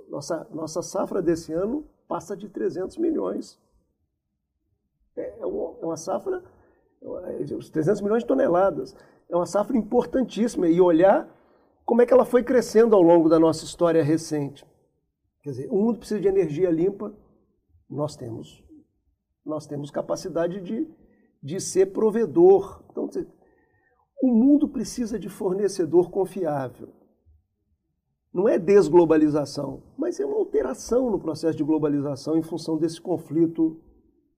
nossa, 0.09 0.47
nossa 0.51 0.81
safra 0.81 1.21
desse 1.21 1.53
ano 1.53 1.85
passa 2.07 2.35
de 2.35 2.47
300 2.47 2.97
milhões. 2.97 3.59
É, 5.15 5.39
é 5.39 5.45
uma, 5.45 5.93
é 5.93 5.97
safra, 5.97 6.43
os 7.57 7.69
300 7.69 8.01
milhões 8.01 8.23
de 8.23 8.27
toneladas 8.27 8.95
é 9.30 9.36
uma 9.36 9.45
safra 9.45 9.78
importantíssima 9.78 10.67
e 10.67 10.80
olhar 10.80 11.30
como 11.86 12.01
é 12.01 12.05
que 12.05 12.13
ela 12.13 12.25
foi 12.25 12.43
crescendo 12.43 12.95
ao 12.95 13.01
longo 13.01 13.30
da 13.30 13.39
nossa 13.39 13.63
história 13.63 14.03
recente. 14.03 14.65
Quer 15.41 15.51
dizer, 15.51 15.67
o 15.69 15.78
mundo 15.78 15.99
precisa 15.99 16.19
de 16.19 16.28
energia 16.28 16.69
limpa, 16.69 17.15
nós 17.89 18.15
temos. 18.15 18.63
Nós 19.45 19.65
temos 19.65 19.89
capacidade 19.89 20.59
de, 20.59 20.88
de 21.41 21.59
ser 21.61 21.88
provedor. 21.88 22.84
Então, 22.91 23.09
o 24.21 24.28
mundo 24.28 24.67
precisa 24.67 25.17
de 25.17 25.30
fornecedor 25.30 26.09
confiável. 26.09 26.89
Não 28.34 28.47
é 28.47 28.59
desglobalização, 28.59 29.84
mas 29.97 30.19
é 30.19 30.25
uma 30.25 30.36
alteração 30.38 31.09
no 31.09 31.19
processo 31.19 31.57
de 31.57 31.63
globalização 31.63 32.38
em 32.38 32.43
função 32.43 32.78
desse 32.78 32.99
conflito 32.99 33.82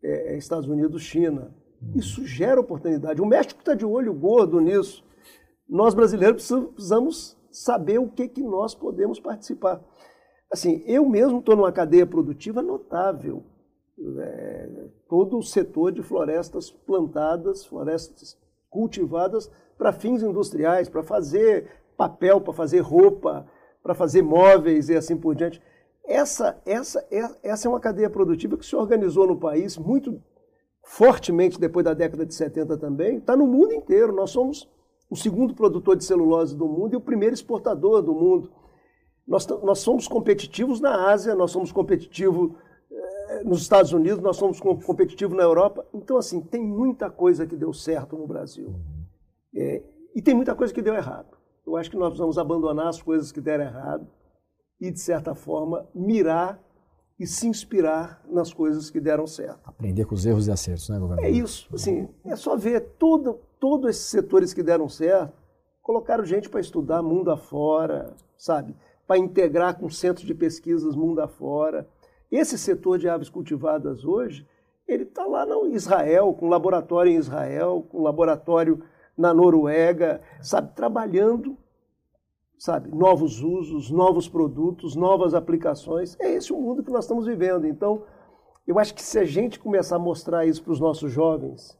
é, 0.04 0.38
Estados 0.38 0.70
Unidos-China. 0.70 1.56
Isso 1.96 2.26
gera 2.26 2.60
oportunidade. 2.60 3.22
O 3.22 3.26
México 3.26 3.60
está 3.60 3.74
de 3.74 3.86
olho 3.86 4.14
gordo 4.14 4.60
nisso. 4.60 5.04
Nós 5.68 5.94
brasileiros 5.94 6.48
precisamos 6.48 7.38
saber 7.52 8.00
o 8.00 8.10
que, 8.10 8.28
que 8.28 8.44
nós 8.44 8.76
podemos 8.76 9.20
participar. 9.20 9.82
Assim, 10.52 10.84
eu 10.86 11.08
mesmo 11.08 11.40
estou 11.40 11.56
numa 11.56 11.72
cadeia 11.72 12.06
produtiva 12.06 12.62
notável. 12.62 13.44
É, 14.18 14.88
todo 15.10 15.38
o 15.38 15.44
setor 15.44 15.92
de 15.92 16.02
florestas 16.02 16.72
plantadas, 16.72 17.66
florestas 17.66 18.38
cultivadas 18.70 19.52
para 19.78 19.92
fins 19.92 20.24
industriais, 20.24 20.88
para 20.88 21.04
fazer 21.04 21.70
papel, 21.98 22.40
para 22.40 22.54
fazer 22.54 22.80
roupa, 22.80 23.46
para 23.84 23.94
fazer 23.94 24.22
móveis 24.22 24.90
e 24.90 24.96
assim 24.96 25.18
por 25.18 25.36
diante. 25.36 25.62
Essa, 26.06 26.60
essa, 26.66 27.06
essa 27.44 27.68
é 27.68 27.70
uma 27.70 27.80
cadeia 27.80 28.10
produtiva 28.10 28.58
que 28.58 28.66
se 28.66 28.76
organizou 28.76 29.28
no 29.28 29.40
país 29.40 29.78
muito 29.78 30.22
fortemente 30.90 31.60
depois 31.60 31.86
da 31.86 31.94
década 31.94 32.26
de 32.26 32.34
70 32.34 32.76
também, 32.76 33.18
está 33.18 33.38
no 33.38 33.46
mundo 33.46 33.74
inteiro. 33.74 34.12
Nós 34.12 34.32
somos 34.32 34.68
o 35.08 35.16
segundo 35.16 35.54
produtor 35.54 35.96
de 35.96 36.04
celulose 36.04 36.58
do 36.58 36.68
mundo 36.68 36.94
e 36.94 36.98
o 36.98 37.02
primeiro 37.02 37.36
exportador 37.36 38.02
do 38.02 38.12
mundo. 38.12 38.52
Nós, 39.28 39.46
nós 39.46 39.80
somos 39.80 40.08
competitivos 40.08 40.82
na 40.82 41.12
Ásia, 41.12 41.36
nós 41.36 41.52
somos 41.52 41.72
competitivos 41.72 42.54
eh, 42.92 43.44
nos 43.44 43.62
Estados 43.62 43.94
Unidos, 43.94 44.20
nós 44.20 44.36
somos 44.36 44.60
competitivos 44.60 45.38
na 45.38 45.44
Europa. 45.44 45.86
Então, 45.94 46.18
assim, 46.18 46.42
tem 46.42 46.66
muita 46.66 47.08
coisa 47.08 47.46
que 47.46 47.56
deu 47.56 47.72
certo 47.72 48.18
no 48.18 48.26
Brasil. 48.26 48.74
É, 49.56 49.84
e 50.16 50.24
tem 50.24 50.34
muita 50.34 50.56
coisa 50.56 50.74
que 50.74 50.82
deu 50.82 50.96
errado. 50.96 51.38
Eu 51.68 51.78
acho 51.78 51.92
que 51.92 51.98
nós 51.98 52.10
precisamos 52.10 52.40
abandonar 52.40 52.88
as 52.88 53.00
coisas 53.00 53.32
que 53.32 53.40
deram 53.40 53.66
errado 53.66 54.08
e, 54.82 54.90
de 54.90 55.00
certa 55.00 55.36
forma, 55.36 55.88
mirar 55.94 56.60
e 57.20 57.28
se 57.28 57.48
inspirar 57.48 58.24
nas 58.30 58.54
coisas 58.54 58.90
que 58.90 59.00
deram 59.00 59.28
certo. 59.28 59.60
Aprender 59.66 60.06
com 60.06 60.16
os 60.16 60.26
erros 60.26 60.48
e 60.48 60.52
acertos, 60.52 60.88
né, 60.88 60.98
governador? 60.98 61.30
É 61.30 61.34
isso. 61.34 61.68
Assim, 61.74 62.08
é 62.24 62.36
só 62.36 62.56
ver 62.56 62.80
todo, 62.98 63.40
todos 63.60 63.90
esses 63.90 64.06
setores 64.06 64.54
que 64.54 64.64
deram 64.64 64.88
certo, 64.88 65.34
colocaram 65.82 66.24
gente 66.24 66.48
para 66.50 66.62
estudar 66.62 67.02
mundo 67.02 67.30
afora, 67.30 68.16
sabe? 68.38 68.74
Para 69.06 69.18
integrar 69.18 69.78
com 69.78 69.90
centros 69.90 70.26
de 70.26 70.34
pesquisas 70.34 70.96
mundo 70.96 71.20
afora. 71.20 71.86
Esse 72.32 72.58
setor 72.58 72.98
de 72.98 73.10
aves 73.10 73.28
cultivadas 73.28 74.06
hoje, 74.06 74.48
ele 74.88 75.04
está 75.04 75.26
lá 75.26 75.46
no 75.46 75.68
Israel, 75.68 76.34
com 76.34 76.48
laboratório 76.48 77.12
em 77.12 77.18
Israel, 77.18 77.86
com 77.90 78.02
laboratório 78.02 78.82
na 79.18 79.34
Noruega, 79.34 80.22
sabe? 80.42 80.74
Trabalhando 80.74 81.58
sabe, 82.60 82.94
novos 82.94 83.42
usos, 83.42 83.90
novos 83.90 84.28
produtos, 84.28 84.96
novas 84.96 85.34
aplicações. 85.34 86.18
É 86.20 86.34
esse 86.34 86.52
o 86.52 86.60
mundo 86.60 86.84
que 86.84 86.92
nós 86.92 87.06
estamos 87.06 87.26
vivendo. 87.26 87.66
Então, 87.66 88.04
eu 88.68 88.78
acho 88.78 88.94
que 88.94 89.02
se 89.02 89.18
a 89.18 89.24
gente 89.24 89.58
começar 89.58 89.96
a 89.96 90.00
mostrar 90.00 90.46
isso 90.46 90.62
para 90.62 90.74
os 90.74 90.80
nossos 90.80 91.12
jovens, 91.12 91.80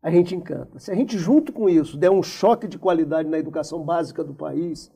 a 0.00 0.10
gente 0.10 0.34
encanta. 0.34 0.78
Se 0.78 0.90
a 0.90 0.94
gente, 0.94 1.18
junto 1.18 1.52
com 1.52 1.68
isso, 1.68 1.98
der 1.98 2.10
um 2.10 2.22
choque 2.22 2.68
de 2.68 2.78
qualidade 2.78 3.28
na 3.28 3.38
educação 3.38 3.82
básica 3.82 4.22
do 4.22 4.34
país, 4.34 4.90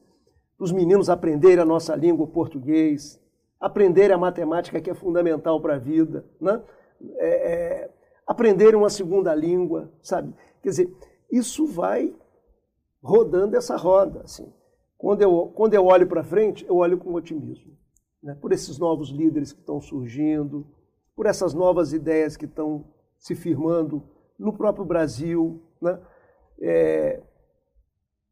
os 0.58 0.70
meninos 0.70 1.10
aprenderem 1.10 1.60
a 1.60 1.66
nossa 1.66 1.96
língua, 1.96 2.24
o 2.24 2.30
português, 2.30 3.20
aprenderem 3.60 4.14
a 4.14 4.18
matemática, 4.18 4.80
que 4.80 4.90
é 4.90 4.94
fundamental 4.94 5.60
para 5.60 5.74
a 5.74 5.78
vida, 5.78 6.24
né? 6.40 6.62
É, 7.16 7.52
é, 7.52 7.90
aprenderem 8.26 8.76
uma 8.76 8.90
segunda 8.90 9.34
língua, 9.34 9.92
sabe? 10.00 10.32
Quer 10.62 10.68
dizer, 10.68 10.96
isso 11.30 11.66
vai 11.66 12.14
rodando 13.02 13.56
essa 13.56 13.76
roda. 13.76 14.20
Assim. 14.24 14.52
Quando, 14.99 15.22
eu, 15.22 15.53
quando 15.55 15.74
eu 15.74 15.86
olho 15.86 16.09
para 16.09 16.24
frente, 16.24 16.66
eu 16.66 16.76
olho 16.76 16.99
com 16.99 17.14
otimismo. 17.14 17.72
Né? 18.22 18.36
Por 18.40 18.53
esses 18.53 18.78
novos 18.78 19.11
líderes 19.11 19.53
que 19.53 19.61
estão 19.61 19.80
surgindo, 19.80 20.66
por 21.14 21.24
essas 21.24 21.55
novas 21.55 21.92
ideias 21.92 22.36
que 22.36 22.44
estão 22.44 22.84
se 23.16 23.34
firmando 23.34 24.03
no 24.38 24.53
próprio 24.53 24.84
Brasil, 24.84 25.62
né? 25.80 25.99
É, 26.61 27.22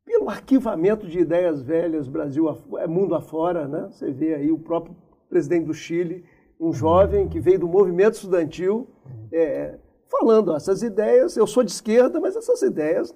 pelo 0.05 0.29
arquivamento 0.29 1.07
de 1.07 1.19
ideias 1.19 1.61
velhas, 1.63 2.07
Brasil, 2.07 2.47
é 2.79 2.87
mundo 2.87 3.15
afora, 3.15 3.67
né? 3.67 3.89
Você 3.91 4.11
vê 4.11 4.35
aí 4.35 4.53
o 4.53 4.59
próprio 4.59 4.97
presidente 5.29 5.67
do 5.67 5.75
Chile, 5.75 6.25
um 6.61 6.73
jovem 6.73 7.29
que 7.29 7.41
veio 7.41 7.59
do 7.59 7.69
movimento 7.69 8.15
estudantil, 8.15 8.89
é, 9.33 9.79
falando 10.07 10.55
essas 10.55 10.83
ideias. 10.83 11.37
Eu 11.37 11.47
sou 11.47 11.63
de 11.63 11.73
esquerda, 11.73 12.21
mas 12.21 12.37
essas 12.37 12.63
ideias 12.63 13.13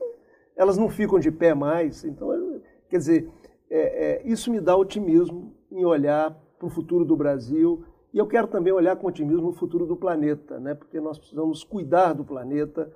elas 0.56 0.76
não 0.76 0.88
ficam 0.88 1.18
de 1.18 1.30
pé 1.30 1.54
mais. 1.54 2.04
Então, 2.04 2.60
quer 2.88 2.98
dizer, 2.98 3.30
é, 3.70 3.78
é, 3.78 4.22
isso 4.24 4.50
me 4.50 4.60
dá 4.60 4.76
otimismo 4.76 5.54
em 5.70 5.84
olhar 5.84 6.32
para 6.58 6.66
o 6.66 6.70
futuro 6.70 7.04
do 7.04 7.16
Brasil 7.16 7.84
e 8.12 8.18
eu 8.18 8.26
quero 8.26 8.48
também 8.48 8.72
olhar 8.72 8.96
com 8.96 9.06
otimismo 9.06 9.48
o 9.48 9.52
futuro 9.52 9.86
do 9.86 9.96
planeta, 9.96 10.58
né? 10.58 10.74
porque 10.74 11.00
nós 11.00 11.18
precisamos 11.18 11.62
cuidar 11.62 12.12
do 12.12 12.24
planeta 12.24 12.92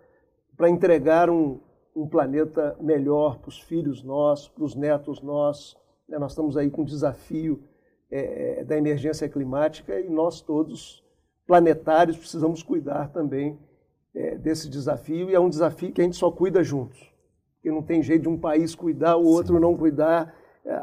para 0.57 0.69
entregar 0.69 1.31
um, 1.31 1.61
um 1.95 2.09
planeta 2.09 2.77
melhor 2.81 3.39
para 3.39 3.49
os 3.49 3.61
filhos 3.61 4.03
nossos, 4.03 4.49
para 4.49 4.65
os 4.65 4.75
netos 4.75 5.23
nossos. 5.23 5.77
Né? 6.09 6.19
Nós 6.19 6.33
estamos 6.33 6.57
aí 6.57 6.69
com 6.69 6.83
o 6.83 6.87
desafio 6.87 7.63
é, 8.11 8.61
é, 8.61 8.65
da 8.65 8.77
emergência 8.77 9.29
climática 9.29 10.01
e 10.01 10.11
nós 10.11 10.41
todos, 10.41 11.05
planetários, 11.47 12.17
precisamos 12.17 12.63
cuidar 12.63 13.13
também 13.13 13.59
é, 14.13 14.37
desse 14.37 14.69
desafio 14.69 15.31
e 15.31 15.35
é 15.35 15.41
um 15.41 15.49
desafio 15.49 15.93
que 15.93 16.01
a 16.01 16.05
gente 16.05 16.17
só 16.17 16.31
cuida 16.31 16.65
juntos. 16.65 17.13
Porque 17.55 17.71
não 17.71 17.83
tem 17.83 18.03
jeito 18.03 18.23
de 18.23 18.29
um 18.29 18.39
país 18.39 18.75
cuidar, 18.75 19.17
o 19.17 19.25
outro 19.25 19.55
Sim. 19.55 19.61
não 19.61 19.77
cuidar, 19.77 20.35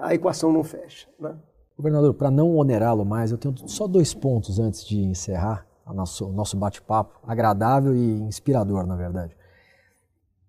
a 0.01 0.13
equação 0.13 0.51
não 0.51 0.63
fecha. 0.63 1.07
Né? 1.19 1.35
Governador, 1.77 2.13
para 2.13 2.29
não 2.29 2.55
onerá-lo 2.55 3.05
mais, 3.05 3.31
eu 3.31 3.37
tenho 3.37 3.55
só 3.67 3.87
dois 3.87 4.13
pontos 4.13 4.59
antes 4.59 4.85
de 4.85 4.99
encerrar 4.99 5.65
o 5.85 5.93
nosso, 5.93 6.29
nosso 6.29 6.55
bate-papo, 6.55 7.19
agradável 7.23 7.95
e 7.95 8.21
inspirador, 8.21 8.85
na 8.85 8.95
verdade. 8.95 9.35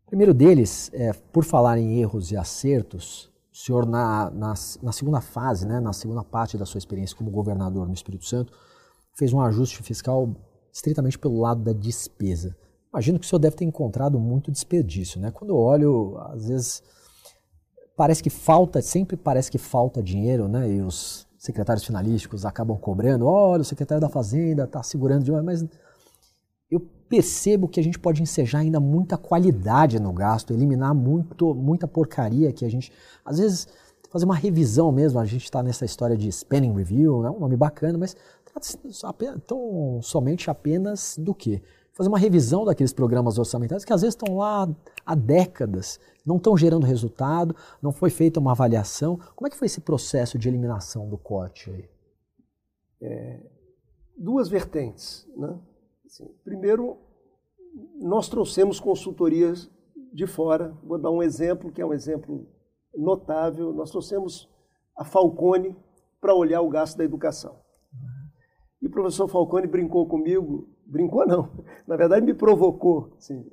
O 0.06 0.08
primeiro 0.08 0.34
deles, 0.34 0.90
é, 0.92 1.12
por 1.12 1.44
falar 1.44 1.78
em 1.78 2.00
erros 2.00 2.30
e 2.30 2.36
acertos, 2.36 3.30
o 3.52 3.56
senhor, 3.56 3.86
na, 3.86 4.30
na, 4.30 4.54
na, 4.82 4.92
segunda 4.92 5.20
fase, 5.20 5.66
né, 5.66 5.80
na 5.80 5.92
segunda 5.92 6.22
parte 6.22 6.56
da 6.56 6.66
sua 6.66 6.78
experiência 6.78 7.16
como 7.16 7.30
governador 7.30 7.86
no 7.86 7.94
Espírito 7.94 8.26
Santo, 8.26 8.52
fez 9.14 9.32
um 9.32 9.40
ajuste 9.40 9.82
fiscal 9.82 10.34
estritamente 10.72 11.18
pelo 11.18 11.38
lado 11.38 11.62
da 11.62 11.72
despesa. 11.72 12.56
Imagino 12.92 13.18
que 13.18 13.26
o 13.26 13.28
senhor 13.28 13.40
deve 13.40 13.56
ter 13.56 13.64
encontrado 13.64 14.18
muito 14.18 14.50
desperdício. 14.50 15.20
Né? 15.20 15.30
Quando 15.30 15.50
eu 15.50 15.56
olho, 15.56 16.18
às 16.30 16.46
vezes 16.46 16.82
parece 17.96 18.22
que 18.22 18.30
falta, 18.30 18.80
sempre 18.80 19.16
parece 19.16 19.50
que 19.50 19.58
falta 19.58 20.02
dinheiro, 20.02 20.48
né? 20.48 20.68
E 20.70 20.82
os 20.82 21.26
secretários 21.38 21.84
finalísticos 21.84 22.44
acabam 22.44 22.76
cobrando, 22.76 23.26
olha, 23.26 23.62
o 23.62 23.64
secretário 23.64 24.00
da 24.00 24.08
Fazenda 24.08 24.64
está 24.64 24.82
segurando 24.82 25.24
demais, 25.24 25.44
mas 25.44 25.64
eu 26.70 26.80
percebo 27.08 27.68
que 27.68 27.80
a 27.80 27.82
gente 27.82 27.98
pode 27.98 28.22
ensejar 28.22 28.60
ainda 28.60 28.78
muita 28.80 29.18
qualidade 29.18 30.00
no 30.00 30.12
gasto, 30.12 30.52
eliminar 30.52 30.94
muito, 30.94 31.54
muita 31.54 31.86
porcaria 31.86 32.52
que 32.52 32.64
a 32.64 32.70
gente, 32.70 32.92
às 33.24 33.38
vezes, 33.38 33.66
fazer 34.08 34.24
uma 34.24 34.36
revisão 34.36 34.92
mesmo, 34.92 35.18
a 35.18 35.26
gente 35.26 35.44
está 35.44 35.62
nessa 35.62 35.84
história 35.84 36.16
de 36.16 36.30
spending 36.30 36.72
review, 36.72 37.22
né? 37.22 37.30
um 37.30 37.40
nome 37.40 37.56
bacana, 37.56 37.98
mas 37.98 38.16
tão 39.46 40.00
somente 40.00 40.50
apenas 40.50 41.16
do 41.18 41.34
que? 41.34 41.60
fazer 41.92 42.08
uma 42.08 42.18
revisão 42.18 42.64
daqueles 42.64 42.92
programas 42.92 43.38
orçamentários 43.38 43.84
que 43.84 43.92
às 43.92 44.00
vezes 44.00 44.14
estão 44.14 44.36
lá 44.36 44.68
há 45.04 45.14
décadas, 45.14 46.00
não 46.24 46.36
estão 46.36 46.56
gerando 46.56 46.86
resultado, 46.86 47.54
não 47.80 47.92
foi 47.92 48.10
feita 48.10 48.40
uma 48.40 48.52
avaliação. 48.52 49.18
Como 49.34 49.46
é 49.46 49.50
que 49.50 49.56
foi 49.56 49.66
esse 49.66 49.80
processo 49.80 50.38
de 50.38 50.48
eliminação 50.48 51.08
do 51.08 51.18
corte 51.18 51.70
aí? 51.70 51.88
É, 53.00 53.40
duas 54.16 54.48
vertentes. 54.48 55.28
Né? 55.36 55.58
Assim, 56.06 56.28
primeiro, 56.44 56.98
nós 58.00 58.28
trouxemos 58.28 58.78
consultorias 58.78 59.70
de 60.12 60.26
fora. 60.26 60.76
Vou 60.84 60.98
dar 60.98 61.10
um 61.10 61.22
exemplo 61.22 61.72
que 61.72 61.80
é 61.80 61.86
um 61.86 61.92
exemplo 61.92 62.46
notável. 62.94 63.72
Nós 63.72 63.90
trouxemos 63.90 64.48
a 64.96 65.04
Falcone 65.04 65.76
para 66.20 66.34
olhar 66.34 66.60
o 66.60 66.68
gasto 66.68 66.96
da 66.96 67.04
educação. 67.04 67.60
E 68.80 68.86
o 68.86 68.90
professor 68.90 69.28
Falcone 69.28 69.66
brincou 69.66 70.06
comigo 70.06 70.72
brincou 70.92 71.26
não, 71.26 71.48
na 71.88 71.96
verdade 71.96 72.24
me 72.24 72.34
provocou. 72.34 73.14
Assim, 73.16 73.50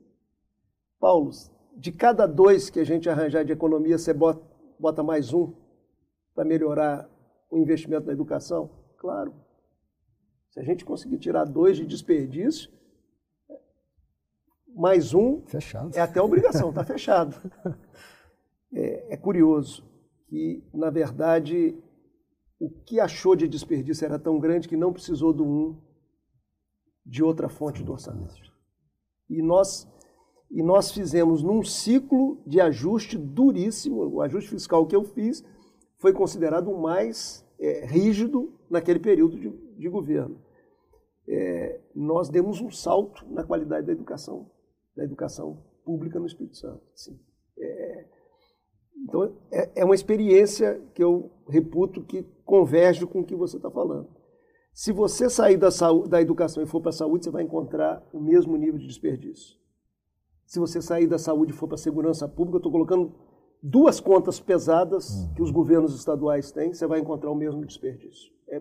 Paulo, 0.99 1.32
de 1.80 1.93
cada 1.93 2.27
dois 2.27 2.69
que 2.69 2.80
a 2.80 2.84
gente 2.84 3.09
arranjar 3.09 3.45
de 3.45 3.53
economia, 3.53 3.97
você 3.97 4.13
bota, 4.13 4.45
bota 4.77 5.01
mais 5.01 5.34
um 5.34 5.53
para 6.36 6.43
melhorar 6.43 7.09
o 7.49 7.57
investimento 7.57 8.05
na 8.05 8.11
educação? 8.11 8.69
Claro. 8.97 9.34
Se 10.49 10.59
a 10.59 10.63
gente 10.63 10.84
conseguir 10.84 11.17
tirar 11.19 11.45
dois 11.45 11.77
de 11.77 11.86
desperdício, 11.86 12.69
mais 14.75 15.13
um 15.13 15.41
fechado. 15.47 15.95
é 15.95 16.01
até 16.01 16.21
obrigação, 16.21 16.69
está 16.69 16.84
fechado. 16.84 17.36
É, 18.71 19.15
é 19.15 19.17
curioso 19.17 19.84
que, 20.27 20.63
na 20.71 20.91
verdade, 20.91 21.75
o 22.59 22.69
que 22.69 22.99
achou 22.99 23.36
de 23.36 23.47
desperdício 23.47 24.05
era 24.05 24.19
tão 24.19 24.39
grande 24.39 24.67
que 24.67 24.77
não 24.77 24.93
precisou 24.93 25.34
do 25.34 25.43
um 25.43 25.82
de 27.03 27.23
outra 27.23 27.49
fonte 27.49 27.82
do 27.82 27.91
orçamento. 27.91 28.53
E 29.27 29.41
nós, 29.41 29.91
e 30.52 30.64
nós 30.64 30.91
fizemos 30.91 31.43
num 31.43 31.64
ciclo 31.64 32.41
de 32.45 32.60
ajuste 32.60 33.18
duríssimo, 33.18 34.04
o 34.08 34.22
ajuste 34.22 34.50
fiscal 34.50 34.86
que 34.88 34.95
eu 34.95 35.04
fiz 35.04 35.43
foi 35.97 36.14
considerado 36.14 36.70
o 36.70 36.82
mais 36.82 37.45
é, 37.60 37.86
rígido 37.86 38.54
naquele 38.70 39.00
período 39.00 39.38
de, 39.38 39.50
de 39.50 39.89
governo. 39.89 40.41
É, 41.28 41.80
nós 41.93 42.30
demos 42.30 42.60
um 42.62 42.72
salto 42.72 43.24
na 43.30 43.43
qualidade 43.43 43.86
da 43.86 43.91
educação, 43.91 44.50
da 44.95 45.04
educação 45.04 45.64
pública 45.86 46.20
no 46.20 46.26
Espírito 46.26 46.58
Santo. 46.58 46.82
Assim. 46.93 47.20
É, 47.60 48.06
então, 49.04 49.38
é, 49.52 49.82
é 49.82 49.86
uma 49.86 49.93
experiência 49.93 50.82
que 50.95 51.04
eu 51.04 51.32
reputo 51.47 52.04
que 52.04 52.24
converge 52.43 53.06
com 53.06 53.20
o 53.20 53.26
que 53.26 53.36
você 53.36 53.58
está 53.58 53.70
falando. 53.70 54.10
Se 54.74 54.91
você 54.91 55.30
sair 55.30 55.58
da, 55.58 55.70
saúde, 55.70 56.10
da 56.10 56.22
educação 56.22 56.64
e 56.64 56.66
for 56.66 56.82
para 56.82 56.89
a 56.89 56.93
saúde, 56.93 57.26
você 57.26 57.32
vai 57.32 57.43
encontrar 57.43 58.08
o 58.14 58.20
mesmo 58.20 58.56
nível 58.56 58.80
de 58.80 58.88
desperdício. 58.88 59.59
Se 60.50 60.60
você 60.60 60.82
sair 60.82 61.06
da 61.06 61.20
saúde 61.20 61.52
e 61.52 61.56
for 61.56 61.68
para 61.68 61.76
a 61.76 61.78
segurança 61.78 62.28
pública, 62.28 62.56
eu 62.56 62.58
estou 62.58 62.72
colocando 62.72 63.14
duas 63.62 64.00
contas 64.00 64.39
pesadas 64.39 65.08
uhum. 65.12 65.34
que 65.36 65.43
os 65.43 65.52
governos 65.52 65.93
estaduais 65.93 66.52
têm, 66.52 66.74
você 66.74 66.88
vai 66.88 67.00
encontrar 67.00 67.30
o 67.30 67.36
mesmo 67.36 67.64
desperdício. 67.64 68.32
É. 68.50 68.60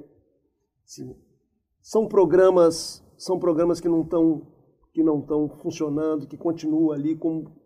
São 1.81 2.07
programas, 2.07 3.03
são 3.17 3.39
programas 3.39 3.81
que 3.81 3.89
não 3.89 4.03
estão 4.03 4.47
que 4.93 5.03
não 5.03 5.21
estão 5.21 5.49
funcionando, 5.49 6.27
que 6.27 6.37
continuam 6.37 6.93
ali 6.93 7.17
como, 7.17 7.57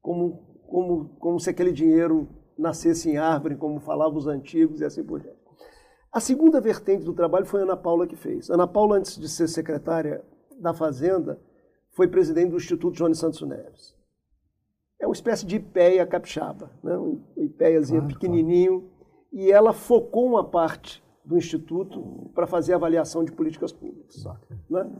como, 0.00 0.62
como, 0.66 1.08
como 1.18 1.38
se 1.38 1.50
aquele 1.50 1.72
dinheiro 1.72 2.28
nascesse 2.56 3.10
em 3.10 3.18
árvore, 3.18 3.56
como 3.56 3.80
falavam 3.80 4.16
os 4.16 4.26
antigos 4.26 4.80
e 4.80 4.84
assim 4.84 5.04
por 5.04 5.20
diante. 5.20 5.36
A 6.10 6.20
segunda 6.20 6.58
vertente 6.58 7.04
do 7.04 7.12
trabalho 7.12 7.44
foi 7.44 7.60
a 7.60 7.64
Ana 7.64 7.76
Paula 7.76 8.06
que 8.06 8.16
fez. 8.16 8.48
Ana 8.48 8.66
Paula, 8.66 8.96
antes 8.96 9.18
de 9.18 9.28
ser 9.28 9.46
secretária 9.48 10.24
da 10.58 10.72
Fazenda, 10.72 11.38
foi 11.92 12.08
presidente 12.08 12.50
do 12.50 12.56
Instituto 12.56 12.96
Johnny 12.96 13.14
Santos 13.14 13.40
Neves. 13.42 13.94
É 14.98 15.06
uma 15.06 15.12
espécie 15.12 15.44
de 15.44 15.56
IPEA 15.56 16.06
capixaba, 16.06 16.70
né? 16.82 16.96
um 16.96 17.20
IPEAzinho 17.36 18.00
claro, 18.02 18.14
pequenininho, 18.14 18.80
claro. 18.80 18.92
e 19.32 19.50
ela 19.50 19.72
focou 19.72 20.26
uma 20.26 20.44
parte 20.44 21.02
do 21.24 21.36
Instituto 21.36 22.30
para 22.34 22.46
fazer 22.46 22.74
avaliação 22.74 23.24
de 23.24 23.32
políticas 23.32 23.72
públicas, 23.72 24.24
né? 24.70 24.90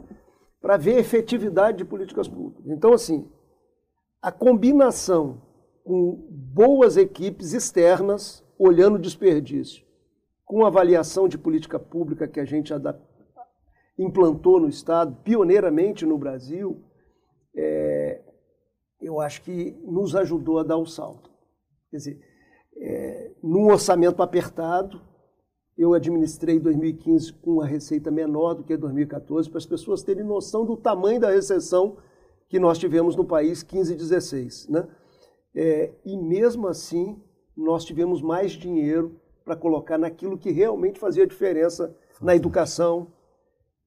para 0.61 0.76
ver 0.76 0.97
a 0.97 1.01
efetividade 1.01 1.78
de 1.78 1.84
políticas 1.84 2.28
públicas. 2.28 2.66
Então, 2.68 2.93
assim, 2.93 3.28
a 4.20 4.30
combinação 4.30 5.40
com 5.84 6.26
boas 6.30 6.97
equipes 6.97 7.53
externas 7.53 8.45
olhando 8.59 8.97
o 8.97 9.01
desperdício 9.01 9.84
com 10.45 10.66
avaliação 10.66 11.26
de 11.26 11.38
política 11.38 11.78
pública 11.78 12.28
que 12.28 12.38
a 12.38 12.45
gente 12.45 12.74
implantou 13.99 14.61
no 14.61 14.68
Estado, 14.68 15.16
pioneiramente 15.22 16.07
no 16.07 16.18
Brasil, 16.18 16.82
é, 17.55 18.22
eu 19.01 19.20
acho 19.20 19.43
que 19.43 19.76
nos 19.84 20.14
ajudou 20.16 20.59
a 20.59 20.62
dar 20.62 20.76
o 20.76 20.86
salto. 20.86 21.30
Quer 21.90 21.97
dizer, 21.97 22.20
é, 22.76 23.30
num 23.43 23.66
orçamento 23.66 24.22
apertado, 24.22 25.01
eu 25.76 25.95
administrei 25.95 26.59
2015 26.59 27.32
com 27.34 27.53
uma 27.53 27.66
receita 27.66 28.11
menor 28.11 28.55
do 28.55 28.62
que 28.62 28.76
2014, 28.76 29.49
para 29.49 29.59
as 29.59 29.66
pessoas 29.66 30.03
terem 30.03 30.24
noção 30.24 30.64
do 30.64 30.76
tamanho 30.76 31.20
da 31.20 31.30
recessão 31.30 31.97
que 32.49 32.59
nós 32.59 32.78
tivemos 32.78 33.16
no 33.16 33.24
país 33.24 33.62
15 33.62 33.93
e 33.93 33.97
16. 33.97 34.68
Né? 34.68 34.88
É, 35.55 35.93
e 36.05 36.16
mesmo 36.16 36.68
assim, 36.68 37.20
nós 37.57 37.84
tivemos 37.84 38.22
mais 38.22 38.53
dinheiro 38.53 39.20
para 39.45 39.57
colocar 39.57 39.99
naquilo 39.99 40.38
que 40.38 40.51
realmente 40.51 41.01
fazia 41.01 41.26
diferença 41.26 41.97
na 42.20 42.36
educação, 42.36 43.12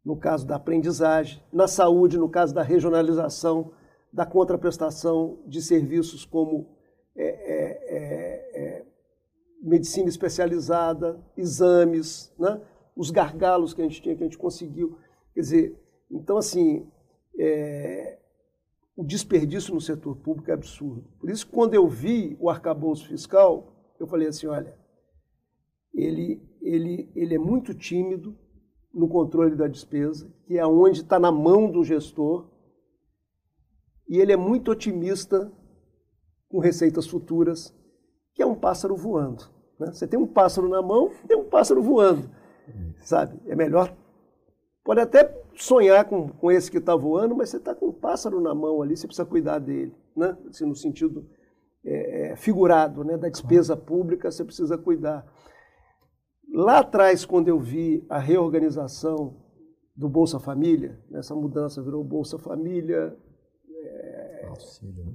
no 0.05 0.15
caso 0.15 0.45
da 0.45 0.55
aprendizagem, 0.55 1.41
na 1.51 1.67
saúde, 1.67 2.17
no 2.17 2.29
caso 2.29 2.53
da 2.53 2.61
regionalização, 2.61 3.71
da 4.13 4.25
contraprestação 4.25 5.39
de 5.47 5.61
serviços 5.61 6.23
como 6.23 6.69
é, 7.15 7.25
é, 7.25 7.85
é, 7.97 8.61
é 8.61 8.85
medicina 9.61 10.07
especializada, 10.07 11.19
exames, 11.35 12.31
né? 12.37 12.61
os 12.95 13.09
gargalos 13.09 13.73
que 13.73 13.81
a 13.81 13.83
gente 13.83 14.01
tinha, 14.01 14.15
que 14.15 14.23
a 14.23 14.27
gente 14.27 14.37
conseguiu. 14.37 14.97
Quer 15.33 15.41
dizer, 15.41 15.81
então, 16.09 16.37
assim, 16.37 16.87
é, 17.37 18.19
o 18.95 19.03
desperdício 19.03 19.73
no 19.73 19.81
setor 19.81 20.15
público 20.17 20.51
é 20.51 20.53
absurdo. 20.53 21.09
Por 21.19 21.29
isso, 21.29 21.47
quando 21.47 21.73
eu 21.73 21.87
vi 21.87 22.37
o 22.39 22.49
arcabouço 22.49 23.07
fiscal, 23.07 23.73
eu 23.99 24.07
falei 24.07 24.27
assim: 24.27 24.47
olha, 24.47 24.77
ele, 25.93 26.41
ele, 26.61 27.09
ele 27.15 27.35
é 27.35 27.39
muito 27.39 27.73
tímido 27.73 28.37
no 28.95 29.09
controle 29.09 29.55
da 29.55 29.67
despesa, 29.67 30.33
que 30.47 30.57
é 30.57 30.65
onde 30.65 31.01
está 31.01 31.19
na 31.19 31.29
mão 31.29 31.69
do 31.69 31.83
gestor, 31.83 32.49
e 34.07 34.19
ele 34.19 34.31
é 34.31 34.37
muito 34.37 34.71
otimista 34.71 35.51
com 36.47 36.59
receitas 36.59 37.05
futuras, 37.05 37.75
que 38.33 38.41
é 38.41 38.45
um 38.45 38.55
pássaro 38.55 38.95
voando. 38.95 39.43
Né? 39.77 39.91
Você 39.91 40.07
tem 40.07 40.17
um 40.17 40.25
pássaro 40.25 40.69
na 40.69 40.81
mão, 40.81 41.11
tem 41.27 41.37
um 41.37 41.43
pássaro 41.43 41.83
voando, 41.83 42.29
sabe? 43.03 43.37
É 43.47 43.55
melhor. 43.55 43.93
Pode 44.83 45.01
até 45.01 45.29
sonhar 45.55 46.05
com, 46.05 46.29
com 46.29 46.49
esse 46.49 46.71
que 46.71 46.77
está 46.77 46.95
voando, 46.95 47.35
mas 47.35 47.49
você 47.49 47.57
está 47.57 47.75
com 47.75 47.87
um 47.87 47.93
pássaro 47.93 48.39
na 48.39 48.55
mão 48.55 48.81
ali, 48.81 48.95
você 48.95 49.07
precisa 49.07 49.25
cuidar 49.25 49.59
dele, 49.59 49.93
né? 50.15 50.37
Assim, 50.47 50.65
no 50.65 50.75
sentido 50.75 51.27
é, 51.83 52.31
é 52.31 52.35
figurado, 52.37 53.03
né? 53.03 53.17
Da 53.17 53.27
despesa 53.27 53.75
pública, 53.75 54.31
você 54.31 54.45
precisa 54.45 54.77
cuidar. 54.77 55.25
Lá 56.55 56.79
atrás, 56.79 57.25
quando 57.25 57.49
eu 57.49 57.59
vi 57.59 58.05
a 58.09 58.17
reorganização 58.17 59.35
do 59.93 60.07
Bolsa 60.07 60.39
Família, 60.39 60.97
essa 61.11 61.35
mudança 61.35 61.83
virou 61.83 62.01
Bolsa 62.01 62.39
Família, 62.39 63.13
é, 63.69 64.45
Auxílio, 64.47 65.03
né? 65.03 65.13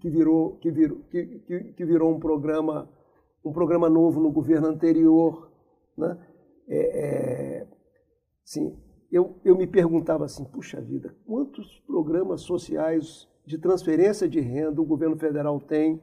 que 0.00 0.08
virou 0.08 0.56
que 0.56 0.70
virou 0.70 1.00
que, 1.10 1.40
que, 1.40 1.64
que 1.74 1.84
virou 1.84 2.10
um 2.10 2.18
programa 2.18 2.88
um 3.44 3.52
programa 3.52 3.90
novo 3.90 4.18
no 4.18 4.32
governo 4.32 4.68
anterior. 4.68 5.52
Né? 5.94 6.18
É, 6.66 6.78
é, 6.78 7.68
sim, 8.42 8.74
eu, 9.10 9.38
eu 9.44 9.54
me 9.54 9.66
perguntava 9.66 10.24
assim, 10.24 10.42
puxa 10.42 10.80
vida, 10.80 11.14
quantos 11.26 11.80
programas 11.80 12.40
sociais 12.40 13.28
de 13.44 13.58
transferência 13.58 14.26
de 14.26 14.40
renda 14.40 14.80
o 14.80 14.86
governo 14.86 15.18
federal 15.18 15.60
tem 15.60 16.02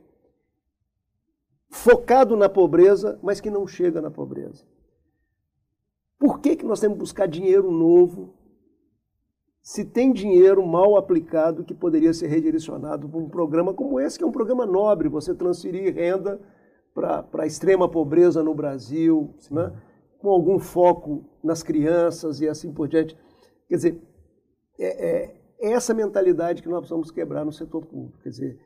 focado 1.69 2.35
na 2.35 2.49
pobreza, 2.49 3.19
mas 3.21 3.39
que 3.39 3.49
não 3.49 3.67
chega 3.67 4.01
na 4.01 4.09
pobreza? 4.09 4.65
Por 6.17 6.39
que, 6.39 6.55
que 6.55 6.65
nós 6.65 6.79
temos 6.79 6.95
que 6.95 6.99
buscar 6.99 7.27
dinheiro 7.27 7.71
novo 7.71 8.33
se 9.61 9.85
tem 9.85 10.11
dinheiro 10.11 10.65
mal 10.65 10.97
aplicado 10.97 11.63
que 11.63 11.73
poderia 11.73 12.13
ser 12.13 12.27
redirecionado 12.27 13.07
para 13.07 13.19
um 13.19 13.29
programa 13.29 13.73
como 13.73 13.99
esse, 13.99 14.17
que 14.17 14.23
é 14.23 14.27
um 14.27 14.31
programa 14.31 14.65
nobre, 14.65 15.07
você 15.07 15.33
transferir 15.33 15.93
renda 15.93 16.39
para 16.93 17.27
a 17.33 17.45
extrema 17.45 17.87
pobreza 17.87 18.41
no 18.41 18.53
Brasil, 18.53 19.33
né? 19.51 19.71
com 20.17 20.29
algum 20.29 20.59
foco 20.59 21.23
nas 21.43 21.63
crianças 21.63 22.41
e 22.41 22.47
assim 22.47 22.73
por 22.73 22.87
diante. 22.87 23.15
Quer 23.67 23.75
dizer, 23.75 24.01
é, 24.79 25.07
é, 25.07 25.41
é 25.61 25.71
essa 25.71 25.93
mentalidade 25.93 26.61
que 26.61 26.67
nós 26.67 26.79
precisamos 26.79 27.11
quebrar 27.11 27.45
no 27.45 27.53
setor 27.53 27.85
público. 27.85 28.19
Quer 28.23 28.29
dizer, 28.29 28.59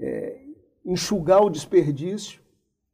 é, 0.00 0.40
enxugar 0.84 1.42
o 1.42 1.50
desperdício 1.50 2.40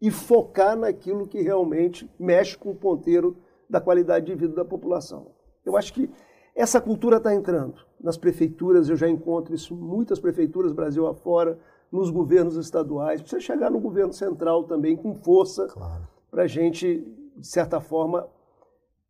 e 0.03 0.11
focar 0.11 0.76
naquilo 0.76 1.28
que 1.28 1.40
realmente 1.40 2.11
mexe 2.18 2.59
com 2.59 2.72
o 2.72 2.74
ponteiro 2.74 3.36
da 3.70 3.80
qualidade 3.80 4.26
de 4.26 4.34
vida 4.34 4.53
da 4.53 4.64
população. 4.64 5.28
Eu 5.64 5.76
acho 5.76 5.94
que 5.94 6.11
essa 6.57 6.80
cultura 6.80 7.18
está 7.18 7.32
entrando. 7.32 7.76
Nas 8.00 8.16
prefeituras, 8.16 8.88
eu 8.88 8.96
já 8.96 9.09
encontro 9.09 9.55
isso, 9.55 9.76
muitas 9.76 10.18
prefeituras, 10.18 10.72
Brasil 10.72 11.07
afora, 11.07 11.57
nos 11.90 12.11
governos 12.11 12.57
estaduais, 12.57 13.20
precisa 13.20 13.40
chegar 13.40 13.70
no 13.70 13.78
governo 13.78 14.12
central 14.12 14.64
também 14.64 14.96
com 14.96 15.14
força 15.14 15.68
claro. 15.68 16.09
para 16.28 16.42
a 16.42 16.46
gente, 16.48 17.07
de 17.36 17.46
certa 17.46 17.80
forma, 17.80 18.26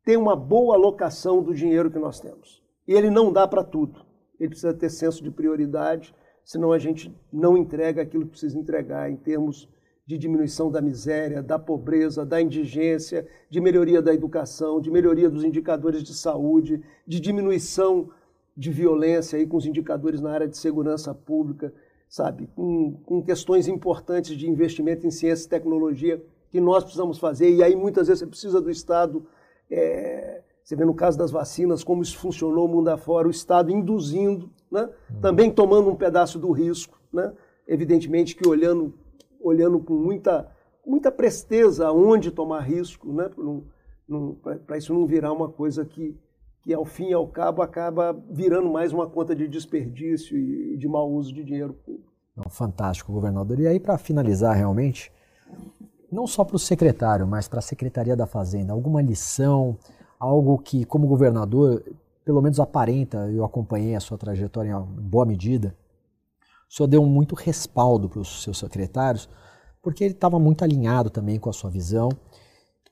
ter 0.04 0.18
uma 0.18 0.36
boa 0.36 0.74
alocação 0.74 1.42
do 1.42 1.54
dinheiro 1.54 1.90
que 1.90 1.98
nós 1.98 2.20
temos. 2.20 2.62
E 2.86 2.92
ele 2.92 3.08
não 3.08 3.32
dá 3.32 3.48
para 3.48 3.64
tudo. 3.64 4.04
Ele 4.38 4.50
precisa 4.50 4.74
ter 4.74 4.90
senso 4.90 5.22
de 5.22 5.30
prioridade, 5.30 6.14
senão 6.44 6.70
a 6.70 6.78
gente 6.78 7.16
não 7.32 7.56
entrega 7.56 8.02
aquilo 8.02 8.24
que 8.24 8.32
precisa 8.32 8.58
entregar 8.58 9.10
em 9.10 9.16
termos 9.16 9.70
de 10.12 10.18
diminuição 10.18 10.70
da 10.70 10.82
miséria, 10.82 11.42
da 11.42 11.58
pobreza, 11.58 12.26
da 12.26 12.40
indigência, 12.40 13.26
de 13.48 13.60
melhoria 13.62 14.02
da 14.02 14.12
educação, 14.12 14.78
de 14.78 14.90
melhoria 14.90 15.30
dos 15.30 15.42
indicadores 15.42 16.02
de 16.02 16.12
saúde, 16.12 16.82
de 17.06 17.18
diminuição 17.18 18.10
de 18.54 18.70
violência 18.70 19.38
aí 19.38 19.46
com 19.46 19.56
os 19.56 19.64
indicadores 19.64 20.20
na 20.20 20.30
área 20.30 20.46
de 20.46 20.58
segurança 20.58 21.14
pública 21.14 21.72
sabe, 22.12 22.46
com, 22.54 22.92
com 23.06 23.22
questões 23.22 23.66
importantes 23.68 24.36
de 24.36 24.46
investimento 24.46 25.06
em 25.06 25.10
ciência 25.10 25.46
e 25.46 25.48
tecnologia 25.48 26.22
que 26.50 26.60
nós 26.60 26.84
precisamos 26.84 27.16
fazer, 27.16 27.48
e 27.48 27.62
aí 27.62 27.74
muitas 27.74 28.08
vezes 28.08 28.18
você 28.20 28.26
precisa 28.26 28.60
do 28.60 28.70
Estado. 28.70 29.26
É, 29.70 30.42
você 30.62 30.76
vê 30.76 30.84
no 30.84 30.92
caso 30.92 31.16
das 31.16 31.30
vacinas 31.30 31.82
como 31.82 32.02
isso 32.02 32.18
funcionou 32.18 32.68
mundo 32.68 32.88
afora, 32.88 33.26
o 33.26 33.30
Estado 33.30 33.70
induzindo, 33.70 34.50
né? 34.70 34.82
Uhum. 34.82 35.20
também 35.22 35.50
tomando 35.50 35.88
um 35.88 35.96
pedaço 35.96 36.38
do 36.38 36.50
risco, 36.52 37.00
né? 37.10 37.32
evidentemente 37.66 38.36
que 38.36 38.46
olhando, 38.46 38.92
olhando 39.42 39.80
com 39.80 39.94
muita, 39.94 40.48
muita 40.86 41.10
presteza 41.10 41.86
aonde 41.86 42.30
tomar 42.30 42.60
risco, 42.60 43.12
né? 43.12 43.30
para 44.66 44.76
isso 44.76 44.92
não 44.92 45.06
virar 45.06 45.32
uma 45.32 45.48
coisa 45.48 45.84
que, 45.84 46.18
que 46.62 46.72
ao 46.72 46.84
fim 46.84 47.08
e 47.08 47.12
ao 47.12 47.26
cabo 47.26 47.62
acaba 47.62 48.12
virando 48.30 48.70
mais 48.70 48.92
uma 48.92 49.08
conta 49.08 49.34
de 49.34 49.48
desperdício 49.48 50.36
e 50.36 50.76
de 50.76 50.88
mau 50.88 51.10
uso 51.10 51.32
de 51.32 51.44
dinheiro 51.44 51.74
público. 51.74 52.12
Fantástico, 52.48 53.12
governador. 53.12 53.60
E 53.60 53.66
aí, 53.66 53.78
para 53.78 53.98
finalizar 53.98 54.56
realmente, 54.56 55.12
não 56.10 56.26
só 56.26 56.44
para 56.44 56.56
o 56.56 56.58
secretário, 56.58 57.26
mas 57.26 57.46
para 57.48 57.58
a 57.58 57.62
Secretaria 57.62 58.16
da 58.16 58.26
Fazenda, 58.26 58.72
alguma 58.72 59.02
lição, 59.02 59.76
algo 60.18 60.58
que, 60.58 60.84
como 60.84 61.06
governador, 61.06 61.82
pelo 62.24 62.40
menos 62.40 62.60
aparenta, 62.60 63.30
eu 63.30 63.44
acompanhei 63.44 63.94
a 63.94 64.00
sua 64.00 64.16
trajetória 64.16 64.70
em 64.70 65.02
boa 65.02 65.26
medida, 65.26 65.74
o 66.72 66.74
senhor 66.74 66.86
deu 66.86 67.04
muito 67.04 67.34
respaldo 67.34 68.08
para 68.08 68.20
os 68.20 68.42
seus 68.42 68.56
secretários, 68.56 69.28
porque 69.82 70.02
ele 70.02 70.14
estava 70.14 70.38
muito 70.38 70.64
alinhado 70.64 71.10
também 71.10 71.38
com 71.38 71.50
a 71.50 71.52
sua 71.52 71.68
visão 71.68 72.08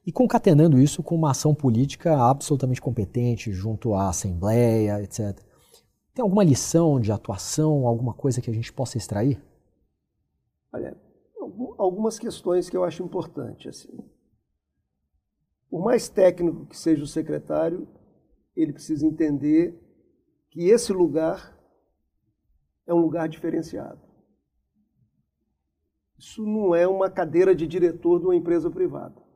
e 0.06 0.12
concatenando 0.12 0.78
isso 0.78 1.02
com 1.02 1.14
uma 1.14 1.30
ação 1.30 1.54
política 1.54 2.14
absolutamente 2.14 2.78
competente 2.78 3.50
junto 3.52 3.94
à 3.94 4.10
Assembleia, 4.10 5.02
etc. 5.02 5.34
Tem 6.12 6.22
alguma 6.22 6.44
lição 6.44 7.00
de 7.00 7.10
atuação, 7.10 7.86
alguma 7.86 8.12
coisa 8.12 8.42
que 8.42 8.50
a 8.50 8.52
gente 8.52 8.70
possa 8.70 8.98
extrair? 8.98 9.42
Olha, 10.74 10.94
algumas 11.78 12.18
questões 12.18 12.68
que 12.68 12.76
eu 12.76 12.84
acho 12.84 13.02
importante. 13.02 13.66
Assim. 13.66 13.98
Por 15.70 15.82
mais 15.82 16.06
técnico 16.06 16.66
que 16.66 16.76
seja 16.76 17.02
o 17.02 17.06
secretário, 17.06 17.88
ele 18.54 18.74
precisa 18.74 19.06
entender 19.06 19.74
que 20.50 20.68
esse 20.68 20.92
lugar 20.92 21.58
é 22.86 22.94
um 22.94 23.00
lugar 23.00 23.28
diferenciado. 23.28 24.00
Isso 26.18 26.44
não 26.44 26.74
é 26.74 26.86
uma 26.86 27.10
cadeira 27.10 27.54
de 27.54 27.66
diretor 27.66 28.18
de 28.18 28.26
uma 28.26 28.36
empresa 28.36 28.70
privada 28.70 29.30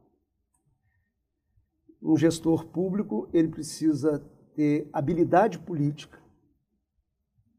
um 2.05 2.17
gestor 2.17 2.67
público 2.67 3.29
ele 3.33 3.49
precisa 3.49 4.19
ter 4.55 4.89
habilidade 4.93 5.59
política 5.59 6.23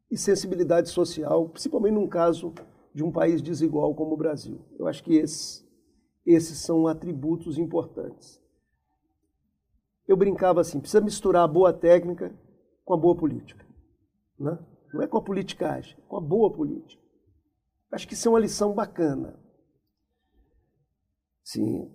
e 0.10 0.18
sensibilidade 0.18 0.90
social, 0.90 1.50
principalmente 1.50 1.96
num 1.96 2.08
caso 2.08 2.54
de 2.94 3.04
um 3.04 3.12
país 3.12 3.42
desigual 3.42 3.94
como 3.96 4.14
o 4.14 4.18
Brasil. 4.18 4.64
Eu 4.78 4.88
acho 4.88 5.04
que 5.04 5.16
esses, 5.16 5.68
esses 6.24 6.60
são 6.60 6.88
atributos 6.88 7.58
importantes. 7.58 8.40
Eu 10.08 10.16
brincava 10.16 10.62
assim, 10.62 10.80
precisa 10.80 11.02
misturar 11.02 11.44
a 11.44 11.48
boa 11.48 11.74
técnica 11.74 12.34
com 12.86 12.94
a 12.94 12.98
boa 12.98 13.16
política. 13.16 13.66
Né? 14.40 14.58
Não 14.96 15.02
é 15.02 15.08
com 15.08 15.18
a 15.18 15.22
politicagem, 15.22 15.94
é 15.98 16.02
com 16.08 16.16
a 16.16 16.22
boa 16.22 16.50
política. 16.50 17.04
Acho 17.92 18.08
que 18.08 18.14
isso 18.14 18.30
é 18.30 18.32
uma 18.32 18.40
lição 18.40 18.74
bacana. 18.74 19.38
Sim, 21.44 21.94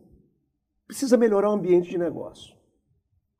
precisa 0.86 1.16
melhorar 1.16 1.48
o 1.48 1.54
ambiente 1.54 1.88
de 1.88 1.96
negócio. 1.96 2.54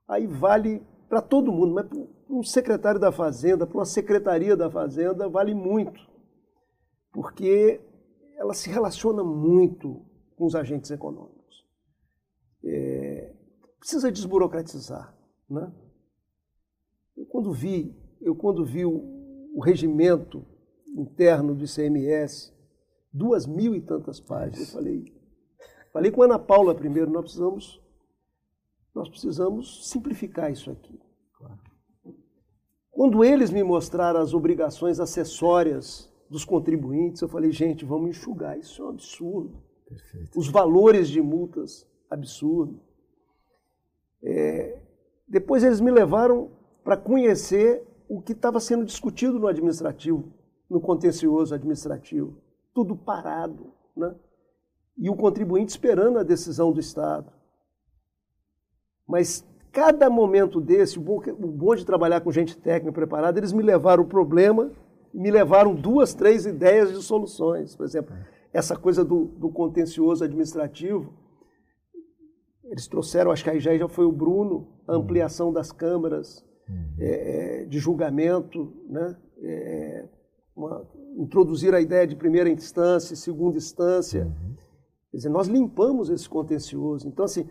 Aí 0.09 0.27
vale 0.27 0.83
para 1.11 1.21
todo 1.21 1.53
mundo, 1.53 1.75
mas 1.75 1.87
para 1.87 1.99
um 2.31 2.43
secretário 2.43 2.99
da 2.99 3.13
Fazenda, 3.13 3.67
para 3.67 3.77
uma 3.77 3.85
secretaria 3.85 4.57
da 4.57 4.71
Fazenda, 4.71 5.29
vale 5.29 5.55
muito. 5.55 6.01
Porque 7.13 7.83
ela 8.39 8.55
se 8.55 8.71
relaciona 8.71 9.23
muito 9.23 10.07
com 10.37 10.47
os 10.47 10.55
agentes 10.55 10.91
econômicos. 10.91 11.67
É, 12.65 13.37
precisa 13.79 14.11
desburocratizar. 14.11 15.15
Né? 15.51 15.71
Eu 17.15 17.27
quando 17.27 17.53
vi, 17.53 17.95
eu 18.23 18.35
quando 18.35 18.65
vi 18.65 18.87
o, 18.87 19.20
o 19.55 19.61
regimento 19.61 20.45
interno 20.97 21.55
do 21.55 21.65
ICMS, 21.65 22.53
duas 23.13 23.47
mil 23.47 23.75
e 23.75 23.81
tantas 23.81 24.21
páginas, 24.21 24.69
eu 24.69 24.75
falei, 24.75 25.13
falei 25.93 26.11
com 26.11 26.23
a 26.23 26.25
Ana 26.27 26.39
Paula 26.39 26.75
primeiro, 26.75 27.11
nós 27.11 27.23
precisamos, 27.23 27.81
nós 28.95 29.09
precisamos 29.09 29.89
simplificar 29.89 30.51
isso 30.51 30.71
aqui. 30.71 31.01
Quando 32.91 33.25
eles 33.25 33.51
me 33.51 33.63
mostraram 33.63 34.21
as 34.21 34.35
obrigações 34.35 35.01
acessórias 35.01 36.13
dos 36.29 36.45
contribuintes, 36.45 37.23
eu 37.23 37.29
falei, 37.29 37.51
gente, 37.51 37.85
vamos 37.85 38.11
enxugar, 38.11 38.59
isso 38.59 38.83
é 38.83 38.85
um 38.85 38.89
absurdo. 38.91 39.63
Perfeito. 39.89 40.39
Os 40.39 40.49
valores 40.49 41.09
de 41.09 41.21
multas, 41.21 41.89
absurdo. 42.09 42.81
É, 44.23 44.83
depois 45.27 45.65
eles 45.65 45.81
me 45.81 45.91
levaram 45.91 46.51
para 46.85 46.97
conhecer 46.97 47.85
o 48.11 48.21
que 48.21 48.33
estava 48.33 48.59
sendo 48.59 48.85
discutido 48.85 49.39
no 49.39 49.47
administrativo, 49.47 50.33
no 50.69 50.81
contencioso 50.81 51.55
administrativo. 51.55 52.37
Tudo 52.75 52.97
parado, 52.97 53.73
né? 53.97 54.15
E 54.99 55.09
o 55.09 55.17
contribuinte 55.17 55.71
esperando 55.71 56.19
a 56.19 56.23
decisão 56.23 56.73
do 56.73 56.81
Estado. 56.81 57.33
Mas 59.07 59.47
cada 59.73 60.11
momento 60.11 60.61
desse, 60.61 60.99
o 60.99 61.01
bom, 61.01 61.23
o 61.39 61.47
bom 61.47 61.75
de 61.75 61.87
trabalhar 61.87 62.21
com 62.21 62.31
gente 62.31 62.59
técnica 62.59 62.93
preparada, 62.93 63.39
eles 63.39 63.53
me 63.53 63.63
levaram 63.63 64.03
o 64.03 64.09
problema 64.09 64.73
me 65.13 65.31
levaram 65.31 65.75
duas, 65.75 66.15
três 66.15 66.47
ideias 66.47 66.93
de 66.93 67.03
soluções. 67.03 67.75
Por 67.75 67.85
exemplo, 67.85 68.15
essa 68.53 68.77
coisa 68.77 69.05
do, 69.05 69.27
do 69.27 69.51
contencioso 69.51 70.25
administrativo, 70.25 71.13
eles 72.65 72.87
trouxeram, 72.87 73.33
acho 73.33 73.43
que 73.43 73.51
aí 73.51 73.61
já, 73.61 73.77
já 73.77 73.89
foi 73.89 74.05
o 74.05 74.13
Bruno, 74.13 74.69
a 74.87 74.95
ampliação 74.95 75.53
das 75.53 75.73
câmaras 75.73 76.45
uhum. 76.71 76.95
é, 76.99 77.65
de 77.65 77.79
julgamento, 77.79 78.73
né? 78.89 79.17
É, 79.43 80.05
uma, 80.55 80.87
introduzir 81.17 81.75
a 81.75 81.81
ideia 81.81 82.07
de 82.07 82.15
primeira 82.15 82.49
instância, 82.49 83.17
segunda 83.17 83.57
instância. 83.57 84.25
Uhum. 84.25 84.55
Quer 85.11 85.17
dizer, 85.17 85.29
nós 85.29 85.49
limpamos 85.49 86.09
esse 86.09 86.29
contencioso. 86.29 87.09
Então, 87.09 87.25
assim, 87.25 87.49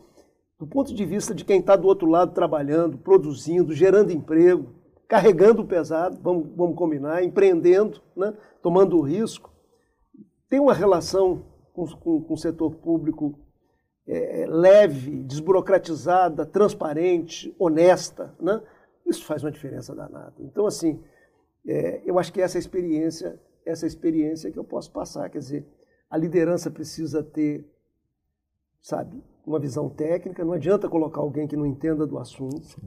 do 0.57 0.67
ponto 0.67 0.93
de 0.93 1.05
vista 1.05 1.33
de 1.33 1.43
quem 1.43 1.59
está 1.59 1.75
do 1.75 1.87
outro 1.87 2.07
lado 2.07 2.33
trabalhando, 2.33 2.97
produzindo, 2.97 3.73
gerando 3.73 4.11
emprego, 4.11 4.75
carregando 5.07 5.61
o 5.61 5.67
pesado, 5.67 6.19
vamos, 6.21 6.47
vamos 6.55 6.77
combinar, 6.77 7.23
empreendendo, 7.23 8.01
né? 8.15 8.33
tomando 8.61 8.97
o 8.97 9.01
risco, 9.01 9.51
tem 10.49 10.59
uma 10.59 10.73
relação 10.73 11.43
com, 11.73 11.85
com, 11.87 12.21
com 12.21 12.33
o 12.33 12.37
setor 12.37 12.75
público 12.75 13.37
é, 14.07 14.45
leve, 14.47 15.23
desburocratizada, 15.23 16.45
transparente, 16.45 17.55
honesta, 17.59 18.35
né? 18.39 18.61
Isso 19.09 19.25
faz 19.25 19.43
uma 19.43 19.51
diferença 19.51 19.95
danada. 19.95 20.35
Então, 20.39 20.65
assim, 20.67 21.03
é, 21.65 22.01
eu 22.05 22.19
acho 22.19 22.31
que 22.31 22.41
essa 22.41 22.59
experiência, 22.59 23.41
essa 23.65 23.87
experiência 23.87 24.51
que 24.51 24.59
eu 24.59 24.63
posso 24.63 24.91
passar, 24.91 25.29
quer 25.29 25.39
dizer, 25.39 25.65
a 26.09 26.17
liderança 26.17 26.69
precisa 26.69 27.23
ter, 27.23 27.65
sabe, 28.81 29.21
uma 29.45 29.59
visão 29.59 29.89
técnica. 29.89 30.45
Não 30.45 30.53
adianta 30.53 30.87
colocar 30.87 31.21
alguém 31.21 31.47
que 31.47 31.57
não 31.57 31.65
entenda 31.65 32.05
do 32.05 32.17
assunto, 32.17 32.79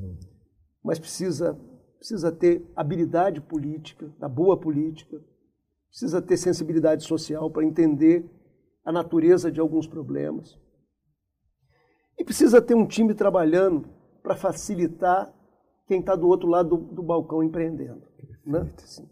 mas 0.83 0.99
precisa 0.99 1.59
precisa 2.03 2.33
ter 2.33 2.69
habilidade 2.75 3.41
política, 3.41 4.13
da 4.19 4.29
boa 4.29 4.59
política, 4.59 5.23
precisa 5.89 6.21
ter 6.21 6.37
sensibilidade 6.37 7.05
social 7.05 7.49
para 7.49 7.65
entender 7.65 8.29
a 8.85 8.91
natureza 8.91 9.53
de 9.53 9.61
alguns 9.61 9.87
problemas. 9.87 10.59
E 12.19 12.25
precisa 12.25 12.61
ter 12.61 12.75
um 12.75 12.89
time 12.89 13.15
trabalhando 13.15 13.89
para 14.21 14.35
facilitar 14.35 15.33
quem 15.93 16.01
está 16.01 16.17
do 16.17 16.27
outro 16.27 16.49
lado 16.49 16.71
do, 16.71 16.95
do 16.95 17.03
balcão 17.03 17.43
empreendendo. 17.43 18.03
Né? 18.47 18.67
Assim, 18.83 19.07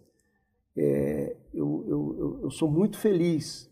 é, 0.75 1.37
eu, 1.53 1.85
eu, 1.87 2.41
eu, 2.45 2.51
sou 2.51 2.71
muito 2.71 2.99
feliz. 2.99 3.71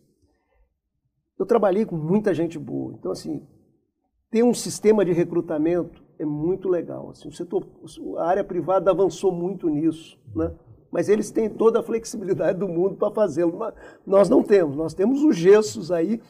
Eu 1.39 1.45
trabalhei 1.45 1.85
com 1.85 1.95
muita 1.95 2.35
gente 2.35 2.59
boa. 2.59 2.93
Então, 2.93 3.11
assim, 3.11 3.47
ter 4.29 4.43
um 4.43 4.53
sistema 4.53 5.03
de 5.03 5.11
recrutamento 5.11 6.03
é 6.19 6.25
muito 6.25 6.69
legal. 6.69 7.09
Assim, 7.09 7.27
o 7.27 7.31
setor, 7.31 7.65
a 8.17 8.25
área 8.25 8.43
privada 8.43 8.91
avançou 8.91 9.31
muito 9.31 9.67
nisso, 9.69 10.19
né? 10.35 10.53
mas 10.91 11.09
eles 11.09 11.31
têm 11.31 11.49
toda 11.49 11.79
a 11.79 11.83
flexibilidade 11.83 12.59
do 12.59 12.67
mundo 12.67 12.95
para 12.95 13.11
fazê-lo. 13.11 13.57
Nós 14.05 14.29
não 14.29 14.43
temos. 14.43 14.75
Nós 14.75 14.93
temos 14.93 15.23
os 15.23 15.35
gessos 15.35 15.91
aí, 15.91 16.21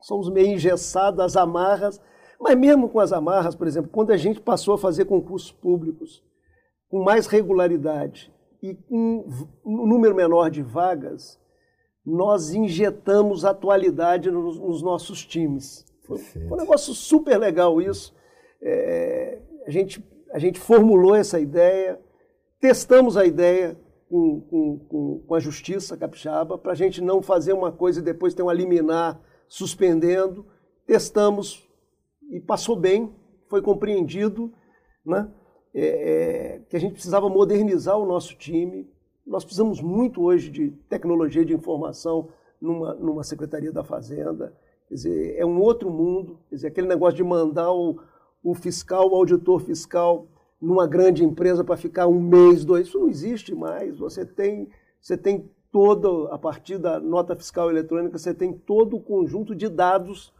somos 0.00 0.28
meio 0.28 0.48
engessados, 0.48 1.20
as 1.20 1.36
amarras, 1.36 2.00
mas 2.42 2.58
mesmo 2.58 2.88
com 2.88 2.98
as 2.98 3.12
amarras, 3.12 3.54
por 3.54 3.66
exemplo, 3.66 3.90
quando 3.90 4.10
a 4.10 4.16
gente 4.16 4.40
passou 4.40 4.74
a 4.74 4.78
fazer 4.78 5.04
concursos 5.04 5.52
públicos 5.52 6.22
com 6.88 7.02
mais 7.02 7.26
regularidade 7.26 8.32
e 8.60 8.74
com 8.74 9.24
um 9.64 9.86
número 9.86 10.14
menor 10.14 10.50
de 10.50 10.60
vagas, 10.60 11.40
nós 12.04 12.52
injetamos 12.52 13.44
atualidade 13.44 14.30
nos, 14.30 14.58
nos 14.58 14.82
nossos 14.82 15.24
times. 15.24 15.86
Foi, 16.04 16.18
foi, 16.18 16.42
um 16.42 16.56
negócio 16.56 16.92
super 16.92 17.38
legal 17.38 17.80
isso. 17.80 18.12
É, 18.60 19.38
a, 19.66 19.70
gente, 19.70 20.04
a 20.32 20.38
gente 20.38 20.58
formulou 20.58 21.14
essa 21.14 21.38
ideia, 21.38 22.00
testamos 22.60 23.16
a 23.16 23.24
ideia 23.24 23.78
com, 24.08 24.40
com, 24.40 25.22
com 25.26 25.34
a 25.34 25.40
Justiça 25.40 25.96
Capixaba 25.96 26.58
para 26.58 26.72
a 26.72 26.74
gente 26.76 27.00
não 27.00 27.22
fazer 27.22 27.52
uma 27.52 27.70
coisa 27.72 28.00
e 28.00 28.02
depois 28.02 28.34
ter 28.34 28.42
uma 28.42 28.52
liminar 28.52 29.20
suspendendo. 29.48 30.44
Testamos, 30.86 31.66
e 32.30 32.40
passou 32.40 32.76
bem, 32.76 33.14
foi 33.48 33.60
compreendido, 33.60 34.52
né? 35.04 35.28
É, 35.74 35.84
é, 35.84 36.58
que 36.68 36.76
a 36.76 36.80
gente 36.80 36.92
precisava 36.92 37.28
modernizar 37.28 37.96
o 37.98 38.06
nosso 38.06 38.36
time. 38.36 38.90
Nós 39.26 39.44
precisamos 39.44 39.80
muito 39.80 40.22
hoje 40.22 40.50
de 40.50 40.70
tecnologia 40.88 41.44
de 41.44 41.54
informação 41.54 42.28
numa, 42.60 42.94
numa 42.94 43.24
Secretaria 43.24 43.72
da 43.72 43.82
Fazenda. 43.82 44.54
Quer 44.88 44.94
dizer, 44.94 45.36
é 45.38 45.46
um 45.46 45.58
outro 45.58 45.90
mundo. 45.90 46.38
Quer 46.48 46.56
dizer, 46.56 46.68
aquele 46.68 46.88
negócio 46.88 47.16
de 47.16 47.24
mandar 47.24 47.72
o, 47.72 47.98
o 48.42 48.54
fiscal, 48.54 49.10
o 49.10 49.14
auditor 49.14 49.60
fiscal 49.60 50.26
numa 50.60 50.86
grande 50.86 51.24
empresa 51.24 51.64
para 51.64 51.76
ficar 51.76 52.06
um 52.06 52.20
mês, 52.20 52.64
dois, 52.64 52.86
isso 52.86 53.00
não 53.00 53.08
existe 53.08 53.54
mais. 53.54 53.98
Você 53.98 54.24
tem, 54.24 54.68
você 55.00 55.16
tem 55.16 55.50
todo, 55.72 56.28
a 56.30 56.38
partir 56.38 56.78
da 56.78 57.00
nota 57.00 57.34
fiscal 57.34 57.68
eletrônica, 57.68 58.16
você 58.16 58.32
tem 58.32 58.52
todo 58.52 58.96
o 58.96 59.00
conjunto 59.00 59.54
de 59.54 59.68
dados 59.68 60.32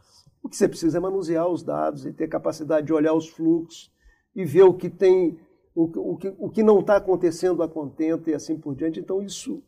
o 0.43 0.49
que 0.49 0.57
você 0.57 0.67
precisa 0.67 0.97
é 0.97 1.01
manusear 1.01 1.47
os 1.47 1.63
dados 1.63 2.05
e 2.05 2.11
ter 2.11 2.27
capacidade 2.27 2.85
de 2.85 2.93
olhar 2.93 3.13
os 3.13 3.29
fluxos 3.29 3.89
e 4.35 4.43
ver 4.43 4.63
o 4.63 4.73
que 4.73 4.89
tem, 4.89 5.39
o, 5.73 5.83
o, 6.11 6.17
que, 6.17 6.35
o 6.37 6.49
que 6.49 6.61
não 6.61 6.81
está 6.81 6.97
acontecendo 6.97 7.63
a 7.63 7.67
contento 7.67 8.29
e 8.29 8.33
assim 8.33 8.57
por 8.59 8.75
diante. 8.75 8.99
Então, 8.99 9.23
isso, 9.23 9.63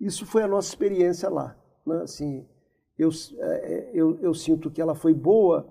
isso 0.00 0.24
foi 0.24 0.42
a 0.42 0.48
nossa 0.48 0.68
experiência 0.68 1.28
lá. 1.28 1.54
Né? 1.86 2.00
Assim, 2.02 2.46
eu, 2.98 3.10
é, 3.38 3.90
eu, 3.92 4.18
eu 4.20 4.32
sinto 4.32 4.70
que 4.70 4.80
ela 4.80 4.94
foi 4.94 5.12
boa, 5.12 5.68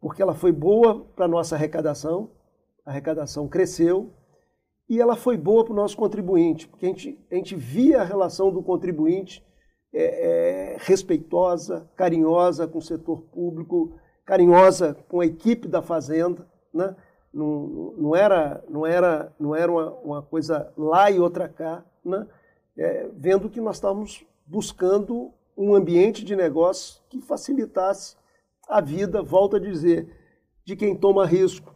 porque 0.00 0.22
ela 0.22 0.34
foi 0.34 0.50
boa 0.50 1.04
para 1.14 1.26
a 1.26 1.28
nossa 1.28 1.54
arrecadação, 1.54 2.30
a 2.86 2.90
arrecadação 2.90 3.46
cresceu, 3.46 4.14
e 4.88 5.00
ela 5.00 5.16
foi 5.16 5.36
boa 5.36 5.64
para 5.64 5.72
o 5.72 5.76
nosso 5.76 5.96
contribuinte, 5.96 6.68
porque 6.68 6.86
a 6.86 6.88
gente, 6.88 7.18
a 7.30 7.34
gente 7.34 7.54
via 7.54 8.00
a 8.00 8.04
relação 8.04 8.50
do 8.50 8.62
contribuinte 8.62 9.44
é, 9.94 10.74
é, 10.74 10.76
respeitosa, 10.80 11.88
carinhosa 11.96 12.66
com 12.66 12.78
o 12.78 12.82
setor 12.82 13.22
público, 13.32 13.92
carinhosa 14.24 14.96
com 15.08 15.20
a 15.20 15.26
equipe 15.26 15.68
da 15.68 15.80
fazenda, 15.80 16.46
né? 16.72 16.96
não, 17.34 17.94
não 17.96 18.16
era, 18.16 18.64
não 18.68 18.86
era, 18.86 19.34
não 19.38 19.54
era 19.54 19.70
uma, 19.70 19.90
uma 19.90 20.22
coisa 20.22 20.72
lá 20.76 21.10
e 21.10 21.18
outra 21.18 21.48
cá, 21.48 21.84
né? 22.04 22.26
É, 22.76 23.08
vendo 23.14 23.48
que 23.48 23.60
nós 23.60 23.76
estávamos 23.76 24.24
buscando 24.46 25.32
um 25.56 25.74
ambiente 25.74 26.24
de 26.24 26.34
negócio 26.34 27.00
que 27.08 27.20
facilitasse 27.20 28.16
a 28.68 28.80
vida, 28.80 29.22
volto 29.22 29.56
a 29.56 29.60
dizer, 29.60 30.08
de 30.64 30.74
quem 30.74 30.96
toma 30.96 31.26
risco, 31.26 31.72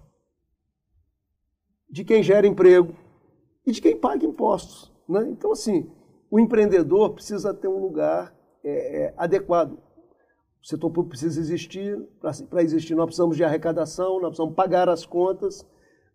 de 1.88 2.04
quem 2.04 2.22
gera 2.22 2.46
emprego 2.46 2.94
e 3.64 3.72
de 3.72 3.80
quem 3.80 3.96
paga 3.96 4.24
impostos. 4.24 4.92
Né? 5.08 5.28
Então, 5.30 5.52
assim, 5.52 5.90
o 6.30 6.38
empreendedor 6.38 7.14
precisa 7.14 7.54
ter 7.54 7.68
um 7.68 7.78
lugar 7.78 8.34
é, 8.62 9.04
é, 9.04 9.14
adequado. 9.16 9.78
O 10.62 10.66
setor 10.66 10.90
público 10.90 11.10
precisa 11.10 11.40
existir, 11.40 11.98
para 12.20 12.62
existir 12.62 12.94
nós 12.94 13.06
precisamos 13.06 13.36
de 13.36 13.44
arrecadação, 13.44 14.20
nós 14.20 14.30
precisamos 14.30 14.54
pagar 14.54 14.88
as 14.88 15.06
contas, 15.06 15.66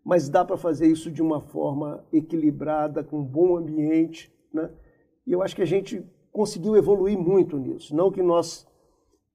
mas 0.04 0.28
dá 0.28 0.44
para 0.44 0.56
fazer 0.56 0.86
isso 0.86 1.10
de 1.10 1.22
uma 1.22 1.40
forma 1.40 2.04
equilibrada, 2.12 3.02
com 3.02 3.20
um 3.20 3.24
bom 3.24 3.56
ambiente. 3.56 4.32
Né? 4.52 4.70
E 5.26 5.32
eu 5.32 5.42
acho 5.42 5.56
que 5.56 5.62
a 5.62 5.66
gente 5.66 6.04
conseguiu 6.30 6.76
evoluir 6.76 7.18
muito 7.18 7.56
nisso. 7.56 7.96
Não 7.96 8.12
que 8.12 8.22
nós, 8.22 8.66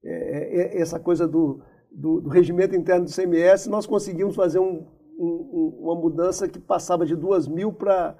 é, 0.03 0.77
é, 0.77 0.81
essa 0.81 0.99
coisa 0.99 1.27
do, 1.27 1.61
do, 1.91 2.21
do, 2.21 2.29
regimento 2.29 2.75
interno 2.75 3.05
do 3.05 3.11
CMS, 3.11 3.67
nós 3.67 3.87
conseguimos 3.87 4.35
fazer 4.35 4.59
um, 4.59 4.85
um, 5.17 5.79
uma 5.81 5.95
mudança 5.95 6.47
que 6.47 6.59
passava 6.59 7.05
de 7.05 7.15
duas 7.15 7.47
mil 7.47 7.73
para 7.73 8.15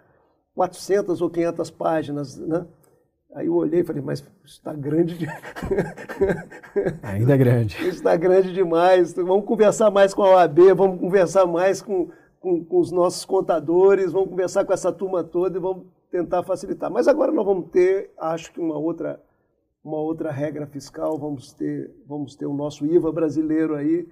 400 0.60 1.22
ou 1.22 1.30
500 1.30 1.72
páginas, 1.72 2.38
né? 2.38 2.66
Aí 3.34 3.46
eu 3.48 3.56
olhei 3.56 3.80
e 3.80 3.84
falei, 3.86 4.02
mas 4.02 4.22
está 4.44 4.74
grande. 4.74 5.18
De... 5.18 5.26
Ainda 7.02 7.34
é 7.34 7.38
grande. 7.38 7.78
está 7.88 8.18
grande 8.18 8.52
demais. 8.54 9.14
Vamos 9.14 9.46
conversar 9.46 9.90
mais 9.90 10.14
com 10.14 10.22
a 10.22 10.32
OAB, 10.32 10.74
vamos 10.76 11.00
conversar 11.00 11.46
mais 11.46 11.82
com, 11.82 12.10
com, 12.42 12.66
com, 12.66 12.78
os 12.78 12.92
nossos 12.92 13.24
contadores, 13.24 14.12
vamos 14.12 14.32
conversar 14.32 14.66
com 14.66 14.74
essa 14.74 14.92
turma 14.92 15.24
toda 15.24 15.58
e 15.58 15.62
vamos 15.62 15.86
tentar 16.12 16.44
facilitar. 16.44 16.92
Mas 16.92 17.08
agora 17.08 17.32
nós 17.32 17.46
vamos 17.46 17.70
ter, 17.70 18.12
acho 18.18 18.52
que 18.52 18.60
uma 18.60 18.78
outra, 18.78 19.18
uma 19.82 19.98
outra 19.98 20.30
regra 20.30 20.68
fiscal, 20.68 21.18
vamos 21.18 21.54
ter, 21.54 21.90
vamos 22.06 22.36
ter 22.36 22.48
o 22.48 22.54
nosso 22.54 22.86
IVA 22.86 23.14
brasileiro 23.14 23.76
aí. 23.76 24.06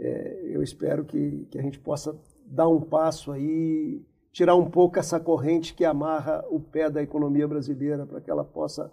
É, 0.00 0.50
eu 0.52 0.64
espero 0.64 1.04
que, 1.04 1.46
que 1.48 1.60
a 1.60 1.62
gente 1.62 1.78
possa 1.78 2.18
dar 2.44 2.66
um 2.66 2.80
passo 2.80 3.30
aí 3.30 4.04
tirar 4.36 4.54
um 4.54 4.68
pouco 4.68 4.98
essa 4.98 5.18
corrente 5.18 5.72
que 5.72 5.82
amarra 5.82 6.44
o 6.50 6.60
pé 6.60 6.90
da 6.90 7.02
economia 7.02 7.48
brasileira 7.48 8.04
para 8.04 8.20
que 8.20 8.30
ela 8.30 8.44
possa 8.44 8.92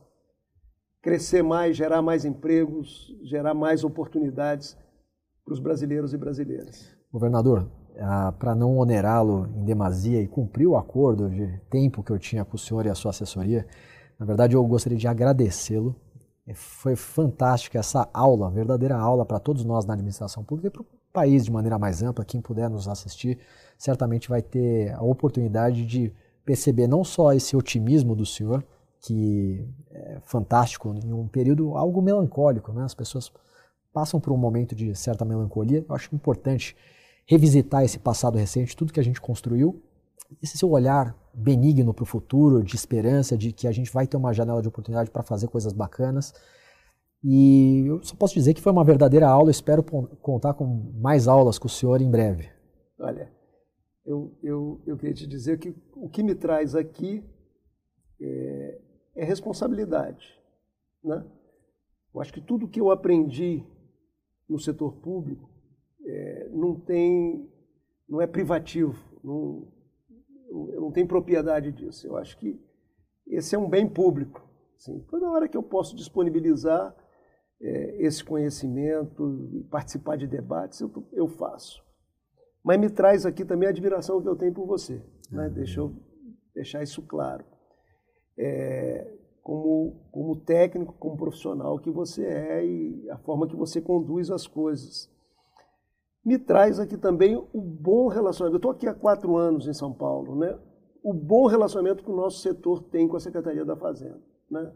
crescer 1.02 1.44
mais, 1.44 1.76
gerar 1.76 2.02
mais 2.02 2.24
empregos, 2.24 3.14
gerar 3.24 3.54
mais 3.54 3.84
oportunidades 3.84 4.78
para 5.44 5.54
os 5.54 5.60
brasileiros 5.60 6.14
e 6.14 6.18
brasileiras. 6.18 6.96
Governador, 7.12 7.70
ah, 8.00 8.32
para 8.40 8.56
não 8.56 8.78
onerá-lo 8.78 9.50
em 9.58 9.66
demasia 9.66 10.22
e 10.22 10.30
cumprir 10.30 10.66
o 10.66 10.78
acordo 10.78 11.30
de 11.30 11.60
tempo 11.70 12.02
que 12.02 12.14
eu 12.14 12.18
tinha 12.18 12.46
com 12.46 12.56
o 12.56 12.58
senhor 12.58 12.86
e 12.86 12.90
a 12.90 12.96
sua 12.96 13.12
assessoria, 13.12 13.68
na 14.18 14.26
verdade 14.26 14.56
eu 14.56 14.66
gostaria 14.66 14.98
de 14.98 15.10
agradecê-lo. 15.10 15.94
Foi 16.56 16.96
fantástica 16.96 17.80
essa 17.80 18.10
aula, 18.14 18.50
verdadeira 18.50 18.96
aula 18.96 19.26
para 19.26 19.42
todos 19.42 19.66
nós 19.66 19.86
na 19.86 19.94
administração 19.94 20.42
pública 20.42 20.70
e 20.70 20.72
para 20.72 20.84
o 20.84 21.03
país 21.14 21.46
de 21.46 21.52
maneira 21.52 21.78
mais 21.78 22.02
ampla. 22.02 22.26
Quem 22.26 22.42
puder 22.42 22.70
nos 22.70 22.88
assistir 22.88 23.40
certamente 23.78 24.28
vai 24.28 24.42
ter 24.42 24.92
a 24.94 25.04
oportunidade 25.04 25.86
de 25.86 26.12
perceber 26.44 26.88
não 26.88 27.04
só 27.04 27.32
esse 27.32 27.56
otimismo 27.56 28.16
do 28.16 28.26
senhor, 28.26 28.66
que 29.00 29.66
é 29.92 30.20
fantástico, 30.24 30.94
em 30.94 31.14
um 31.14 31.28
período 31.28 31.78
algo 31.78 32.02
melancólico, 32.02 32.74
né? 32.74 32.84
as 32.84 32.94
pessoas 32.94 33.32
passam 33.94 34.20
por 34.20 34.34
um 34.34 34.38
momento 34.38 34.74
de 34.76 34.96
certa 34.96 35.24
melancolia. 35.24 35.86
Eu 35.88 35.96
acho 35.96 36.14
importante 36.16 36.76
revisitar 37.26 37.84
esse 37.84 38.00
passado 38.00 38.38
recente, 38.38 38.76
tudo 38.76 38.92
que 38.92 39.00
a 39.00 39.04
gente 39.04 39.22
construiu, 39.22 39.82
esse 40.42 40.58
seu 40.58 40.72
olhar 40.72 41.16
benigno 41.34 41.94
para 41.94 42.04
o 42.04 42.06
futuro, 42.06 42.64
de 42.64 42.76
esperança, 42.76 43.38
de 43.38 43.52
que 43.52 43.68
a 43.68 43.72
gente 43.72 43.92
vai 43.92 44.08
ter 44.08 44.18
uma 44.18 44.34
janela 44.34 44.62
de 44.62 44.68
oportunidade 44.68 45.12
para 45.12 45.24
fazer 45.24 45.48
coisas 45.48 45.74
bacanas. 45.74 46.34
E 47.24 47.86
eu 47.88 48.04
só 48.04 48.16
posso 48.16 48.34
dizer 48.34 48.54
que 48.54 48.62
foi 48.62 48.72
uma 48.72 48.84
verdadeira 48.84 49.28
aula. 49.28 49.50
Espero 49.50 49.84
contar 49.84 50.54
com 50.54 50.66
mais 50.96 51.28
aulas 51.28 51.58
com 51.58 51.68
o 51.68 51.70
senhor 51.70 52.02
em 52.02 52.12
breve. 52.12 52.50
Olha, 53.00 53.32
eu, 54.06 54.38
eu, 54.44 54.82
eu 54.86 54.98
queria 54.98 55.14
te 55.14 55.26
dizer 55.26 55.58
que 55.58 55.74
o 55.96 56.10
que 56.10 56.22
me 56.22 56.36
traz 56.36 56.76
aqui 56.76 57.24
é, 58.20 58.82
é 59.16 59.24
responsabilidade. 59.24 60.38
Né? 61.02 61.26
Eu 62.14 62.22
acho 62.22 62.34
que 62.34 62.42
tudo 62.42 62.68
que 62.68 62.80
eu 62.80 62.92
aprendi 62.92 63.66
no 64.50 64.60
setor 64.60 64.94
público 64.98 65.50
é, 66.06 66.50
não 66.52 66.78
tem, 66.78 67.50
não 68.08 68.22
é 68.22 68.28
privativo, 68.28 69.02
não, 69.24 69.68
não 70.52 70.92
tenho 70.92 71.08
propriedade 71.08 71.72
disso. 71.72 72.06
Eu 72.06 72.18
acho 72.18 72.38
que 72.38 72.60
esse 73.26 73.56
é 73.56 73.58
um 73.58 73.70
bem 73.70 73.88
público. 73.88 74.46
Assim, 74.76 75.00
toda 75.10 75.32
hora 75.32 75.48
que 75.48 75.56
eu 75.56 75.64
posso 75.64 75.96
disponibilizar 75.96 76.94
é, 77.64 78.06
esse 78.06 78.24
conhecimento 78.24 79.66
participar 79.72 80.18
de 80.18 80.28
debates, 80.28 80.82
eu, 80.82 80.92
eu 81.14 81.28
faço 81.28 81.84
mas 82.64 82.80
me 82.80 82.90
traz 82.90 83.26
aqui 83.26 83.44
também 83.44 83.68
a 83.68 83.72
admiração 83.72 84.22
que 84.22 84.28
eu 84.28 84.36
tenho 84.36 84.54
por 84.54 84.66
você. 84.66 85.04
Né? 85.30 85.48
Uhum. 85.48 85.54
Deixa 85.54 85.80
eu 85.82 85.94
deixar 86.56 86.82
isso 86.82 87.02
claro. 87.02 87.44
É, 88.38 89.14
como, 89.42 90.08
como 90.12 90.36
técnico, 90.38 90.94
como 90.94 91.18
profissional 91.18 91.78
que 91.78 91.92
você 91.92 92.26
é 92.26 92.66
e 92.66 93.10
a 93.10 93.18
forma 93.18 93.48
que 93.48 93.56
você 93.56 93.82
conduz 93.82 94.32
as 94.32 94.48
coisas. 94.48 95.12
Me 96.26 96.40
traz 96.40 96.80
aqui 96.80 96.98
também 96.98 97.36
o 97.36 97.62
bom 97.62 98.08
relacionamento. 98.08 98.56
Eu 98.56 98.58
estou 98.58 98.72
aqui 98.72 98.88
há 98.88 98.94
quatro 98.94 99.36
anos 99.36 99.68
em 99.68 99.74
São 99.74 99.92
Paulo, 99.92 100.38
né? 100.38 100.58
O 101.04 101.14
bom 101.14 101.48
relacionamento 101.48 102.02
que 102.02 102.10
o 102.10 102.16
nosso 102.16 102.40
setor 102.40 102.82
tem 102.84 103.10
com 103.10 103.18
a 103.18 103.20
Secretaria 103.20 103.66
da 103.66 103.76
Fazenda, 103.76 104.22
né? 104.50 104.72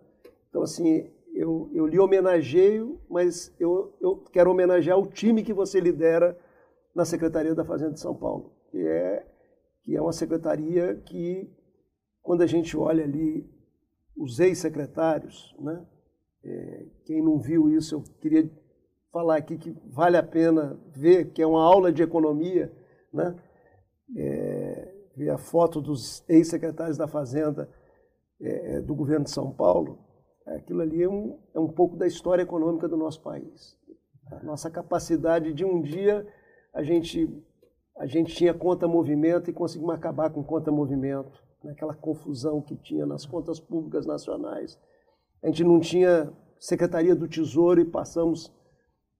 Então, 0.50 0.62
assim, 0.62 1.10
eu, 1.38 1.70
eu 1.72 1.86
lhe 1.86 2.00
homenageio, 2.00 3.00
mas 3.08 3.56
eu, 3.60 3.96
eu 4.02 4.18
quero 4.34 4.50
homenagear 4.50 4.98
o 4.98 5.06
time 5.06 5.44
que 5.44 5.54
você 5.54 5.80
lidera 5.80 6.38
na 6.96 7.06
Secretaria 7.06 7.54
da 7.54 7.64
Fazenda 7.64 7.94
de 7.94 8.00
São 8.00 8.16
Paulo, 8.16 8.52
que 8.72 8.80
é, 8.80 9.26
que 9.84 9.96
é 9.96 10.02
uma 10.02 10.12
secretaria 10.12 10.96
que, 10.96 11.48
quando 12.24 12.42
a 12.42 12.48
gente 12.48 12.76
olha 12.76 13.04
ali 13.04 13.48
os 14.18 14.40
ex-secretários, 14.40 15.56
né, 15.60 15.86
é, 16.44 16.86
quem 17.06 17.22
não 17.22 17.38
viu 17.38 17.70
isso, 17.70 17.96
eu 17.96 18.04
queria 18.20 18.50
falar 19.12 19.38
aqui 19.38 19.58
que 19.58 19.76
vale 19.86 20.18
a 20.18 20.24
pena 20.24 20.80
ver, 20.96 21.32
que 21.32 21.42
é 21.42 21.46
uma 21.46 21.64
aula 21.64 21.92
de 21.92 22.02
economia, 22.02 22.74
né, 23.14 23.36
é, 24.18 24.94
ver 25.16 25.30
a 25.30 25.38
foto 25.38 25.80
dos 25.80 26.28
ex-secretários 26.28 26.98
da 26.98 27.08
Fazenda 27.08 27.70
é, 28.42 28.82
do 28.82 28.96
governo 28.96 29.26
de 29.26 29.32
São 29.32 29.52
Paulo, 29.52 30.07
aquilo 30.56 30.82
ali 30.82 31.04
é 31.04 31.10
um, 31.10 31.38
é 31.54 31.60
um 31.60 31.68
pouco 31.68 31.95
da 31.95 32.08
história 32.08 32.43
econômica 32.43 32.88
do 32.88 32.98
nosso 32.98 33.22
país. 33.22 33.78
A 34.32 34.43
nossa 34.43 34.70
capacidade 34.70 35.54
de 35.54 35.66
um 35.66 35.82
dia 35.82 36.26
a 36.74 36.84
gente, 36.84 37.28
a 37.98 38.06
gente 38.06 38.36
tinha 38.36 38.54
conta 38.54 38.88
movimento 38.88 39.50
e 39.50 39.54
conseguimos 39.54 39.95
acabar 39.95 40.30
com 40.30 40.43
conta 40.43 40.72
movimento, 40.72 41.43
naquela 41.64 41.93
né? 41.93 42.00
confusão 42.00 42.62
que 42.62 42.76
tinha 42.76 43.06
nas 43.06 43.26
contas 43.26 43.60
públicas 43.60 44.06
nacionais. 44.06 44.80
A 45.41 45.48
gente 45.48 45.64
não 45.64 45.80
tinha 45.80 46.32
Secretaria 46.60 47.16
do 47.16 47.28
Tesouro 47.28 47.80
e 47.82 47.86
passamos 47.86 48.54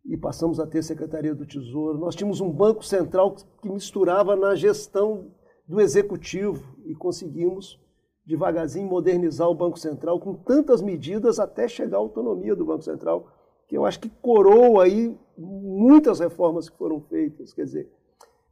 e 0.06 0.16
passamos 0.16 0.60
a 0.60 0.66
ter 0.66 0.84
Secretaria 0.84 1.36
do 1.36 1.46
Tesouro. 1.46 1.98
Nós 1.98 2.16
tínhamos 2.16 2.40
um 2.40 2.50
Banco 2.50 2.84
Central 2.84 3.36
que 3.62 3.70
misturava 3.70 4.36
na 4.36 4.56
gestão 4.56 5.32
do 5.68 5.82
executivo 5.82 6.78
e 6.86 6.96
conseguimos 6.96 7.80
devagarzinho 8.28 8.88
modernizar 8.88 9.50
o 9.50 9.56
Banco 9.56 9.80
Central 9.80 10.20
com 10.20 10.36
tantas 10.36 10.82
medidas 10.82 11.40
até 11.40 11.66
chegar 11.68 11.96
à 11.96 12.00
autonomia 12.02 12.56
do 12.56 12.66
Banco 12.66 12.84
Central, 12.84 13.32
que 13.70 13.78
eu 13.78 13.86
acho 13.86 14.02
que 14.02 14.10
coroa 14.10 14.84
aí 14.84 15.18
muitas 15.38 16.20
reformas 16.20 16.70
que 16.70 16.78
foram 16.78 17.00
feitas. 17.02 17.54
Quer 17.54 17.64
dizer, 17.64 17.92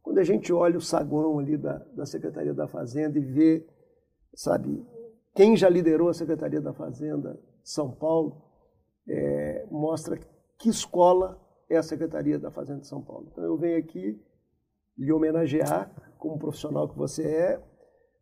quando 0.02 0.18
a 0.18 0.24
gente 0.24 0.50
olha 0.50 0.78
o 0.78 0.80
saguão 0.80 1.38
ali 1.38 1.58
da, 1.58 1.76
da 1.94 2.06
Secretaria 2.06 2.54
da 2.54 2.66
Fazenda 2.66 3.18
e 3.18 3.22
vê, 3.22 3.66
sabe, 4.34 4.82
quem 5.34 5.54
já 5.54 5.68
liderou 5.68 6.08
a 6.08 6.14
Secretaria 6.14 6.60
da 6.60 6.72
Fazenda 6.72 7.38
São 7.62 7.90
Paulo, 7.90 8.42
é, 9.06 9.66
mostra 9.70 10.18
que 10.58 10.70
escola 10.70 11.38
é 11.68 11.76
a 11.76 11.82
Secretaria 11.82 12.38
da 12.38 12.50
Fazenda 12.50 12.80
de 12.80 12.86
São 12.86 13.02
Paulo. 13.02 13.28
Então 13.30 13.44
eu 13.44 13.58
venho 13.58 13.78
aqui 13.78 14.18
lhe 14.96 15.12
homenagear 15.12 15.90
como 16.18 16.38
profissional 16.38 16.88
que 16.88 16.96
você 16.96 17.22
é, 17.26 17.62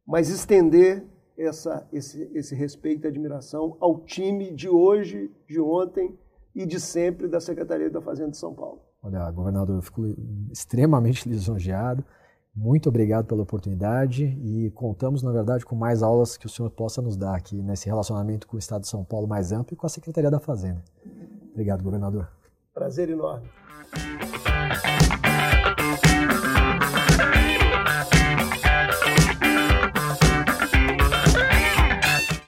mas 0.04 0.28
estender 0.28 1.13
essa, 1.36 1.86
esse, 1.92 2.30
esse 2.34 2.54
respeito 2.54 3.06
e 3.06 3.08
admiração 3.08 3.76
ao 3.80 4.00
time 4.00 4.52
de 4.52 4.68
hoje, 4.68 5.30
de 5.46 5.60
ontem 5.60 6.16
e 6.54 6.64
de 6.64 6.80
sempre 6.80 7.26
da 7.26 7.40
Secretaria 7.40 7.90
da 7.90 8.00
Fazenda 8.00 8.30
de 8.30 8.36
São 8.36 8.54
Paulo. 8.54 8.80
Olha, 9.02 9.30
governador, 9.30 9.76
eu 9.76 9.82
fico 9.82 10.02
extremamente 10.50 11.28
lisonjeado. 11.28 12.04
Muito 12.54 12.88
obrigado 12.88 13.26
pela 13.26 13.42
oportunidade 13.42 14.24
e 14.24 14.70
contamos, 14.70 15.22
na 15.22 15.32
verdade, 15.32 15.66
com 15.66 15.74
mais 15.74 16.02
aulas 16.02 16.36
que 16.36 16.46
o 16.46 16.48
senhor 16.48 16.70
possa 16.70 17.02
nos 17.02 17.16
dar 17.16 17.34
aqui 17.34 17.60
nesse 17.60 17.86
relacionamento 17.86 18.46
com 18.46 18.56
o 18.56 18.58
Estado 18.58 18.82
de 18.82 18.88
São 18.88 19.04
Paulo 19.04 19.26
mais 19.26 19.50
amplo 19.50 19.74
e 19.74 19.76
com 19.76 19.86
a 19.86 19.90
Secretaria 19.90 20.30
da 20.30 20.38
Fazenda. 20.38 20.82
Obrigado, 21.50 21.82
governador. 21.82 22.28
Prazer 22.72 23.10
enorme. 23.10 23.48